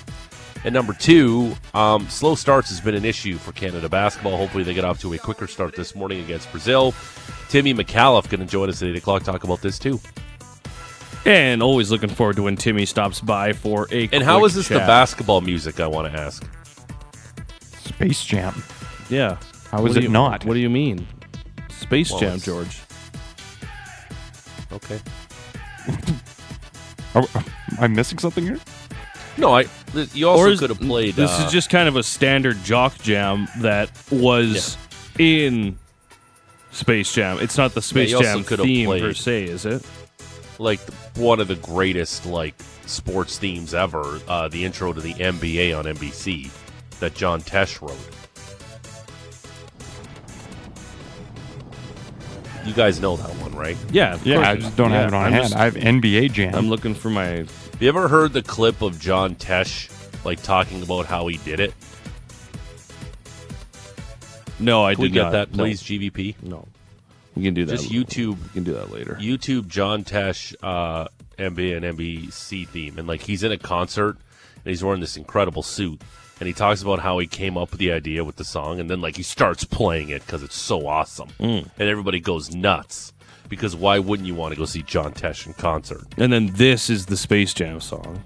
And 0.66 0.74
number 0.74 0.94
two, 0.94 1.54
um, 1.74 2.08
slow 2.10 2.36
starts 2.36 2.70
has 2.70 2.80
been 2.80 2.96
an 2.96 3.04
issue 3.04 3.38
for 3.38 3.52
Canada 3.52 3.90
basketball. 3.90 4.38
Hopefully, 4.38 4.64
they 4.64 4.74
get 4.74 4.86
off 4.86 5.00
to 5.02 5.14
a 5.14 5.18
quicker 5.18 5.48
start 5.48 5.76
this 5.76 5.96
morning 5.96 6.24
against 6.24 6.52
Brazil. 6.52 6.94
Timmy 7.50 7.74
McAuliffe 7.74 8.30
going 8.30 8.40
to 8.40 8.46
join 8.46 8.70
us 8.70 8.82
at 8.82 8.90
8 8.90 8.96
o'clock, 8.98 9.24
talk 9.24 9.44
about 9.44 9.62
this 9.62 9.78
too. 9.78 10.00
And 11.26 11.64
always 11.64 11.92
looking 11.92 12.10
forward 12.10 12.36
to 12.38 12.44
when 12.44 12.58
Timmy 12.58 12.86
stops 12.86 13.22
by 13.22 13.54
for 13.54 13.88
a 13.92 14.10
And 14.12 14.24
how 14.24 14.44
is 14.46 14.56
this 14.56 14.68
the 14.68 14.80
basketball 14.80 15.42
music, 15.42 15.80
I 15.80 15.88
want 15.88 16.12
to 16.12 16.20
ask? 16.20 16.46
Space 17.84 18.24
Jam. 18.24 18.64
Yeah. 19.10 19.38
How 19.72 19.82
What 19.82 19.90
is 19.92 19.96
do 19.96 20.00
it 20.02 20.04
you- 20.04 20.10
not? 20.10 20.46
What 20.46 20.54
do 20.54 20.60
you 20.60 20.70
mean? 20.70 21.06
Space 21.70 22.12
Well, 22.12 22.20
Jam, 22.20 22.30
it's- 22.36 22.46
George. 22.46 22.80
Okay. 24.72 25.00
Are, 27.16 27.24
am 27.36 27.44
I 27.80 27.88
missing 27.88 28.18
something 28.18 28.44
here? 28.44 28.60
No, 29.38 29.54
I. 29.56 29.64
th- 29.94 30.14
You 30.16 30.30
also 30.30 30.56
could 30.58 30.70
have 30.70 30.80
played. 30.80 31.16
This 31.16 31.30
uh, 31.40 31.44
is 31.46 31.52
just 31.52 31.70
kind 31.70 31.88
of 31.88 31.96
a 31.96 32.04
standard 32.04 32.58
jock 32.64 32.98
jam 33.00 33.48
that 33.60 33.92
was 34.12 34.78
in 35.20 35.78
Space 36.72 37.14
Jam. 37.14 37.38
It's 37.40 37.58
not 37.58 37.74
the 37.74 37.82
Space 37.82 38.12
you 38.12 38.18
also 38.18 38.34
Jam 38.36 38.44
could 38.44 38.60
have 38.60 38.66
theme 38.66 38.88
played- 38.88 39.02
per 39.02 39.14
se, 39.14 39.44
is 39.46 39.66
it? 39.66 39.84
like 40.60 40.80
one 41.16 41.40
of 41.40 41.48
the 41.48 41.56
greatest 41.56 42.26
like 42.28 42.54
sports 42.86 43.38
themes 43.40 43.74
ever. 43.74 44.20
Uh, 44.28 44.48
the 44.48 44.64
intro 44.64 44.94
to 44.94 45.02
the 45.02 45.14
NBA 45.16 45.78
on 45.78 45.86
NBC 45.86 46.52
that 47.00 47.14
John 47.16 47.42
Tesh 47.42 47.82
wrote. 47.82 47.98
You 52.66 52.74
guys 52.74 53.02
know 53.02 53.18
that 53.18 53.30
one, 53.42 53.54
right? 53.54 53.76
Yeah, 53.92 54.14
of 54.14 54.26
Yeah, 54.26 54.36
course. 54.36 54.48
I 54.48 54.56
just 54.56 54.78
don't 54.78 54.92
Yeah, 54.92 55.00
have 55.02 55.08
it 55.10 55.14
on 55.14 55.26
I'm 55.26 55.32
hand. 55.34 55.44
just- 55.46 55.56
I 55.56 55.66
have 55.66 55.76
NBA 55.76 56.30
Jam. 56.30 56.56
I'm 56.56 56.70
looking 56.70 56.96
for 56.96 57.10
my. 57.10 57.24
Have 57.26 57.78
you 57.82 57.90
ever 57.90 58.08
heard 58.08 58.32
the 58.32 58.42
clip 58.42 58.82
of 58.82 59.00
John 59.00 59.36
Tesh 59.36 59.90
like 60.24 60.42
talking 60.42 60.82
about 60.82 61.06
how 61.06 61.28
he 61.28 61.38
did 61.38 61.60
it? 61.60 61.74
No, 64.60 64.86
I 64.86 64.96
Can 64.96 65.02
we 65.02 65.08
did 65.10 65.14
get 65.16 65.24
not. 65.24 65.32
that, 65.34 65.52
No. 65.56 65.64
please, 65.64 65.82
GVP? 65.84 66.36
No, 66.42 66.66
we 67.36 67.44
can 67.44 67.54
do 67.54 67.66
that. 67.66 67.76
Just 67.80 67.92
YouTube, 67.92 68.38
We 68.42 68.50
can 68.54 68.64
do 68.64 68.74
that 68.76 68.92
later. 68.94 69.18
YouTube 69.20 69.68
John 69.68 70.06
Tesh 70.06 70.56
uh, 70.64 71.08
NBA 71.38 71.76
and 71.76 71.84
NBC 71.98 72.66
theme, 72.66 72.98
and 72.98 73.08
like 73.08 73.24
he's 73.24 73.44
in 73.44 73.52
a 73.52 73.58
concert 73.58 74.16
and 74.64 74.70
he's 74.72 74.82
wearing 74.84 75.02
this 75.02 75.18
incredible 75.18 75.64
suit, 75.64 76.02
and 76.44 76.48
he 76.50 76.54
talks 76.54 76.82
about 76.82 77.00
how 77.00 77.20
he 77.20 77.26
came 77.26 77.58
up 77.58 77.72
with 77.72 77.80
the 77.80 77.90
idea 77.94 78.22
with 78.22 78.36
the 78.36 78.44
song, 78.44 78.78
and 78.82 78.90
then 78.90 79.00
like 79.00 79.16
he 79.16 79.24
starts 79.24 79.64
playing 79.64 80.10
it 80.10 80.26
because 80.26 80.44
it's 80.44 80.58
so 80.58 80.86
awesome, 80.88 81.30
Mm. 81.40 81.70
and 81.80 81.88
everybody 81.88 82.20
goes 82.20 82.54
nuts 82.54 83.14
because 83.48 83.78
why 83.78 83.98
wouldn't 83.98 84.28
you 84.28 84.36
want 84.36 84.54
to 84.54 84.60
go 84.60 84.66
see 84.66 84.82
John 84.82 85.14
Tesh 85.14 85.48
in 85.48 85.54
concert? 85.54 86.04
And 86.18 86.34
then 86.34 86.48
this 86.56 86.90
is 86.90 87.06
the 87.06 87.16
Space 87.16 87.54
Jam 87.54 87.80
song. 87.80 88.22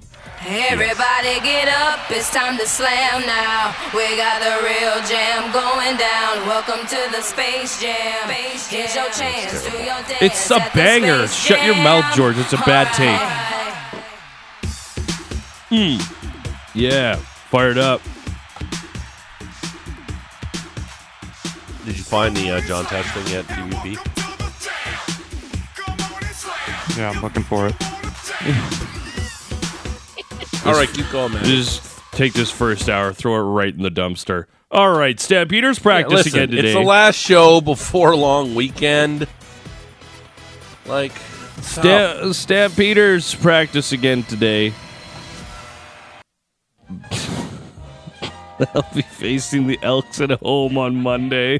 Everybody 0.47 1.39
get 1.41 1.67
up, 1.67 1.99
it's 2.09 2.33
time 2.33 2.57
to 2.57 2.65
slam 2.65 3.21
now. 3.27 3.75
We 3.93 4.17
got 4.17 4.41
the 4.41 4.65
real 4.65 4.97
jam 5.07 5.51
going 5.53 5.97
down. 5.97 6.47
Welcome 6.47 6.87
to 6.87 7.11
the 7.15 7.21
Space 7.21 7.79
Jam. 7.79 8.29
Here's 8.29 8.95
your 8.95 9.11
chance, 9.11 9.63
do 9.63 9.77
your 9.77 9.85
dance. 9.85 10.21
It's 10.21 10.49
a 10.49 10.55
at 10.55 10.71
the 10.73 10.77
banger. 10.79 11.27
Space 11.27 11.45
Shut 11.45 11.63
your 11.65 11.75
mouth, 11.75 12.15
George. 12.15 12.39
It's 12.39 12.53
a 12.53 12.57
bad 12.57 12.91
take. 12.95 13.21
Alright. 15.69 16.01
Yeah, 16.73 17.19
fired 17.49 17.77
up. 17.77 18.01
Did 21.85 21.97
you 21.97 22.03
find 22.03 22.35
the 22.35 22.51
uh, 22.51 22.61
John 22.61 22.83
Tesh 22.85 23.05
thing 23.13 23.27
yet, 23.33 23.45
GVP? 23.45 23.97
Yeah, 26.97 27.11
I'm 27.11 27.21
looking 27.21 27.43
for 27.43 27.67
it. 27.67 27.75
All 30.65 30.73
right, 30.73 30.89
keep 30.91 31.09
going, 31.11 31.31
man. 31.33 31.45
Just 31.45 32.01
take 32.11 32.33
this 32.33 32.51
first 32.51 32.89
hour, 32.89 33.13
throw 33.13 33.35
it 33.35 33.39
right 33.39 33.73
in 33.73 33.83
the 33.83 33.91
dumpster. 33.91 34.45
All 34.69 34.91
right, 34.91 35.17
Stampeders 35.17 35.77
Yeah, 35.77 35.83
practice 35.83 36.25
listen, 36.25 36.39
again 36.39 36.49
today. 36.55 36.67
It's 36.69 36.77
the 36.77 36.83
last 36.83 37.15
show 37.15 37.61
before 37.61 38.15
long 38.17 38.53
weekend. 38.53 39.27
Like, 40.85 41.13
Sta- 41.61 42.33
Stampeders 42.33 43.33
practice 43.35 43.93
again 43.93 44.23
today. 44.23 44.73
They'll 48.73 48.85
be 48.93 49.01
facing 49.03 49.67
the 49.67 49.79
Elks 49.81 50.19
at 50.21 50.31
home 50.31 50.77
on 50.77 50.95
Monday. 50.95 51.59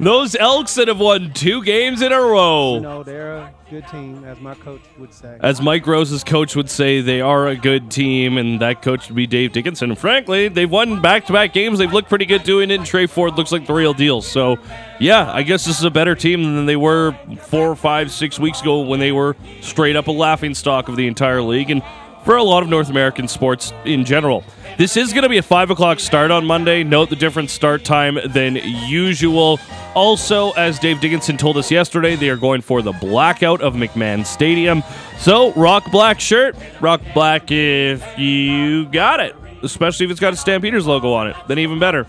Those 0.00 0.34
Elks 0.34 0.74
that 0.74 0.88
have 0.88 0.98
won 0.98 1.32
two 1.32 1.62
games 1.62 2.02
in 2.02 2.12
a 2.12 2.20
row. 2.20 2.74
You 2.74 2.80
know, 2.80 3.02
they're 3.02 3.36
a 3.36 3.54
good 3.70 3.86
team, 3.88 4.24
as 4.24 4.40
my 4.40 4.54
coach 4.54 4.80
would 4.98 5.14
say. 5.14 5.38
As 5.40 5.62
Mike 5.62 5.86
Rose's 5.86 6.24
coach 6.24 6.56
would 6.56 6.68
say, 6.68 7.00
they 7.00 7.20
are 7.20 7.46
a 7.46 7.56
good 7.56 7.90
team, 7.90 8.36
and 8.36 8.60
that 8.60 8.82
coach 8.82 9.08
would 9.08 9.14
be 9.14 9.26
Dave 9.26 9.52
Dickenson. 9.52 9.90
And 9.90 9.98
frankly, 9.98 10.48
they've 10.48 10.70
won 10.70 11.00
back 11.00 11.26
to 11.26 11.32
back 11.32 11.52
games. 11.52 11.78
They've 11.78 11.92
looked 11.92 12.08
pretty 12.08 12.26
good 12.26 12.42
doing 12.42 12.70
it, 12.70 12.74
and 12.74 12.86
Tre 12.86 13.06
Ford 13.06 13.36
looks 13.36 13.52
like 13.52 13.66
the 13.66 13.74
real 13.74 13.94
deal. 13.94 14.20
So, 14.20 14.58
yeah, 14.98 15.30
I 15.32 15.42
guess 15.42 15.64
this 15.64 15.78
is 15.78 15.84
a 15.84 15.90
better 15.90 16.14
team 16.16 16.42
than 16.42 16.66
they 16.66 16.76
were 16.76 17.16
four, 17.42 17.76
five, 17.76 18.10
six 18.10 18.38
weeks 18.38 18.60
ago 18.60 18.80
when 18.80 18.98
they 18.98 19.12
were 19.12 19.36
straight 19.60 19.94
up 19.94 20.08
a 20.08 20.12
laughing 20.12 20.54
stock 20.54 20.88
of 20.88 20.96
the 20.96 21.06
entire 21.06 21.40
league. 21.40 21.70
And 21.70 21.82
for 22.24 22.36
a 22.36 22.42
lot 22.42 22.62
of 22.62 22.68
North 22.68 22.88
American 22.88 23.28
sports 23.28 23.72
in 23.84 24.04
general. 24.04 24.42
This 24.76 24.96
is 24.96 25.12
going 25.12 25.22
to 25.22 25.28
be 25.28 25.38
a 25.38 25.42
5 25.42 25.70
o'clock 25.70 26.00
start 26.00 26.32
on 26.32 26.44
Monday. 26.44 26.82
Note 26.82 27.08
the 27.08 27.14
different 27.16 27.48
start 27.50 27.84
time 27.84 28.18
than 28.26 28.56
usual. 28.56 29.60
Also, 29.94 30.50
as 30.52 30.80
Dave 30.80 31.00
Dickenson 31.00 31.36
told 31.36 31.56
us 31.56 31.70
yesterday, 31.70 32.16
they 32.16 32.28
are 32.28 32.36
going 32.36 32.60
for 32.60 32.82
the 32.82 32.90
blackout 32.92 33.60
of 33.60 33.74
McMahon 33.74 34.26
Stadium. 34.26 34.82
So, 35.18 35.52
rock 35.52 35.88
black 35.92 36.18
shirt, 36.18 36.56
rock 36.80 37.00
black 37.14 37.52
if 37.52 38.18
you 38.18 38.86
got 38.86 39.20
it, 39.20 39.36
especially 39.62 40.06
if 40.06 40.10
it's 40.10 40.18
got 40.20 40.32
a 40.32 40.36
Stampeders 40.36 40.86
logo 40.88 41.12
on 41.12 41.28
it. 41.28 41.36
Then 41.46 41.60
even 41.60 41.78
better. 41.78 42.06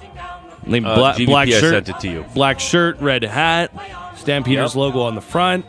Uh, 0.66 0.80
bla- 0.80 1.16
black 1.28 1.48
shirt, 1.50 1.86
sent 1.86 1.90
it 1.90 2.00
to 2.00 2.08
you. 2.10 2.26
black 2.34 2.60
shirt, 2.60 3.00
red 3.00 3.24
hat, 3.24 3.72
Stampeders 4.18 4.72
Yep. 4.72 4.76
logo 4.76 5.02
on 5.02 5.14
the 5.14 5.22
front. 5.22 5.64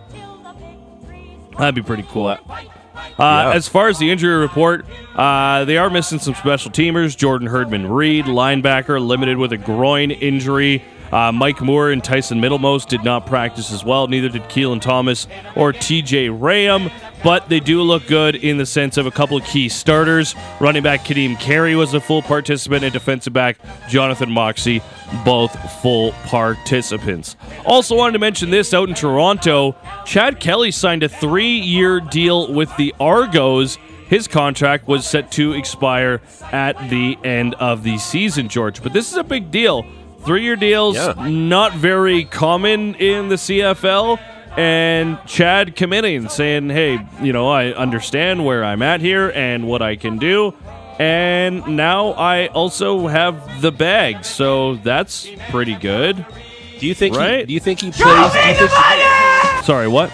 That'd 1.59 1.75
be 1.75 1.83
pretty 1.83 2.05
cool. 2.09 2.39
Uh, 3.19 3.23
Yeah. 3.49 3.53
As 3.55 3.69
far 3.69 3.89
as 3.89 3.99
the 3.99 4.11
injury 4.11 4.37
report, 4.37 4.85
uh, 5.15 5.65
they 5.65 5.79
are 5.79 5.89
missing 5.91 6.19
some 6.19 6.35
special 6.35 6.71
teamers. 6.71 7.17
Jordan 7.17 7.49
Herdman 7.49 7.89
Reed, 7.89 8.27
linebacker, 8.27 9.05
limited 9.05 9.39
with 9.39 9.53
a 9.53 9.57
groin 9.57 10.11
injury. 10.11 10.83
Uh, 11.13 11.33
Mike 11.33 11.61
Moore 11.61 11.91
and 11.91 12.03
Tyson 12.03 12.41
Middlemost 12.41 12.89
did 12.89 13.05
not 13.05 13.27
practice 13.27 13.73
as 13.73 13.85
well. 13.85 14.07
Neither 14.07 14.29
did 14.29 14.43
Keelan 14.45 14.81
Thomas 14.81 15.27
or 15.55 15.73
TJ 15.73 16.37
Ram, 16.39 16.91
but 17.23 17.49
they 17.49 17.61
do 17.61 17.83
look 17.83 18.07
good 18.07 18.35
in 18.35 18.59
the 18.59 18.67
sense 18.67 18.97
of 18.97 19.07
a 19.07 19.11
couple 19.11 19.37
of 19.37 19.45
key 19.45 19.69
starters. 19.69 20.35
Running 20.61 20.83
back 20.83 21.05
Kadeem 21.05 21.39
Carey 21.39 21.75
was 21.75 21.95
a 21.95 22.01
full 22.01 22.23
participant, 22.23 22.85
and 22.85 22.93
defensive 22.93 23.33
back 23.33 23.59
Jonathan 23.89 24.31
Moxey, 24.31 24.83
both 25.25 25.55
full 25.81 26.13
participants. 26.25 27.37
Also, 27.65 27.97
wanted 27.97 28.13
to 28.13 28.19
mention 28.19 28.51
this 28.51 28.75
out 28.75 28.89
in 28.89 28.95
Toronto 28.95 29.77
Chad 30.05 30.41
Kelly 30.41 30.71
signed 30.71 31.03
a 31.03 31.09
three 31.09 31.59
year 31.59 32.01
deal 32.01 32.53
with 32.53 32.75
the 32.77 32.95
Argos. 33.01 33.79
His 34.09 34.29
contract 34.29 34.87
was 34.87 35.05
set 35.05 35.33
to 35.33 35.53
expire 35.53 36.21
at 36.53 36.91
the 36.91 37.19
end 37.25 37.55
of 37.55 37.83
the 37.83 37.99
season, 37.99 38.49
George. 38.49 38.83
But 38.83 38.93
this 38.93 39.11
is 39.11 39.17
a 39.17 39.25
big 39.25 39.51
deal. 39.51 39.85
Three 40.27 40.43
year 40.43 40.57
deals, 40.57 40.97
Yeah. 40.97 41.15
not 41.29 41.73
very 41.75 42.25
common 42.25 42.95
in 42.97 43.29
the 43.29 43.37
CFL. 43.37 44.19
And 44.59 45.19
Chad 45.27 45.77
committing, 45.77 46.29
saying, 46.31 46.71
hey, 46.71 46.99
you 47.23 47.33
know, 47.33 47.49
I 47.49 47.73
understand 47.73 48.45
where 48.45 48.65
I'm 48.65 48.81
at 48.83 49.01
here 49.03 49.31
and 49.35 49.67
what 49.67 49.83
I 49.83 49.97
can 49.97 50.17
do. 50.19 50.55
And 50.99 51.77
now 51.77 52.13
I 52.13 52.47
also 52.49 53.07
have 53.07 53.61
the 53.61 53.71
bag. 53.71 54.25
So 54.25 54.77
that's 54.77 55.29
pretty 55.51 55.75
good. 55.75 56.25
Do 56.81 56.87
you 56.87 56.95
think? 56.95 57.17
Right? 57.17 57.41
He, 57.41 57.47
do 57.47 57.53
you 57.53 57.61
think 57.61 57.81
he 57.83 57.91
plays? 57.91 58.33
Do 58.33 58.39
you 58.39 58.55
think, 58.55 58.71
Sorry, 59.65 59.89
what? 59.89 60.11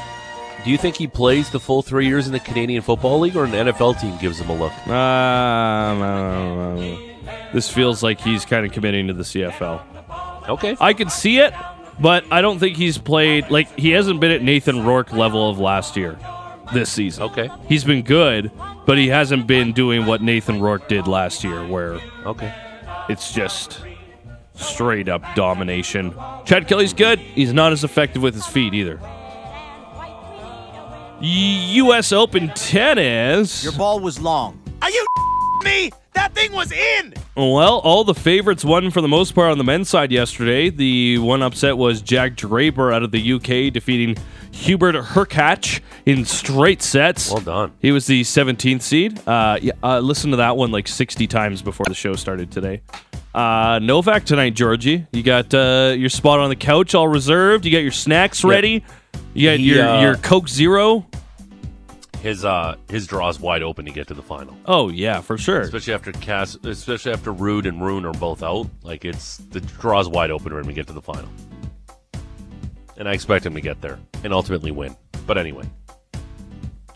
do 0.65 0.71
you 0.71 0.79
think 0.79 0.97
he 0.97 1.07
plays 1.09 1.51
the 1.51 1.61
full 1.61 1.83
three 1.83 2.07
years 2.07 2.27
in 2.27 2.33
the 2.33 2.41
Canadian 2.41 2.83
Football 2.83 3.21
League, 3.21 3.37
or 3.37 3.45
an 3.45 3.53
NFL 3.53 4.01
team 4.01 4.17
gives 4.19 4.41
him 4.41 4.49
a 4.51 4.55
look? 4.57 4.73
Uh, 4.89 6.75
this 7.53 7.69
feels 7.69 8.03
like 8.03 8.21
he's 8.21 8.45
kind 8.45 8.65
of 8.67 8.73
committing 8.73 9.07
to 9.09 9.13
the 9.15 9.23
CFL. 9.25 9.83
Okay. 10.49 10.77
I 10.81 10.93
could 10.93 11.11
see 11.11 11.39
it, 11.39 11.55
but 12.01 12.25
I 12.31 12.43
don't 12.43 12.59
think 12.59 12.77
he's 12.77 12.99
played 12.99 13.51
like 13.51 13.79
he 13.79 13.91
hasn't 13.91 14.21
been 14.21 14.31
at 14.33 14.43
Nathan 14.43 14.85
Rourke 14.85 15.13
level 15.13 15.49
of 15.49 15.59
last 15.59 15.97
year 15.97 16.19
this 16.73 16.91
season. 16.91 17.25
Okay. 17.25 17.49
He's 17.69 17.85
been 17.85 18.03
good, 18.03 18.51
but 18.87 18.99
he 18.99 19.09
hasn't 19.09 19.47
been 19.47 19.73
doing 19.73 20.07
what 20.07 20.23
Nathan 20.23 20.61
Rourke 20.61 20.89
did 20.89 21.07
last 21.07 21.45
year 21.45 21.67
where 21.67 22.01
Okay. 22.27 22.53
it's 23.09 23.33
just 23.33 23.81
straight 24.55 25.09
up 25.09 25.23
domination. 25.35 26.15
Chad 26.45 26.67
Kelly's 26.69 26.93
good. 26.93 27.19
He's 27.19 27.53
not 27.53 27.73
as 27.73 27.85
effective 27.85 28.23
with 28.23 28.35
his 28.35 28.47
feet 28.47 28.75
either. 28.75 29.01
U.S. 31.21 32.13
Open 32.13 32.49
tennis. 32.55 33.63
Your 33.63 33.73
ball 33.75 34.01
was 34.01 34.21
long. 34.21 34.59
Are 34.83 34.91
you 34.91 35.07
me? 35.65 35.91
That 36.15 36.35
thing 36.35 36.53
was 36.53 36.71
in. 36.73 37.15
Well, 37.35 37.79
all 37.79 38.05
the 38.05 38.15
favorites 38.15 38.65
won 38.65 38.91
for 38.91 39.01
the 39.01 39.09
most 39.09 39.35
part 39.35 39.51
on 39.51 39.59
the 39.59 39.65
men's 39.65 39.89
side 39.89 40.13
yesterday. 40.13 40.69
The 40.69 41.19
one 41.19 41.43
upset 41.43 41.79
was 41.79 42.03
Jack 42.03 42.37
Draper 42.37 42.93
out 42.93 43.03
of 43.03 43.11
the 43.11 43.33
UK 43.33 43.73
defeating 43.73 44.17
Hubert 44.51 44.95
Hurkacz 44.95 45.81
in 46.05 46.25
straight 46.27 46.83
sets. 46.83 47.31
Well 47.31 47.41
done. 47.41 47.73
He 47.81 47.91
was 47.93 48.07
the 48.07 48.23
17th 48.23 48.83
seed. 48.83 49.27
Uh, 49.27 49.59
yeah, 49.63 49.73
uh, 49.83 50.01
listen 50.01 50.31
to 50.33 50.37
that 50.39 50.57
one 50.57 50.71
like 50.71 50.87
60 50.87 51.27
times 51.27 51.63
before 51.63 51.87
the 51.89 51.95
show 51.95 52.15
started 52.15 52.51
today. 52.51 52.83
Uh, 53.35 53.79
Novak 53.83 54.25
tonight, 54.27 54.51
Georgie. 54.55 55.07
You 55.13 55.23
got 55.23 55.55
uh, 55.55 55.95
your 55.97 56.11
spot 56.11 56.39
on 56.41 56.51
the 56.51 56.57
couch 56.57 56.95
all 56.95 57.09
reserved. 57.09 57.65
You 57.65 57.73
got 57.73 57.79
your 57.79 57.91
snacks 57.91 58.45
ready. 58.45 58.85
You 59.33 59.49
got 59.49 59.59
He, 59.59 59.73
your 59.73 59.89
uh, 59.89 60.03
your 60.03 60.17
Coke 60.17 60.49
Zero. 60.49 61.07
His 62.23 62.45
uh 62.45 62.77
his 62.89 63.07
draw's 63.09 63.41
wide 63.41 63.63
open 63.65 63.85
to 63.85 63.91
get 63.91 64.07
to 64.09 64.15
the 64.15 64.23
final, 64.23 64.57
Oh 64.67 64.89
yeah, 64.89 65.21
for 65.21 65.37
sure. 65.37 65.61
especially 65.63 65.93
after 65.95 66.13
Cass, 66.13 66.57
especially 66.65 67.13
after 67.13 67.33
Ruud 67.33 67.67
and 67.67 67.83
Rune 67.83 68.05
are 68.07 68.13
both 68.13 68.43
out. 68.45 68.69
Like 68.85 69.05
it's 69.05 69.39
the 69.39 69.61
draw's 69.61 70.09
wide 70.09 70.31
open 70.31 70.53
him 70.53 70.65
to 70.65 70.73
get 70.73 70.87
to 70.87 70.93
the 70.93 71.03
final, 71.03 71.29
and 72.97 73.09
I 73.09 73.13
expect 73.13 73.45
him 73.45 73.55
to 73.55 73.61
get 73.61 73.81
there 73.81 73.99
and 74.23 74.33
ultimately 74.33 74.71
win. 74.71 74.97
But 75.27 75.37
anyway, 75.37 75.65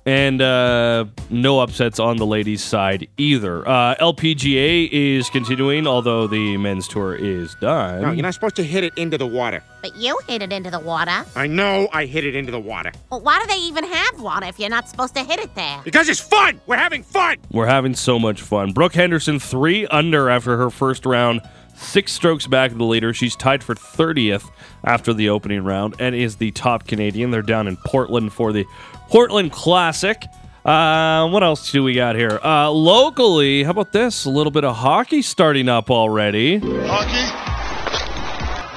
and 0.07 0.41
uh, 0.41 1.05
no 1.31 1.59
upsets 1.61 1.99
on 1.99 2.17
the 2.17 2.25
ladies' 2.27 2.63
side 2.63 3.09
either. 3.17 3.67
Uh, 3.69 3.97
LPGA 3.97 4.89
is 4.91 5.29
continuing, 5.29 5.87
although 5.87 6.27
the 6.29 6.57
men's 6.57 6.87
tour 6.87 7.15
is 7.15 7.55
done. 7.61 8.03
No, 8.03 8.13
you're 8.13 8.23
not 8.23 8.33
supposed 8.35 8.57
to 8.57 8.63
hit 8.65 8.85
it 8.85 8.97
into 8.97 9.19
the 9.19 9.27
water. 9.27 9.63
But 9.83 9.97
you 9.97 10.19
hit 10.29 10.43
it 10.43 10.53
into 10.53 10.71
the 10.71 10.81
water. 10.81 11.25
I 11.35 11.47
know 11.49 11.89
I 11.93 12.07
hit 12.07 12.25
it 12.25 12.35
into 12.37 12.53
the 12.53 12.61
water. 12.61 12.93
Well, 13.11 13.21
why 13.21 13.41
do 13.41 13.47
they 13.49 13.59
even 13.61 13.85
have 13.85 14.21
water 14.21 14.47
if 14.47 14.59
you're 14.59 14.71
not 14.71 14.89
supposed 14.89 15.15
to 15.17 15.25
hit 15.25 15.41
it 15.41 15.55
there? 15.57 15.81
Because 15.85 16.09
it's 16.09 16.21
fun! 16.21 16.61
We're 16.67 16.77
having 16.77 17.03
fun! 17.03 17.37
We're 17.51 17.67
having 17.67 17.95
so 17.95 18.19
much 18.19 18.41
fun. 18.41 18.73
Brooke 18.73 18.95
Henderson 18.95 19.39
three 19.41 19.87
under 19.89 20.31
after 20.31 20.57
her 20.57 20.71
first 20.71 21.05
round, 21.05 21.41
six 21.77 22.13
strokes 22.13 22.47
back 22.47 22.73
of 22.73 22.79
the 22.79 22.85
leader. 22.85 23.13
She's 23.13 23.37
tied 23.37 23.63
for 23.63 23.75
30th 23.75 24.51
after 24.85 25.13
the 25.13 25.29
opening 25.29 25.65
round 25.65 25.95
and 25.99 26.15
is 26.15 26.37
the 26.37 26.51
top 26.51 26.87
Canadian. 26.87 27.31
They're 27.31 27.43
down 27.43 27.69
in 27.69 27.77
Portland 27.77 28.33
for 28.33 28.53
the 28.53 28.65
Portland 29.09 29.53
Classic. 29.53 30.23
Uh, 30.65 31.29
what 31.29 31.45
else 31.45 31.71
do 31.71 31.85
we 31.85 31.95
got 31.95 32.17
here? 32.17 32.41
Uh, 32.43 32.71
locally, 32.71 33.63
how 33.63 33.71
about 33.71 33.93
this? 33.93 34.25
A 34.25 34.31
little 34.31 34.51
bit 34.51 34.65
of 34.65 34.75
hockey 34.75 35.23
starting 35.23 35.69
up 35.69 35.91
already. 35.91 36.59
Hockey. 36.59 37.47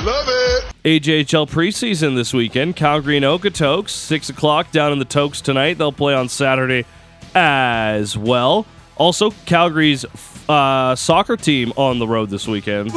Love 0.05 0.25
it. 0.29 0.65
AJHL 0.85 1.49
preseason 1.49 2.15
this 2.15 2.33
weekend. 2.33 2.75
Calgary 2.75 3.17
and 3.17 3.25
Okotoks, 3.25 3.89
6 3.89 4.29
o'clock 4.29 4.71
down 4.71 4.93
in 4.93 4.99
the 4.99 5.05
Tokes 5.05 5.41
tonight. 5.41 5.77
They'll 5.77 5.91
play 5.91 6.13
on 6.13 6.29
Saturday 6.29 6.85
as 7.35 8.17
well. 8.17 8.65
Also, 8.95 9.31
Calgary's 9.45 10.05
uh, 10.49 10.95
soccer 10.95 11.37
team 11.37 11.71
on 11.77 11.99
the 11.99 12.07
road 12.07 12.29
this 12.29 12.47
weekend. 12.47 12.91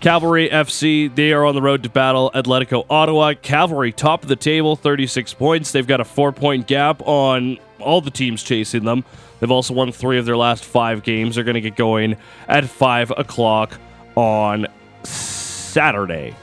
Cavalry 0.00 0.48
FC, 0.48 1.12
they 1.12 1.32
are 1.32 1.44
on 1.44 1.54
the 1.54 1.62
road 1.62 1.82
to 1.82 1.88
battle 1.88 2.30
Atletico 2.32 2.86
Ottawa. 2.88 3.34
Cavalry, 3.34 3.90
top 3.92 4.22
of 4.22 4.28
the 4.28 4.36
table, 4.36 4.76
36 4.76 5.34
points. 5.34 5.72
They've 5.72 5.86
got 5.86 6.00
a 6.00 6.04
four 6.04 6.30
point 6.32 6.68
gap 6.68 7.02
on 7.02 7.58
all 7.80 8.00
the 8.00 8.10
teams 8.10 8.42
chasing 8.42 8.84
them. 8.84 9.04
They've 9.40 9.50
also 9.50 9.74
won 9.74 9.90
three 9.92 10.18
of 10.18 10.24
their 10.24 10.36
last 10.36 10.64
five 10.64 11.02
games. 11.02 11.34
They're 11.34 11.44
going 11.44 11.54
to 11.54 11.60
get 11.60 11.76
going 11.76 12.16
at 12.48 12.64
5 12.66 13.12
o'clock 13.16 13.78
on 14.14 14.66
Saturday. 15.02 16.34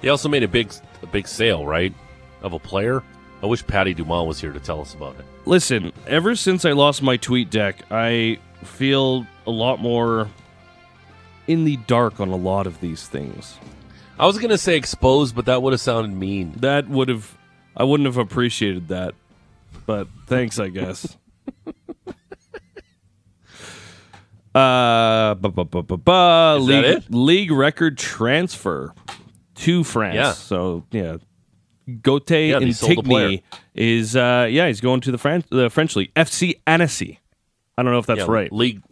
they 0.00 0.08
also 0.08 0.28
made 0.28 0.44
a 0.44 0.48
big 0.48 0.72
a 1.02 1.06
big 1.06 1.26
sale, 1.26 1.66
right, 1.66 1.92
of 2.40 2.52
a 2.52 2.58
player. 2.58 3.02
I 3.44 3.46
wish 3.46 3.66
Patty 3.66 3.92
Dumont 3.92 4.26
was 4.26 4.40
here 4.40 4.52
to 4.54 4.58
tell 4.58 4.80
us 4.80 4.94
about 4.94 5.16
it. 5.18 5.26
Listen, 5.44 5.92
ever 6.06 6.34
since 6.34 6.64
I 6.64 6.72
lost 6.72 7.02
my 7.02 7.18
TweetDeck, 7.18 7.74
I 7.90 8.38
feel 8.64 9.26
a 9.46 9.50
lot 9.50 9.80
more 9.80 10.30
in 11.46 11.64
the 11.64 11.76
dark 11.86 12.20
on 12.20 12.30
a 12.30 12.36
lot 12.36 12.66
of 12.66 12.80
these 12.80 13.06
things. 13.06 13.58
I 14.18 14.24
was 14.24 14.38
gonna 14.38 14.56
say 14.56 14.78
exposed, 14.78 15.36
but 15.36 15.44
that 15.44 15.60
would 15.60 15.74
have 15.74 15.80
sounded 15.82 16.16
mean. 16.16 16.54
That 16.60 16.88
would 16.88 17.10
have, 17.10 17.36
I 17.76 17.84
wouldn't 17.84 18.06
have 18.06 18.16
appreciated 18.16 18.88
that. 18.88 19.14
But 19.84 20.08
thanks, 20.24 20.58
I 20.58 20.68
guess. 20.68 21.18
uh, 24.54 25.34
ba 25.34 25.34
ba 25.34 25.64
ba. 25.64 26.56
Is 26.60 26.66
that 26.66 26.72
League, 26.72 26.84
it? 26.86 27.04
league 27.14 27.50
record 27.50 27.98
transfer 27.98 28.94
to 29.56 29.84
France. 29.84 30.14
Yeah. 30.14 30.32
So 30.32 30.84
yeah, 30.90 31.18
Goteh 31.88 32.50
Yeah, 32.50 32.58
they 32.60 32.72
sold 32.72 32.98
the 32.98 33.02
player. 33.02 33.28
Ntignee 33.28 33.42
is 33.74 34.16
uh 34.16 34.48
yeah 34.50 34.66
he's 34.68 34.80
going 34.80 35.00
to 35.02 35.10
the 35.10 35.18
French 35.18 35.44
the 35.50 35.68
French 35.70 35.96
league 35.96 36.12
FC 36.14 36.60
Annecy. 36.66 37.20
I 37.76 37.82
don't 37.82 37.92
know 37.92 37.98
if 37.98 38.06
that's 38.06 38.20
Yeah, 38.20 38.26
right. 38.28 38.52
League 38.52 38.82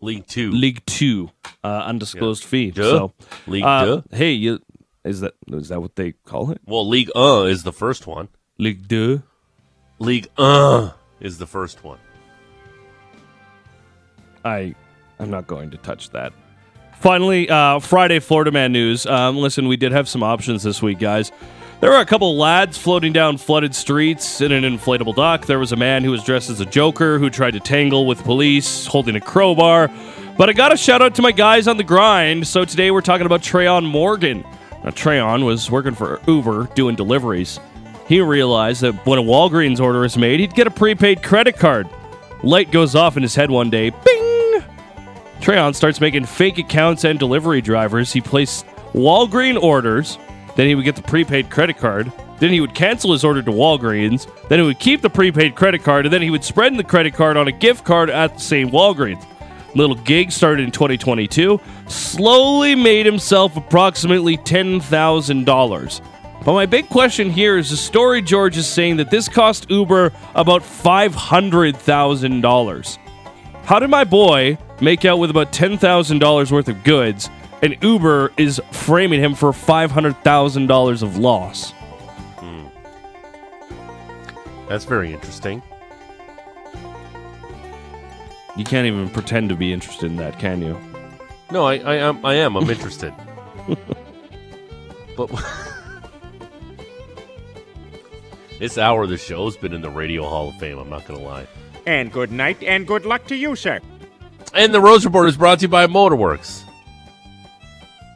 League 0.00 0.26
Two. 0.26 0.50
League 0.52 0.84
Two, 0.86 1.30
uh, 1.64 1.66
undisclosed 1.86 2.44
fee. 2.44 2.70
Deux? 2.70 2.82
So, 2.90 3.12
League 3.48 3.64
uh? 3.64 4.02
Hey, 4.12 4.32
you, 4.32 4.60
is 5.04 5.20
that 5.20 5.34
is 5.48 5.70
that 5.70 5.80
what 5.80 5.96
they 5.96 6.12
call 6.12 6.52
it? 6.52 6.60
Well, 6.66 6.86
League 6.86 7.10
Un 7.16 7.48
is 7.48 7.64
the 7.64 7.72
first 7.72 8.06
one. 8.06 8.28
League 8.58 8.86
Deux. 8.86 9.22
League 9.98 10.28
Un 10.38 10.92
is 11.20 11.38
the 11.38 11.46
first 11.46 11.82
one. 11.82 11.98
I 14.44 14.74
I'm 15.18 15.30
not 15.30 15.46
going 15.46 15.70
to 15.72 15.76
touch 15.78 16.10
that. 16.10 16.32
Finally, 17.00 17.48
uh, 17.48 17.78
Friday 17.80 18.18
Florida 18.20 18.50
Man 18.52 18.72
news. 18.72 19.06
Um, 19.06 19.36
listen, 19.36 19.68
we 19.68 19.76
did 19.76 19.92
have 19.92 20.08
some 20.08 20.22
options 20.22 20.62
this 20.62 20.82
week, 20.82 20.98
guys. 20.98 21.32
There 21.80 21.90
were 21.90 22.00
a 22.00 22.06
couple 22.06 22.36
lads 22.36 22.76
floating 22.76 23.12
down 23.12 23.36
flooded 23.36 23.72
streets 23.72 24.40
in 24.40 24.50
an 24.50 24.64
inflatable 24.64 25.14
dock. 25.14 25.46
There 25.46 25.60
was 25.60 25.70
a 25.70 25.76
man 25.76 26.02
who 26.02 26.10
was 26.10 26.24
dressed 26.24 26.50
as 26.50 26.58
a 26.58 26.66
Joker 26.66 27.20
who 27.20 27.30
tried 27.30 27.52
to 27.52 27.60
tangle 27.60 28.04
with 28.04 28.24
police 28.24 28.86
holding 28.86 29.14
a 29.14 29.20
crowbar. 29.20 29.88
But 30.36 30.48
I 30.48 30.54
got 30.54 30.72
a 30.72 30.76
shout 30.76 31.02
out 31.02 31.14
to 31.14 31.22
my 31.22 31.30
guys 31.30 31.68
on 31.68 31.76
the 31.76 31.84
grind. 31.84 32.48
So 32.48 32.64
today 32.64 32.90
we're 32.90 33.00
talking 33.00 33.26
about 33.26 33.42
Treyon 33.42 33.86
Morgan. 33.86 34.44
Now, 34.82 34.90
Treyon 34.90 35.44
was 35.44 35.70
working 35.70 35.94
for 35.94 36.20
Uber 36.26 36.68
doing 36.74 36.96
deliveries. 36.96 37.60
He 38.08 38.20
realized 38.20 38.80
that 38.80 39.06
when 39.06 39.20
a 39.20 39.22
Walgreens 39.22 39.78
order 39.78 40.04
is 40.04 40.18
made, 40.18 40.40
he'd 40.40 40.54
get 40.54 40.66
a 40.66 40.72
prepaid 40.72 41.22
credit 41.22 41.58
card. 41.58 41.88
Light 42.42 42.72
goes 42.72 42.96
off 42.96 43.16
in 43.16 43.22
his 43.22 43.36
head 43.36 43.52
one 43.52 43.70
day. 43.70 43.90
Bing! 43.90 44.64
Treyon 45.40 45.76
starts 45.76 46.00
making 46.00 46.24
fake 46.24 46.58
accounts 46.58 47.04
and 47.04 47.20
delivery 47.20 47.60
drivers. 47.60 48.12
He 48.12 48.20
placed 48.20 48.66
Walgreen 48.94 49.62
orders. 49.62 50.18
Then 50.58 50.66
he 50.66 50.74
would 50.74 50.84
get 50.84 50.96
the 50.96 51.02
prepaid 51.02 51.48
credit 51.50 51.78
card. 51.78 52.10
Then 52.40 52.50
he 52.50 52.60
would 52.60 52.74
cancel 52.74 53.12
his 53.12 53.24
order 53.24 53.40
to 53.42 53.52
Walgreens. 53.52 54.26
Then 54.48 54.58
he 54.58 54.66
would 54.66 54.80
keep 54.80 55.02
the 55.02 55.08
prepaid 55.08 55.54
credit 55.54 55.84
card. 55.84 56.04
And 56.04 56.12
then 56.12 56.20
he 56.20 56.30
would 56.30 56.42
spread 56.42 56.76
the 56.76 56.82
credit 56.82 57.14
card 57.14 57.36
on 57.36 57.46
a 57.46 57.52
gift 57.52 57.84
card 57.84 58.10
at 58.10 58.34
the 58.34 58.40
same 58.40 58.70
Walgreens. 58.70 59.24
Little 59.76 59.94
gig 59.94 60.32
started 60.32 60.64
in 60.64 60.72
2022. 60.72 61.60
Slowly 61.86 62.74
made 62.74 63.06
himself 63.06 63.56
approximately 63.56 64.36
$10,000. 64.36 66.00
But 66.44 66.54
my 66.54 66.66
big 66.66 66.88
question 66.88 67.30
here 67.30 67.56
is 67.56 67.70
the 67.70 67.76
story 67.76 68.20
George 68.20 68.56
is 68.56 68.66
saying 68.66 68.96
that 68.96 69.12
this 69.12 69.28
cost 69.28 69.70
Uber 69.70 70.12
about 70.34 70.62
$500,000. 70.62 72.98
How 73.62 73.78
did 73.78 73.90
my 73.90 74.02
boy 74.02 74.58
make 74.80 75.04
out 75.04 75.20
with 75.20 75.30
about 75.30 75.52
$10,000 75.52 76.50
worth 76.50 76.68
of 76.68 76.82
goods 76.82 77.30
and 77.62 77.76
Uber 77.82 78.32
is 78.36 78.60
framing 78.70 79.20
him 79.20 79.34
for 79.34 79.52
$500,000 79.52 81.02
of 81.02 81.16
loss? 81.16 81.72
Hmm. 82.38 82.66
That's 84.68 84.84
very 84.84 85.12
interesting. 85.12 85.62
You 88.56 88.64
can't 88.64 88.86
even 88.86 89.08
pretend 89.10 89.48
to 89.50 89.56
be 89.56 89.72
interested 89.72 90.10
in 90.10 90.16
that, 90.16 90.38
can 90.38 90.60
you? 90.60 90.78
No, 91.50 91.64
I, 91.64 91.76
I 91.76 91.94
am. 91.96 92.24
I 92.24 92.34
am. 92.34 92.56
I'm 92.56 92.68
interested. 92.70 93.14
but 95.16 95.30
this 98.58 98.76
hour 98.78 99.04
of 99.04 99.10
the 99.10 99.16
show's 99.16 99.56
been 99.56 99.72
in 99.72 99.80
the 99.80 99.90
Radio 99.90 100.24
Hall 100.24 100.48
of 100.48 100.56
Fame. 100.56 100.78
I'm 100.78 100.90
not 100.90 101.06
going 101.06 101.20
to 101.20 101.24
lie. 101.24 101.46
And 101.86 102.12
good 102.12 102.32
night 102.32 102.62
and 102.62 102.86
good 102.86 103.06
luck 103.06 103.26
to 103.28 103.36
you, 103.36 103.56
sir. 103.56 103.80
And 104.52 104.74
the 104.74 104.80
Rose 104.80 105.04
Report 105.04 105.28
is 105.28 105.36
brought 105.36 105.60
to 105.60 105.62
you 105.62 105.68
by 105.68 105.86
Motorworks. 105.86 106.64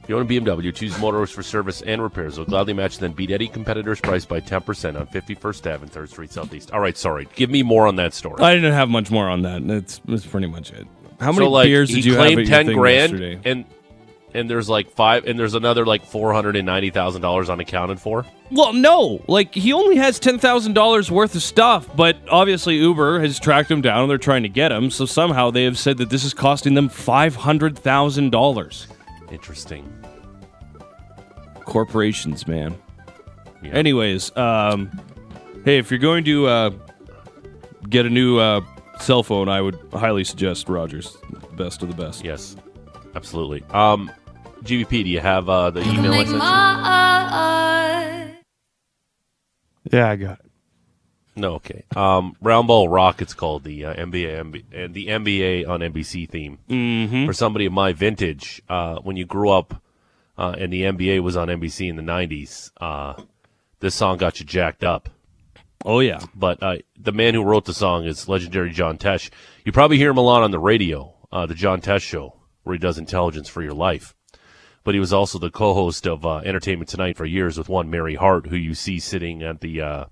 If 0.03 0.09
you 0.09 0.17
own 0.17 0.23
a 0.23 0.29
BMW, 0.29 0.75
choose 0.75 0.95
Motorworks 0.95 1.33
for 1.33 1.43
service 1.45 1.81
and 1.83 2.03
repairs. 2.03 2.35
They'll 2.37 2.45
gladly 2.45 2.73
match 2.73 2.99
then 2.99 3.13
beat 3.13 3.31
any 3.31 3.47
competitor's 3.47 4.01
price 4.01 4.25
by 4.25 4.41
10% 4.41 4.99
on 5.01 5.07
51st 5.07 5.73
Ave 5.75 5.83
and 5.85 5.93
3rd 5.93 6.09
Street 6.09 6.33
Southeast. 6.33 6.73
All 6.73 6.81
right, 6.81 6.97
sorry. 6.97 7.29
Give 7.37 7.51
me 7.51 7.63
more 7.63 7.87
on 7.87 7.95
that 7.97 8.13
story. 8.13 8.43
I 8.43 8.55
didn't 8.55 8.73
have 8.73 8.89
much 8.89 9.11
more 9.13 9.29
on 9.29 9.43
that. 9.43 9.65
That's, 9.67 10.01
that's 10.05 10.27
pretty 10.27 10.49
much 10.49 10.73
it. 10.73 10.89
How 11.21 11.31
So, 11.31 11.39
many 11.39 11.51
like, 11.51 11.67
beers 11.67 11.91
did 11.91 12.05
you 12.05 12.15
have 12.17 12.27
at 12.27 12.33
your 12.33 12.45
10 12.45 12.67
thing 12.67 12.77
grand 12.79 13.13
yesterday? 13.13 13.41
and 13.49 13.65
and 14.35 14.49
there's 14.49 14.67
like 14.69 14.91
five 14.91 15.27
and 15.27 15.39
there's 15.39 15.53
another 15.55 15.85
like 15.85 16.05
$490,000 16.11 17.51
unaccounted 17.51 18.01
for? 18.01 18.25
Well, 18.51 18.73
no. 18.73 19.23
Like 19.29 19.55
he 19.55 19.73
only 19.73 19.97
has 19.97 20.19
ten 20.19 20.39
thousand 20.39 20.73
dollars 20.75 21.11
worth 21.11 21.35
of 21.35 21.43
stuff, 21.43 21.89
but 21.97 22.17
obviously 22.31 22.77
Uber 22.77 23.21
has 23.21 23.39
tracked 23.39 23.71
him 23.71 23.81
down 23.83 24.01
and 24.03 24.11
they're 24.11 24.19
trying 24.19 24.43
to 24.43 24.49
get 24.49 24.73
him. 24.73 24.91
So 24.91 25.05
somehow 25.07 25.51
they 25.51 25.65
have 25.65 25.79
said 25.79 25.99
that 25.99 26.11
this 26.11 26.25
is 26.25 26.35
costing 26.35 26.75
them 26.75 26.89
five 26.89 27.35
hundred 27.37 27.79
thousand 27.79 28.31
dollars. 28.31 28.87
Interesting. 29.33 29.91
Corporations, 31.65 32.47
man. 32.47 32.77
Anyways, 33.65 34.37
um, 34.37 34.91
hey, 35.65 35.79
if 35.79 35.91
you're 35.91 35.99
going 36.01 36.25
to 36.25 36.47
uh, 36.47 36.71
get 37.89 38.05
a 38.07 38.11
new 38.11 38.39
uh, 38.39 38.61
cell 39.01 39.23
phone, 39.23 39.49
I 39.49 39.61
would 39.61 39.79
highly 39.93 40.25
suggest 40.25 40.69
Rogers. 40.69 41.17
Best 41.57 41.83
of 41.83 41.89
the 41.89 41.95
best. 41.95 42.25
Yes, 42.25 42.57
absolutely. 43.15 43.63
Um, 43.71 44.11
GVP, 44.65 45.05
do 45.05 45.11
you 45.11 45.21
have 45.21 45.49
uh, 45.49 45.71
the 45.71 45.81
email 45.81 46.13
I 46.13 46.17
Make 46.19 46.27
sent 46.27 46.31
you? 46.31 46.39
my 46.39 48.35
Yeah, 49.93 50.11
I 50.11 50.17
got 50.17 50.41
it. 50.41 50.52
No, 51.35 51.55
okay. 51.55 51.85
Um, 51.97 52.37
Round 52.43 52.69
Ball 52.69 52.89
Rock, 52.89 53.23
it's 53.23 53.33
called 53.33 53.65
the 53.65 53.87
uh, 53.87 53.95
NBA 53.95 54.41
and 54.73 54.95
the 54.95 55.07
NBA 55.07 55.67
on 55.69 55.81
NBC 55.81 56.29
theme. 56.29 56.59
Mm-hmm. 56.69 57.27
For 57.27 57.33
somebody 57.33 57.67
of 57.67 57.73
my 57.73 57.93
vintage, 57.93 58.63
uh, 58.69 58.97
when 58.97 59.17
you 59.17 59.25
grew 59.25 59.49
up 59.49 59.83
uh, 60.37 60.55
and 60.59 60.73
the 60.73 60.83
NBA 60.83 61.21
was 61.21 61.37
on 61.37 61.49
NBC 61.49 61.89
in 61.89 61.97
the 61.97 62.03
'90s, 62.03 62.71
uh, 62.81 63.15
this 63.81 63.95
song 63.95 64.19
got 64.19 64.41
you 64.41 64.47
jacked 64.47 64.85
up. 64.85 65.09
Oh 65.85 66.01
yeah. 66.01 66.21
But 66.35 66.63
uh, 66.63 66.77
the 66.99 67.13
man 67.13 67.35
who 67.35 67.43
wrote 67.43 67.65
the 67.65 67.75
song 67.75 68.05
is 68.05 68.29
legendary 68.29 68.71
John 68.71 68.99
Tesh. 68.99 69.31
You 69.65 69.73
probably 69.73 69.97
hear 69.97 70.11
him 70.11 70.19
a 70.19 70.23
lot 70.23 70.43
on 70.43 70.51
the 70.51 70.59
radio, 70.59 71.15
uh, 71.31 71.47
the 71.47 71.55
John 71.55 71.81
Tesh 71.81 72.03
Show, 72.03 72.35
where 72.63 72.75
he 72.75 72.79
does 72.79 72.99
intelligence 72.99 73.49
for 73.49 73.63
your 73.63 73.75
life. 73.75 74.15
But 74.85 74.95
he 74.95 75.01
was 75.01 75.13
also 75.13 75.39
the 75.39 75.51
co-host 75.51 76.07
of 76.07 76.27
uh, 76.27 76.39
Entertainment 76.39 76.89
Tonight 76.89 77.17
for 77.17 77.25
years 77.25 77.57
with 77.57 77.69
one 77.69 77.89
Mary 77.89 78.17
Hart, 78.17 78.49
who 78.49 78.57
you 78.57 78.75
see 78.75 78.99
sitting 78.99 79.43
at 79.43 79.61
the 79.61 79.81
uh, 79.81 80.05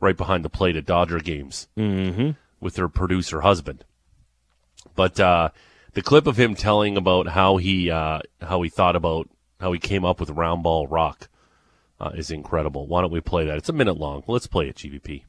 right 0.00 0.16
behind 0.16 0.44
the 0.44 0.50
plate 0.50 0.76
at 0.76 0.86
Dodger 0.86 1.20
games 1.20 1.68
Mm-hmm. 1.76 2.30
with 2.60 2.76
her 2.76 2.88
producer 2.88 3.40
husband. 3.42 3.84
But 4.94 5.18
uh, 5.20 5.50
the 5.94 6.02
clip 6.02 6.26
of 6.26 6.38
him 6.38 6.54
telling 6.54 6.96
about 6.96 7.28
how 7.28 7.56
he 7.56 7.90
uh, 7.90 8.20
how 8.40 8.62
he 8.62 8.68
thought 8.68 8.96
about 8.96 9.28
how 9.60 9.72
he 9.72 9.78
came 9.78 10.04
up 10.04 10.20
with 10.20 10.30
round 10.30 10.62
ball 10.62 10.86
rock 10.86 11.28
uh, 12.00 12.10
is 12.14 12.30
incredible. 12.30 12.86
Why 12.86 13.00
don't 13.00 13.12
we 13.12 13.20
play 13.20 13.44
that? 13.46 13.58
It's 13.58 13.68
a 13.68 13.72
minute 13.72 13.96
long. 13.98 14.22
Let's 14.26 14.46
play 14.46 14.68
it, 14.68 14.76
GVP. 14.76 15.22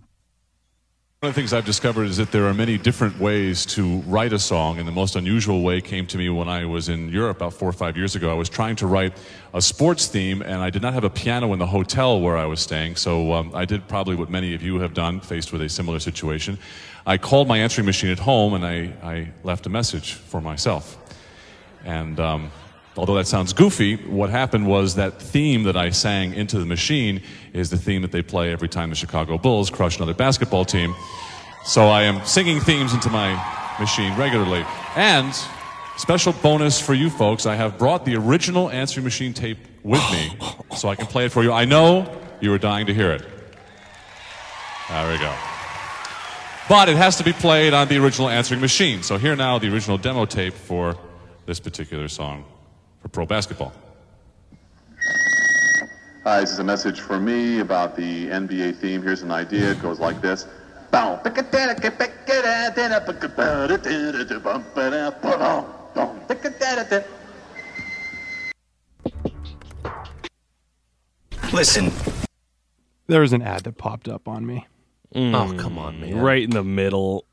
One 1.22 1.32
of 1.32 1.36
the 1.36 1.42
things 1.42 1.52
I've 1.52 1.66
discovered 1.66 2.06
is 2.06 2.16
that 2.16 2.32
there 2.32 2.48
are 2.48 2.54
many 2.54 2.78
different 2.78 3.20
ways 3.20 3.66
to 3.76 3.98
write 4.08 4.32
a 4.32 4.40
song, 4.40 4.80
and 4.80 4.88
the 4.88 4.94
most 4.94 5.18
unusual 5.18 5.64
way 5.64 5.82
came 5.82 6.08
to 6.08 6.18
me 6.18 6.30
when 6.30 6.48
I 6.48 6.64
was 6.64 6.88
in 6.88 7.10
Europe 7.10 7.36
about 7.36 7.52
four 7.52 7.68
or 7.68 7.74
five 7.74 7.98
years 7.98 8.16
ago. 8.16 8.32
I 8.32 8.36
was 8.36 8.48
trying 8.48 8.78
to 8.78 8.88
write 8.88 9.18
a 9.54 9.62
sports 9.62 10.08
theme, 10.08 10.42
and 10.42 10.62
I 10.62 10.70
did 10.70 10.82
not 10.82 10.94
have 10.94 11.04
a 11.04 11.10
piano 11.10 11.52
in 11.52 11.60
the 11.60 11.66
hotel 11.66 12.22
where 12.22 12.38
I 12.38 12.46
was 12.46 12.62
staying, 12.62 12.96
so 12.96 13.34
um, 13.34 13.52
I 13.54 13.66
did 13.66 13.86
probably 13.90 14.16
what 14.16 14.30
many 14.30 14.54
of 14.56 14.64
you 14.64 14.80
have 14.80 14.94
done, 14.94 15.20
faced 15.20 15.52
with 15.52 15.62
a 15.62 15.68
similar 15.68 16.00
situation. 16.00 16.58
I 17.06 17.18
called 17.18 17.50
my 17.50 17.58
answering 17.58 17.86
machine 17.86 18.12
at 18.12 18.20
home, 18.20 18.54
and 18.54 18.66
I, 18.66 18.94
I 19.04 19.28
left 19.44 19.66
a 19.66 19.70
message 19.70 20.14
for 20.14 20.40
myself. 20.40 20.98
And 21.84 22.18
um, 22.22 22.50
although 23.00 23.16
that 23.16 23.28
sounds 23.28 23.54
goofy, 23.54 23.96
what 23.96 24.30
happened 24.30 24.68
was 24.68 24.96
that 24.96 25.22
theme 25.22 25.64
that 25.64 25.78
I 25.78 25.90
sang 25.92 26.34
into 26.34 26.60
the 26.60 26.66
machine 26.66 27.22
is 27.54 27.70
the 27.70 27.78
theme 27.78 28.02
that 28.02 28.12
they 28.12 28.22
play 28.22 28.52
every 28.52 28.68
time 28.68 28.90
the 28.90 28.96
Chicago 28.98 29.38
Bulls 29.38 29.70
crush 29.70 29.96
another 29.96 30.14
basketball 30.14 30.66
team. 30.66 30.94
So 31.64 31.88
I 31.88 32.04
am 32.04 32.26
singing 32.26 32.60
themes 32.60 32.94
into 32.94 33.10
my 33.10 33.32
machine 33.80 34.18
regularly. 34.18 34.66
And 34.98 35.34
special 35.96 36.34
bonus 36.34 36.82
for 36.82 36.94
you 36.94 37.10
folks, 37.10 37.46
I 37.46 37.56
have 37.56 37.78
brought 37.78 38.04
the 38.04 38.18
original 38.18 38.70
answering 38.70 39.06
machine 39.06 39.34
tape 39.34 39.60
with 39.82 40.04
me 40.12 40.38
so 40.76 40.90
I 40.90 40.96
can 40.96 41.06
play 41.06 41.24
it 41.28 41.32
for 41.32 41.42
you. 41.42 41.54
I 41.54 41.64
know 41.64 42.22
you 42.42 42.52
are 42.52 42.58
dying 42.58 42.86
to 42.88 42.94
hear 42.94 43.14
it. 43.14 43.26
There 44.90 45.10
we 45.10 45.18
go. 45.20 45.34
But 46.68 46.90
it 46.90 46.98
has 46.98 47.16
to 47.16 47.24
be 47.24 47.32
played 47.32 47.74
on 47.74 47.88
the 47.88 47.98
original 47.98 48.28
answering 48.28 48.60
machine. 48.60 49.04
So 49.04 49.18
here 49.18 49.38
now 49.38 49.58
the 49.58 49.72
original 49.74 49.98
demo 49.98 50.26
tape 50.26 50.54
for 50.54 50.98
this 51.46 51.62
particular 51.62 52.10
song 52.10 52.44
for 53.10 53.14
pro 53.14 53.26
basketball. 53.26 53.74
Hi, 56.24 56.42
this 56.42 56.52
is 56.52 56.60
a 56.60 56.64
message 56.64 57.00
for 57.00 57.20
me 57.20 57.60
about 57.60 57.96
the 57.96 58.28
NBA 58.28 58.78
theme. 58.78 59.02
Here's 59.02 59.24
an 59.24 59.32
idea. 59.32 59.72
It 59.72 59.82
goes 59.82 60.00
like 60.00 60.22
this. 60.22 60.48
Listen. 71.52 71.92
There 73.08 73.22
was 73.22 73.34
an 73.34 73.42
ad 73.42 73.64
that 73.64 73.78
popped 73.78 74.08
up 74.08 74.28
on 74.28 74.46
me. 74.46 74.68
Mm. 75.16 75.34
Oh 75.34 75.58
come 75.58 75.80
on, 75.80 76.00
man! 76.00 76.20
Right 76.20 76.44
in 76.44 76.52
the 76.52 76.64
middle. 76.64 77.26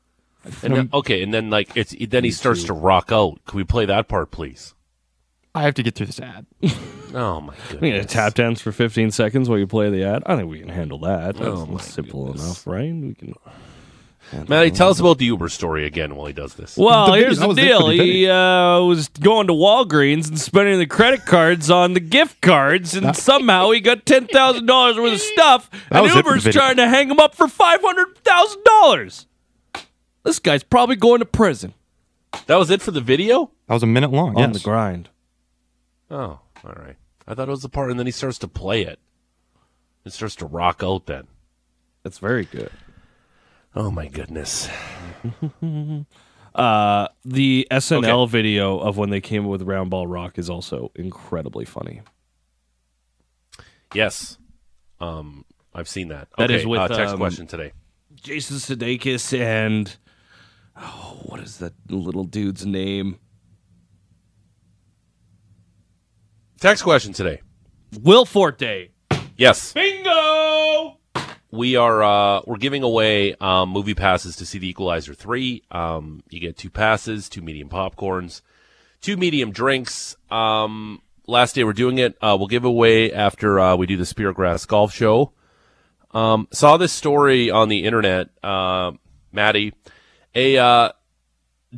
And 0.63 0.75
then, 0.75 0.89
okay, 0.91 1.21
and 1.21 1.31
then 1.31 1.51
like 1.51 1.77
it's 1.77 1.93
then 2.09 2.23
he 2.23 2.31
starts 2.31 2.63
to 2.63 2.73
rock 2.73 3.11
out. 3.11 3.39
Can 3.45 3.57
we 3.57 3.63
play 3.63 3.85
that 3.85 4.07
part, 4.07 4.31
please? 4.31 4.73
I 5.57 5.63
have 5.63 5.73
to 5.75 5.83
get 5.83 5.95
through 5.95 6.07
this 6.07 6.19
ad. 6.19 6.45
Oh 7.13 7.39
my 7.39 7.53
We 7.71 7.79
goodness! 7.79 7.91
gonna 7.91 8.03
tap 8.05 8.33
dance 8.33 8.59
for 8.59 8.73
15 8.73 9.11
seconds 9.11 9.47
while 9.47 9.57
you 9.57 9.65
play 9.65 9.89
the 9.89 10.03
ad. 10.03 10.23
I 10.25 10.35
think 10.35 10.49
we 10.51 10.59
can 10.59 10.67
handle 10.67 10.99
that. 10.99 11.35
That's, 11.37 11.47
Oh, 11.47 11.65
that's 11.65 11.85
simple 11.85 12.33
enough, 12.33 12.67
right? 12.67 12.93
We 12.93 13.13
can. 13.15 13.33
Matty, 14.49 14.71
tell 14.71 14.89
us 14.89 14.99
about 14.99 15.17
the 15.17 15.23
Uber 15.25 15.47
story 15.47 15.85
again 15.85 16.15
while 16.17 16.27
he 16.27 16.33
does 16.33 16.55
this. 16.55 16.75
Well, 16.75 17.05
The 17.05 17.11
video- 17.13 17.25
here's 17.27 17.37
that 17.39 17.43
the 17.43 17.47
was 17.47 17.57
it 17.57 17.61
deal. 17.61 17.87
the 17.87 17.93
He 17.95 18.27
uh, 18.29 18.81
was 18.81 19.07
going 19.07 19.47
to 19.47 19.53
Walgreens 19.53 20.27
and 20.27 20.37
spending 20.37 20.79
the 20.79 20.85
credit 20.85 21.25
cards 21.25 21.71
on 21.71 21.93
the 21.93 22.01
gift 22.01 22.41
cards, 22.41 22.93
and 22.93 23.15
somehow 23.15 23.71
he 23.71 23.79
got 23.79 24.05
ten 24.05 24.27
thousand 24.27 24.65
dollars 24.65 24.97
worth 24.97 25.13
of 25.13 25.21
stuff. 25.21 25.69
That 25.71 25.79
and 25.91 26.01
was 26.03 26.11
it 26.11 26.15
for 26.17 26.23
the 26.23 26.29
Uber's 26.31 26.43
video. 26.43 26.61
trying 26.61 26.75
to 26.75 26.89
hang 26.89 27.09
him 27.09 27.21
up 27.21 27.35
for 27.35 27.47
five 27.47 27.79
hundred 27.81 28.17
thousand 28.17 28.63
dollars. 28.65 29.27
This 30.23 30.39
guy's 30.39 30.63
probably 30.63 30.97
going 30.97 31.19
to 31.19 31.25
prison 31.25 31.73
That 32.47 32.57
was 32.57 32.69
it 32.69 32.81
for 32.81 32.91
the 32.91 32.99
video. 33.01 33.51
That 33.69 33.75
was 33.75 33.83
a 33.83 33.87
minute 33.87 34.11
long. 34.11 34.35
on 34.35 34.49
yes. 34.51 34.53
the 34.61 34.63
grind. 34.63 35.07
Oh, 36.09 36.39
all 36.63 36.73
right. 36.75 36.95
I 37.27 37.33
thought 37.33 37.47
it 37.47 37.51
was 37.51 37.61
the 37.61 37.69
part, 37.69 37.91
and 37.91 37.99
then 37.99 38.05
he 38.05 38.11
starts 38.11 38.37
to 38.39 38.47
play 38.47 38.83
it. 38.83 38.99
It 40.05 40.13
starts 40.13 40.35
to 40.37 40.45
rock 40.45 40.81
out. 40.83 41.05
Then. 41.05 41.27
That's 42.03 42.19
very 42.19 42.45
good. 42.45 42.71
Oh 43.75 43.91
my 43.91 44.07
goodness! 44.07 44.69
Uh, 46.55 47.07
the 47.23 47.67
SNL 47.69 48.27
video 48.27 48.79
of 48.79 48.97
when 48.97 49.11
they 49.11 49.21
came 49.21 49.43
up 49.45 49.51
with 49.51 49.61
Round 49.61 49.91
Ball 49.91 50.07
Rock 50.07 50.39
is 50.39 50.49
also 50.49 50.91
incredibly 50.95 51.65
funny. 51.65 52.01
Yes, 53.93 54.39
um, 54.99 55.45
I've 55.71 55.87
seen 55.87 56.07
that. 56.07 56.29
That 56.37 56.49
okay, 56.49 56.59
is 56.59 56.65
with, 56.65 56.79
uh, 56.79 56.87
text 56.87 57.13
um, 57.13 57.19
question 57.19 57.45
today. 57.45 57.73
Jason 58.15 58.57
Sudeikis 58.57 59.37
and 59.37 59.95
oh, 60.75 61.19
what 61.25 61.39
is 61.39 61.57
that 61.59 61.73
little 61.89 62.23
dude's 62.23 62.65
name? 62.65 63.19
Text 66.59 66.83
question 66.83 67.13
today. 67.13 67.41
Will 68.01 68.25
Forte. 68.25 68.89
Yes, 69.35 69.73
Bingo! 69.73 70.97
we 71.51 71.75
are. 71.75 72.03
Uh, 72.03 72.41
we're 72.47 72.57
giving 72.57 72.81
away 72.81 73.35
um, 73.35 73.69
movie 73.69 73.93
passes 73.93 74.35
to 74.37 74.45
see 74.45 74.57
The 74.57 74.67
Equalizer 74.67 75.13
three. 75.13 75.61
Um, 75.69 76.23
you 76.29 76.39
get 76.39 76.57
two 76.57 76.71
passes, 76.71 77.29
two 77.29 77.43
medium 77.43 77.69
popcorns, 77.69 78.41
two 79.01 79.17
medium 79.17 79.51
drinks. 79.51 80.15
Um, 80.31 81.03
last 81.27 81.53
day 81.53 81.63
we're 81.63 81.73
doing 81.73 81.99
it. 81.99 82.17
Uh, 82.21 82.35
we'll 82.39 82.47
give 82.47 82.65
away 82.65 83.13
after 83.13 83.59
uh, 83.59 83.75
we 83.75 83.85
do 83.85 83.95
the 83.95 84.03
Speargrass 84.03 84.67
Golf 84.67 84.91
Show. 84.91 85.33
Um, 86.11 86.47
saw 86.51 86.77
this 86.77 86.91
story 86.91 87.51
on 87.51 87.69
the 87.69 87.83
internet, 87.83 88.29
uh, 88.43 88.93
Matty. 89.31 89.73
A 90.33 90.57
uh, 90.57 90.91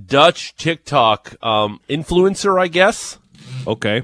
Dutch 0.06 0.56
TikTok 0.56 1.36
um, 1.44 1.82
influencer, 1.90 2.62
I 2.62 2.70
guess. 2.70 3.20
Okay. 3.68 4.04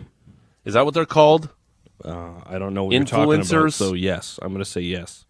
Is 0.66 0.74
that 0.74 0.84
what 0.84 0.94
they're 0.94 1.06
called? 1.06 1.50
Uh, 2.04 2.42
I 2.46 2.58
don't 2.60 2.74
know 2.74 2.86
what 2.86 2.94
you're 2.94 3.06
talking 3.06 3.34
about. 3.36 3.46
Influencers? 3.46 3.74
So 3.74 3.94
yes, 3.94 4.40
I'm 4.42 4.50
going 4.50 4.64
to 4.64 4.70
say 4.70 4.82
yes. 4.82 5.26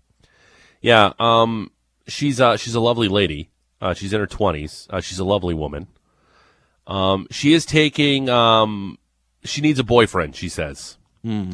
Yeah. 0.81 1.13
Um, 1.19 1.71
she's 2.07 2.41
uh, 2.41 2.57
she's 2.57 2.75
a 2.75 2.79
lovely 2.79 3.07
lady. 3.07 3.49
Uh, 3.81 3.93
she's 3.93 4.13
in 4.13 4.19
her 4.19 4.27
twenties. 4.27 4.87
Uh, 4.89 5.01
she's 5.01 5.19
a 5.19 5.25
lovely 5.25 5.53
woman. 5.53 5.87
Um, 6.87 7.27
she 7.29 7.53
is 7.53 7.65
taking. 7.65 8.29
Um, 8.29 8.97
she 9.43 9.61
needs 9.61 9.79
a 9.79 9.83
boyfriend. 9.83 10.35
She 10.35 10.49
says. 10.49 10.97
Hmm. 11.23 11.53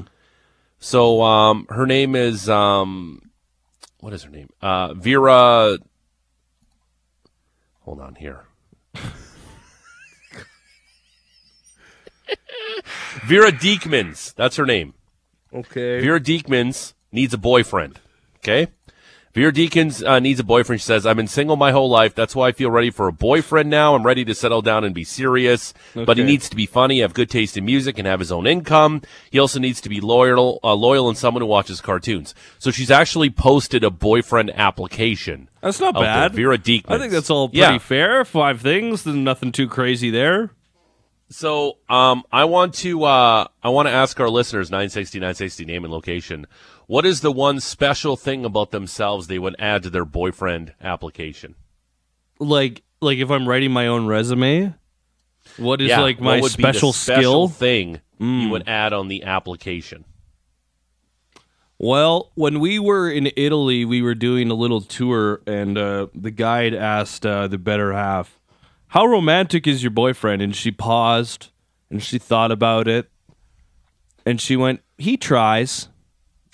So 0.80 1.22
um, 1.22 1.68
her 1.70 1.86
name 1.86 2.16
is 2.16 2.50
um, 2.50 3.32
what 4.00 4.14
is 4.14 4.24
her 4.24 4.30
name? 4.30 4.50
Uh, 4.62 4.94
Vera. 4.94 5.78
Hold 7.82 8.00
on 8.00 8.16
here. 8.16 8.46
Vera 13.26 13.52
Diekmans. 13.52 14.34
That's 14.36 14.56
her 14.56 14.66
name. 14.66 14.94
Okay. 15.54 16.00
Vera 16.02 16.20
Deekmans 16.20 16.94
needs 17.12 17.34
a 17.34 17.38
boyfriend. 17.38 18.00
Okay. 18.38 18.68
Vera 19.34 19.54
Deakins 19.54 20.06
uh, 20.06 20.20
needs 20.20 20.42
a 20.42 20.44
boyfriend. 20.44 20.82
She 20.82 20.86
says, 20.86 21.06
I've 21.06 21.16
been 21.16 21.28
single 21.28 21.56
my 21.56 21.72
whole 21.72 21.90
life. 21.90 22.14
That's 22.14 22.36
why 22.36 22.50
I 22.50 22.52
feel 22.52 22.70
ready 22.70 22.90
for 22.90 23.08
a 23.08 23.14
boyfriend 23.14 23.70
now. 23.70 23.96
I'm 23.96 24.06
ready 24.06 24.26
to 24.26 24.36
settle 24.36 24.62
down 24.62 24.84
and 24.84 24.94
be 24.94 25.06
serious. 25.06 25.74
But 25.94 26.18
he 26.18 26.24
needs 26.26 26.50
to 26.50 26.56
be 26.58 26.66
funny, 26.66 27.00
have 27.00 27.14
good 27.14 27.30
taste 27.30 27.56
in 27.56 27.64
music, 27.64 27.98
and 27.98 28.06
have 28.06 28.20
his 28.20 28.30
own 28.32 28.46
income. 28.46 29.02
He 29.30 29.40
also 29.40 29.58
needs 29.58 29.80
to 29.82 29.90
be 29.90 30.02
loyal, 30.02 30.60
uh, 30.66 30.74
loyal 30.74 31.08
and 31.08 31.18
someone 31.18 31.40
who 31.42 31.48
watches 31.48 31.80
cartoons. 31.80 32.36
So 32.60 32.72
she's 32.72 32.92
actually 32.92 33.30
posted 33.30 33.86
a 33.86 33.90
boyfriend 33.90 34.52
application. 34.54 35.50
That's 35.62 35.80
not 35.80 35.94
there. 35.94 36.04
bad. 36.04 36.34
Vera 36.34 36.58
Deekmans. 36.58 36.92
I 36.92 36.98
think 36.98 37.14
that's 37.14 37.30
all 37.30 37.48
pretty 37.48 37.60
Yeah. 37.62 37.78
fair. 37.78 38.26
Five 38.26 38.60
things, 38.60 39.04
then 39.04 39.24
nothing 39.24 39.54
too 39.54 39.70
crazy 39.70 40.10
there. 40.10 40.52
So 41.32 41.78
um, 41.90 42.24
I 42.32 42.44
want 42.46 42.74
to 42.76 43.06
uh, 43.06 43.48
I 43.64 43.70
want 43.70 43.88
to 43.88 43.92
ask 43.94 44.20
our 44.20 44.30
listeners 44.30 44.70
960 44.70 45.20
960 45.20 45.66
name 45.66 45.84
and 45.86 45.92
location. 45.94 46.46
What 46.88 47.06
is 47.06 47.22
the 47.22 47.32
one 47.32 47.60
special 47.62 48.18
thing 48.18 48.44
about 48.44 48.72
themselves 48.72 49.28
they 49.28 49.40
would 49.40 49.56
add 49.58 49.84
to 49.84 49.90
their 49.90 50.04
boyfriend 50.06 50.74
application? 50.82 51.56
Like, 52.38 52.84
like 53.00 53.18
if 53.18 53.30
I'm 53.30 53.48
writing 53.48 53.72
my 53.72 53.88
own 53.88 54.08
resume, 54.08 54.74
what 55.58 55.80
is 55.82 55.88
Yeah, 55.90 56.02
like 56.02 56.20
my 56.20 56.42
would 56.42 56.58
be 56.58 56.64
the 56.64 56.74
special 56.74 56.92
special 56.94 57.48
skill? 57.48 57.48
thing 57.48 58.02
you 58.20 58.48
Mm. 58.48 58.52
would 58.52 58.68
add 58.68 58.92
on 58.94 59.08
the 59.08 59.24
application? 59.24 60.04
Well, 61.80 62.32
when 62.36 62.60
we 62.60 62.78
were 62.78 63.10
in 63.10 63.32
Italy, 63.36 63.86
we 63.86 64.02
were 64.04 64.14
doing 64.14 64.52
a 64.52 64.54
little 64.54 64.82
tour, 64.82 65.42
and 65.48 65.78
uh, 65.78 66.08
the 66.14 66.30
guide 66.30 66.76
asked 66.76 67.26
uh, 67.26 67.48
the 67.48 67.58
better 67.58 67.94
half, 67.94 68.40
"How 68.92 69.06
romantic 69.06 69.68
is 69.68 69.84
your 69.84 69.92
boyfriend?" 69.92 70.42
And 70.42 70.56
she 70.56 70.72
paused, 70.72 71.50
and 71.90 72.02
she 72.02 72.18
thought 72.18 72.52
about 72.52 72.88
it, 72.88 73.10
and 74.26 74.40
she 74.40 74.56
went, 74.56 74.82
"He 74.98 75.18
tries." 75.18 75.90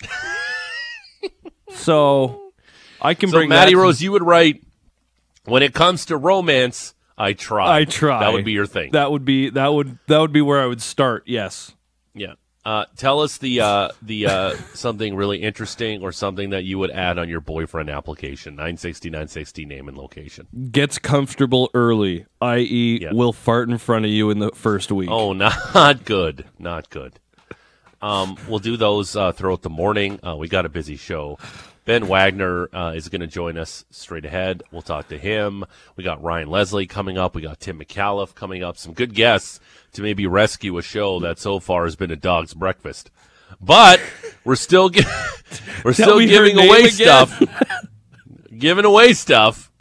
so, 1.69 2.53
I 3.01 3.13
can 3.13 3.29
so 3.29 3.37
bring 3.37 3.49
Matty 3.49 3.71
that 3.73 3.77
to- 3.77 3.81
Rose, 3.81 4.01
you 4.01 4.11
would 4.11 4.23
write 4.23 4.63
when 5.45 5.63
it 5.63 5.73
comes 5.73 6.05
to 6.05 6.17
romance, 6.17 6.93
I 7.17 7.33
try. 7.33 7.79
I 7.79 7.85
try. 7.85 8.19
That 8.19 8.33
would 8.33 8.45
be 8.45 8.51
your 8.51 8.67
thing. 8.67 8.91
That 8.91 9.11
would 9.11 9.25
be 9.25 9.49
that 9.49 9.73
would 9.73 9.97
that 10.07 10.19
would 10.19 10.33
be 10.33 10.41
where 10.41 10.61
I 10.61 10.65
would 10.65 10.81
start. 10.81 11.23
Yes. 11.25 11.73
Yeah. 12.13 12.33
Uh, 12.67 12.83
tell 12.97 13.21
us 13.21 13.37
the 13.37 13.61
uh, 13.61 13.87
the 14.01 14.25
uh, 14.25 14.53
something 14.73 15.15
really 15.15 15.37
interesting 15.41 16.03
or 16.03 16.11
something 16.11 16.49
that 16.49 16.65
you 16.65 16.77
would 16.77 16.91
add 16.91 17.17
on 17.17 17.29
your 17.29 17.39
boyfriend 17.39 17.89
application. 17.89 18.55
960 18.55 19.09
960 19.09 19.65
name 19.65 19.87
and 19.87 19.97
location. 19.97 20.47
Gets 20.69 20.99
comfortable 20.99 21.69
early, 21.73 22.25
i.e., 22.41 23.07
will 23.13 23.31
fart 23.31 23.69
in 23.69 23.77
front 23.77 24.03
of 24.03 24.11
you 24.11 24.29
in 24.31 24.39
the 24.39 24.51
first 24.51 24.91
week. 24.91 25.09
Oh, 25.09 25.31
not 25.73 26.03
good. 26.03 26.43
Not 26.59 26.89
good. 26.89 27.17
Um, 28.01 28.35
we'll 28.49 28.59
do 28.59 28.75
those 28.75 29.15
uh, 29.15 29.31
throughout 29.31 29.61
the 29.61 29.69
morning. 29.69 30.19
Uh, 30.21 30.35
we 30.35 30.49
got 30.49 30.65
a 30.65 30.69
busy 30.69 30.97
show. 30.97 31.39
Ben 31.87 32.09
Wagner 32.09 32.67
uh, 32.75 32.91
is 32.93 33.07
going 33.07 33.21
to 33.21 33.27
join 33.27 33.57
us 33.57 33.85
straight 33.89 34.25
ahead. 34.25 34.61
We'll 34.73 34.81
talk 34.81 35.07
to 35.07 35.17
him. 35.17 35.63
We 35.95 36.03
got 36.03 36.21
Ryan 36.21 36.49
Leslie 36.49 36.85
coming 36.85 37.17
up. 37.17 37.33
We 37.33 37.41
got 37.41 37.61
Tim 37.61 37.79
McAuliffe 37.79 38.35
coming 38.35 38.61
up. 38.61 38.77
Some 38.77 38.91
good 38.91 39.13
guests 39.13 39.61
to 39.93 40.01
maybe 40.01 40.27
rescue 40.27 40.77
a 40.77 40.81
show 40.81 41.21
that 41.21 41.39
so 41.39 41.61
far 41.61 41.85
has 41.85 41.95
been 41.95 42.11
a 42.11 42.17
dog's 42.17 42.53
breakfast. 42.53 43.09
But 43.61 44.01
we're 44.43 44.57
still 44.57 44.89
gi- 44.89 45.05
we're 45.85 45.93
still 45.93 46.19
giving 46.19 46.59
away 46.59 46.89
stuff. 46.89 47.41
giving 48.57 48.83
away 48.83 49.13
stuff. 49.13 49.71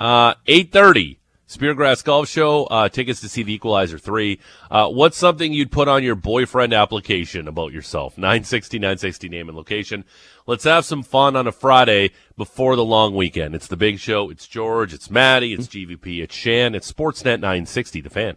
Uh, 0.00 0.32
eight 0.46 0.72
thirty. 0.72 1.18
Speargrass 1.52 2.02
Golf 2.02 2.28
Show. 2.28 2.64
Uh, 2.64 2.88
tickets 2.88 3.20
to 3.20 3.28
see 3.28 3.42
the 3.42 3.52
Equalizer 3.52 3.98
three. 3.98 4.40
Uh, 4.70 4.88
what's 4.88 5.18
something 5.18 5.52
you'd 5.52 5.70
put 5.70 5.86
on 5.86 6.02
your 6.02 6.14
boyfriend 6.14 6.72
application 6.72 7.46
about 7.46 7.72
yourself? 7.72 8.16
960, 8.16 8.78
960 8.78 9.28
name 9.28 9.48
and 9.50 9.56
location. 9.56 10.06
Let's 10.46 10.64
have 10.64 10.84
some 10.84 11.02
fun 11.02 11.36
on 11.36 11.46
a 11.46 11.52
Friday 11.52 12.10
before 12.36 12.74
the 12.74 12.84
long 12.84 13.14
weekend. 13.14 13.54
It's 13.54 13.68
the 13.68 13.76
big 13.76 13.98
show. 13.98 14.30
It's 14.30 14.48
George. 14.48 14.92
It's 14.92 15.10
Matty. 15.10 15.52
It's 15.52 15.68
mm-hmm. 15.68 15.92
GVP. 15.92 16.22
It's 16.22 16.34
Shan. 16.34 16.74
It's 16.74 16.90
Sportsnet 16.90 17.40
960. 17.40 18.00
The 18.00 18.10
fan. 18.10 18.36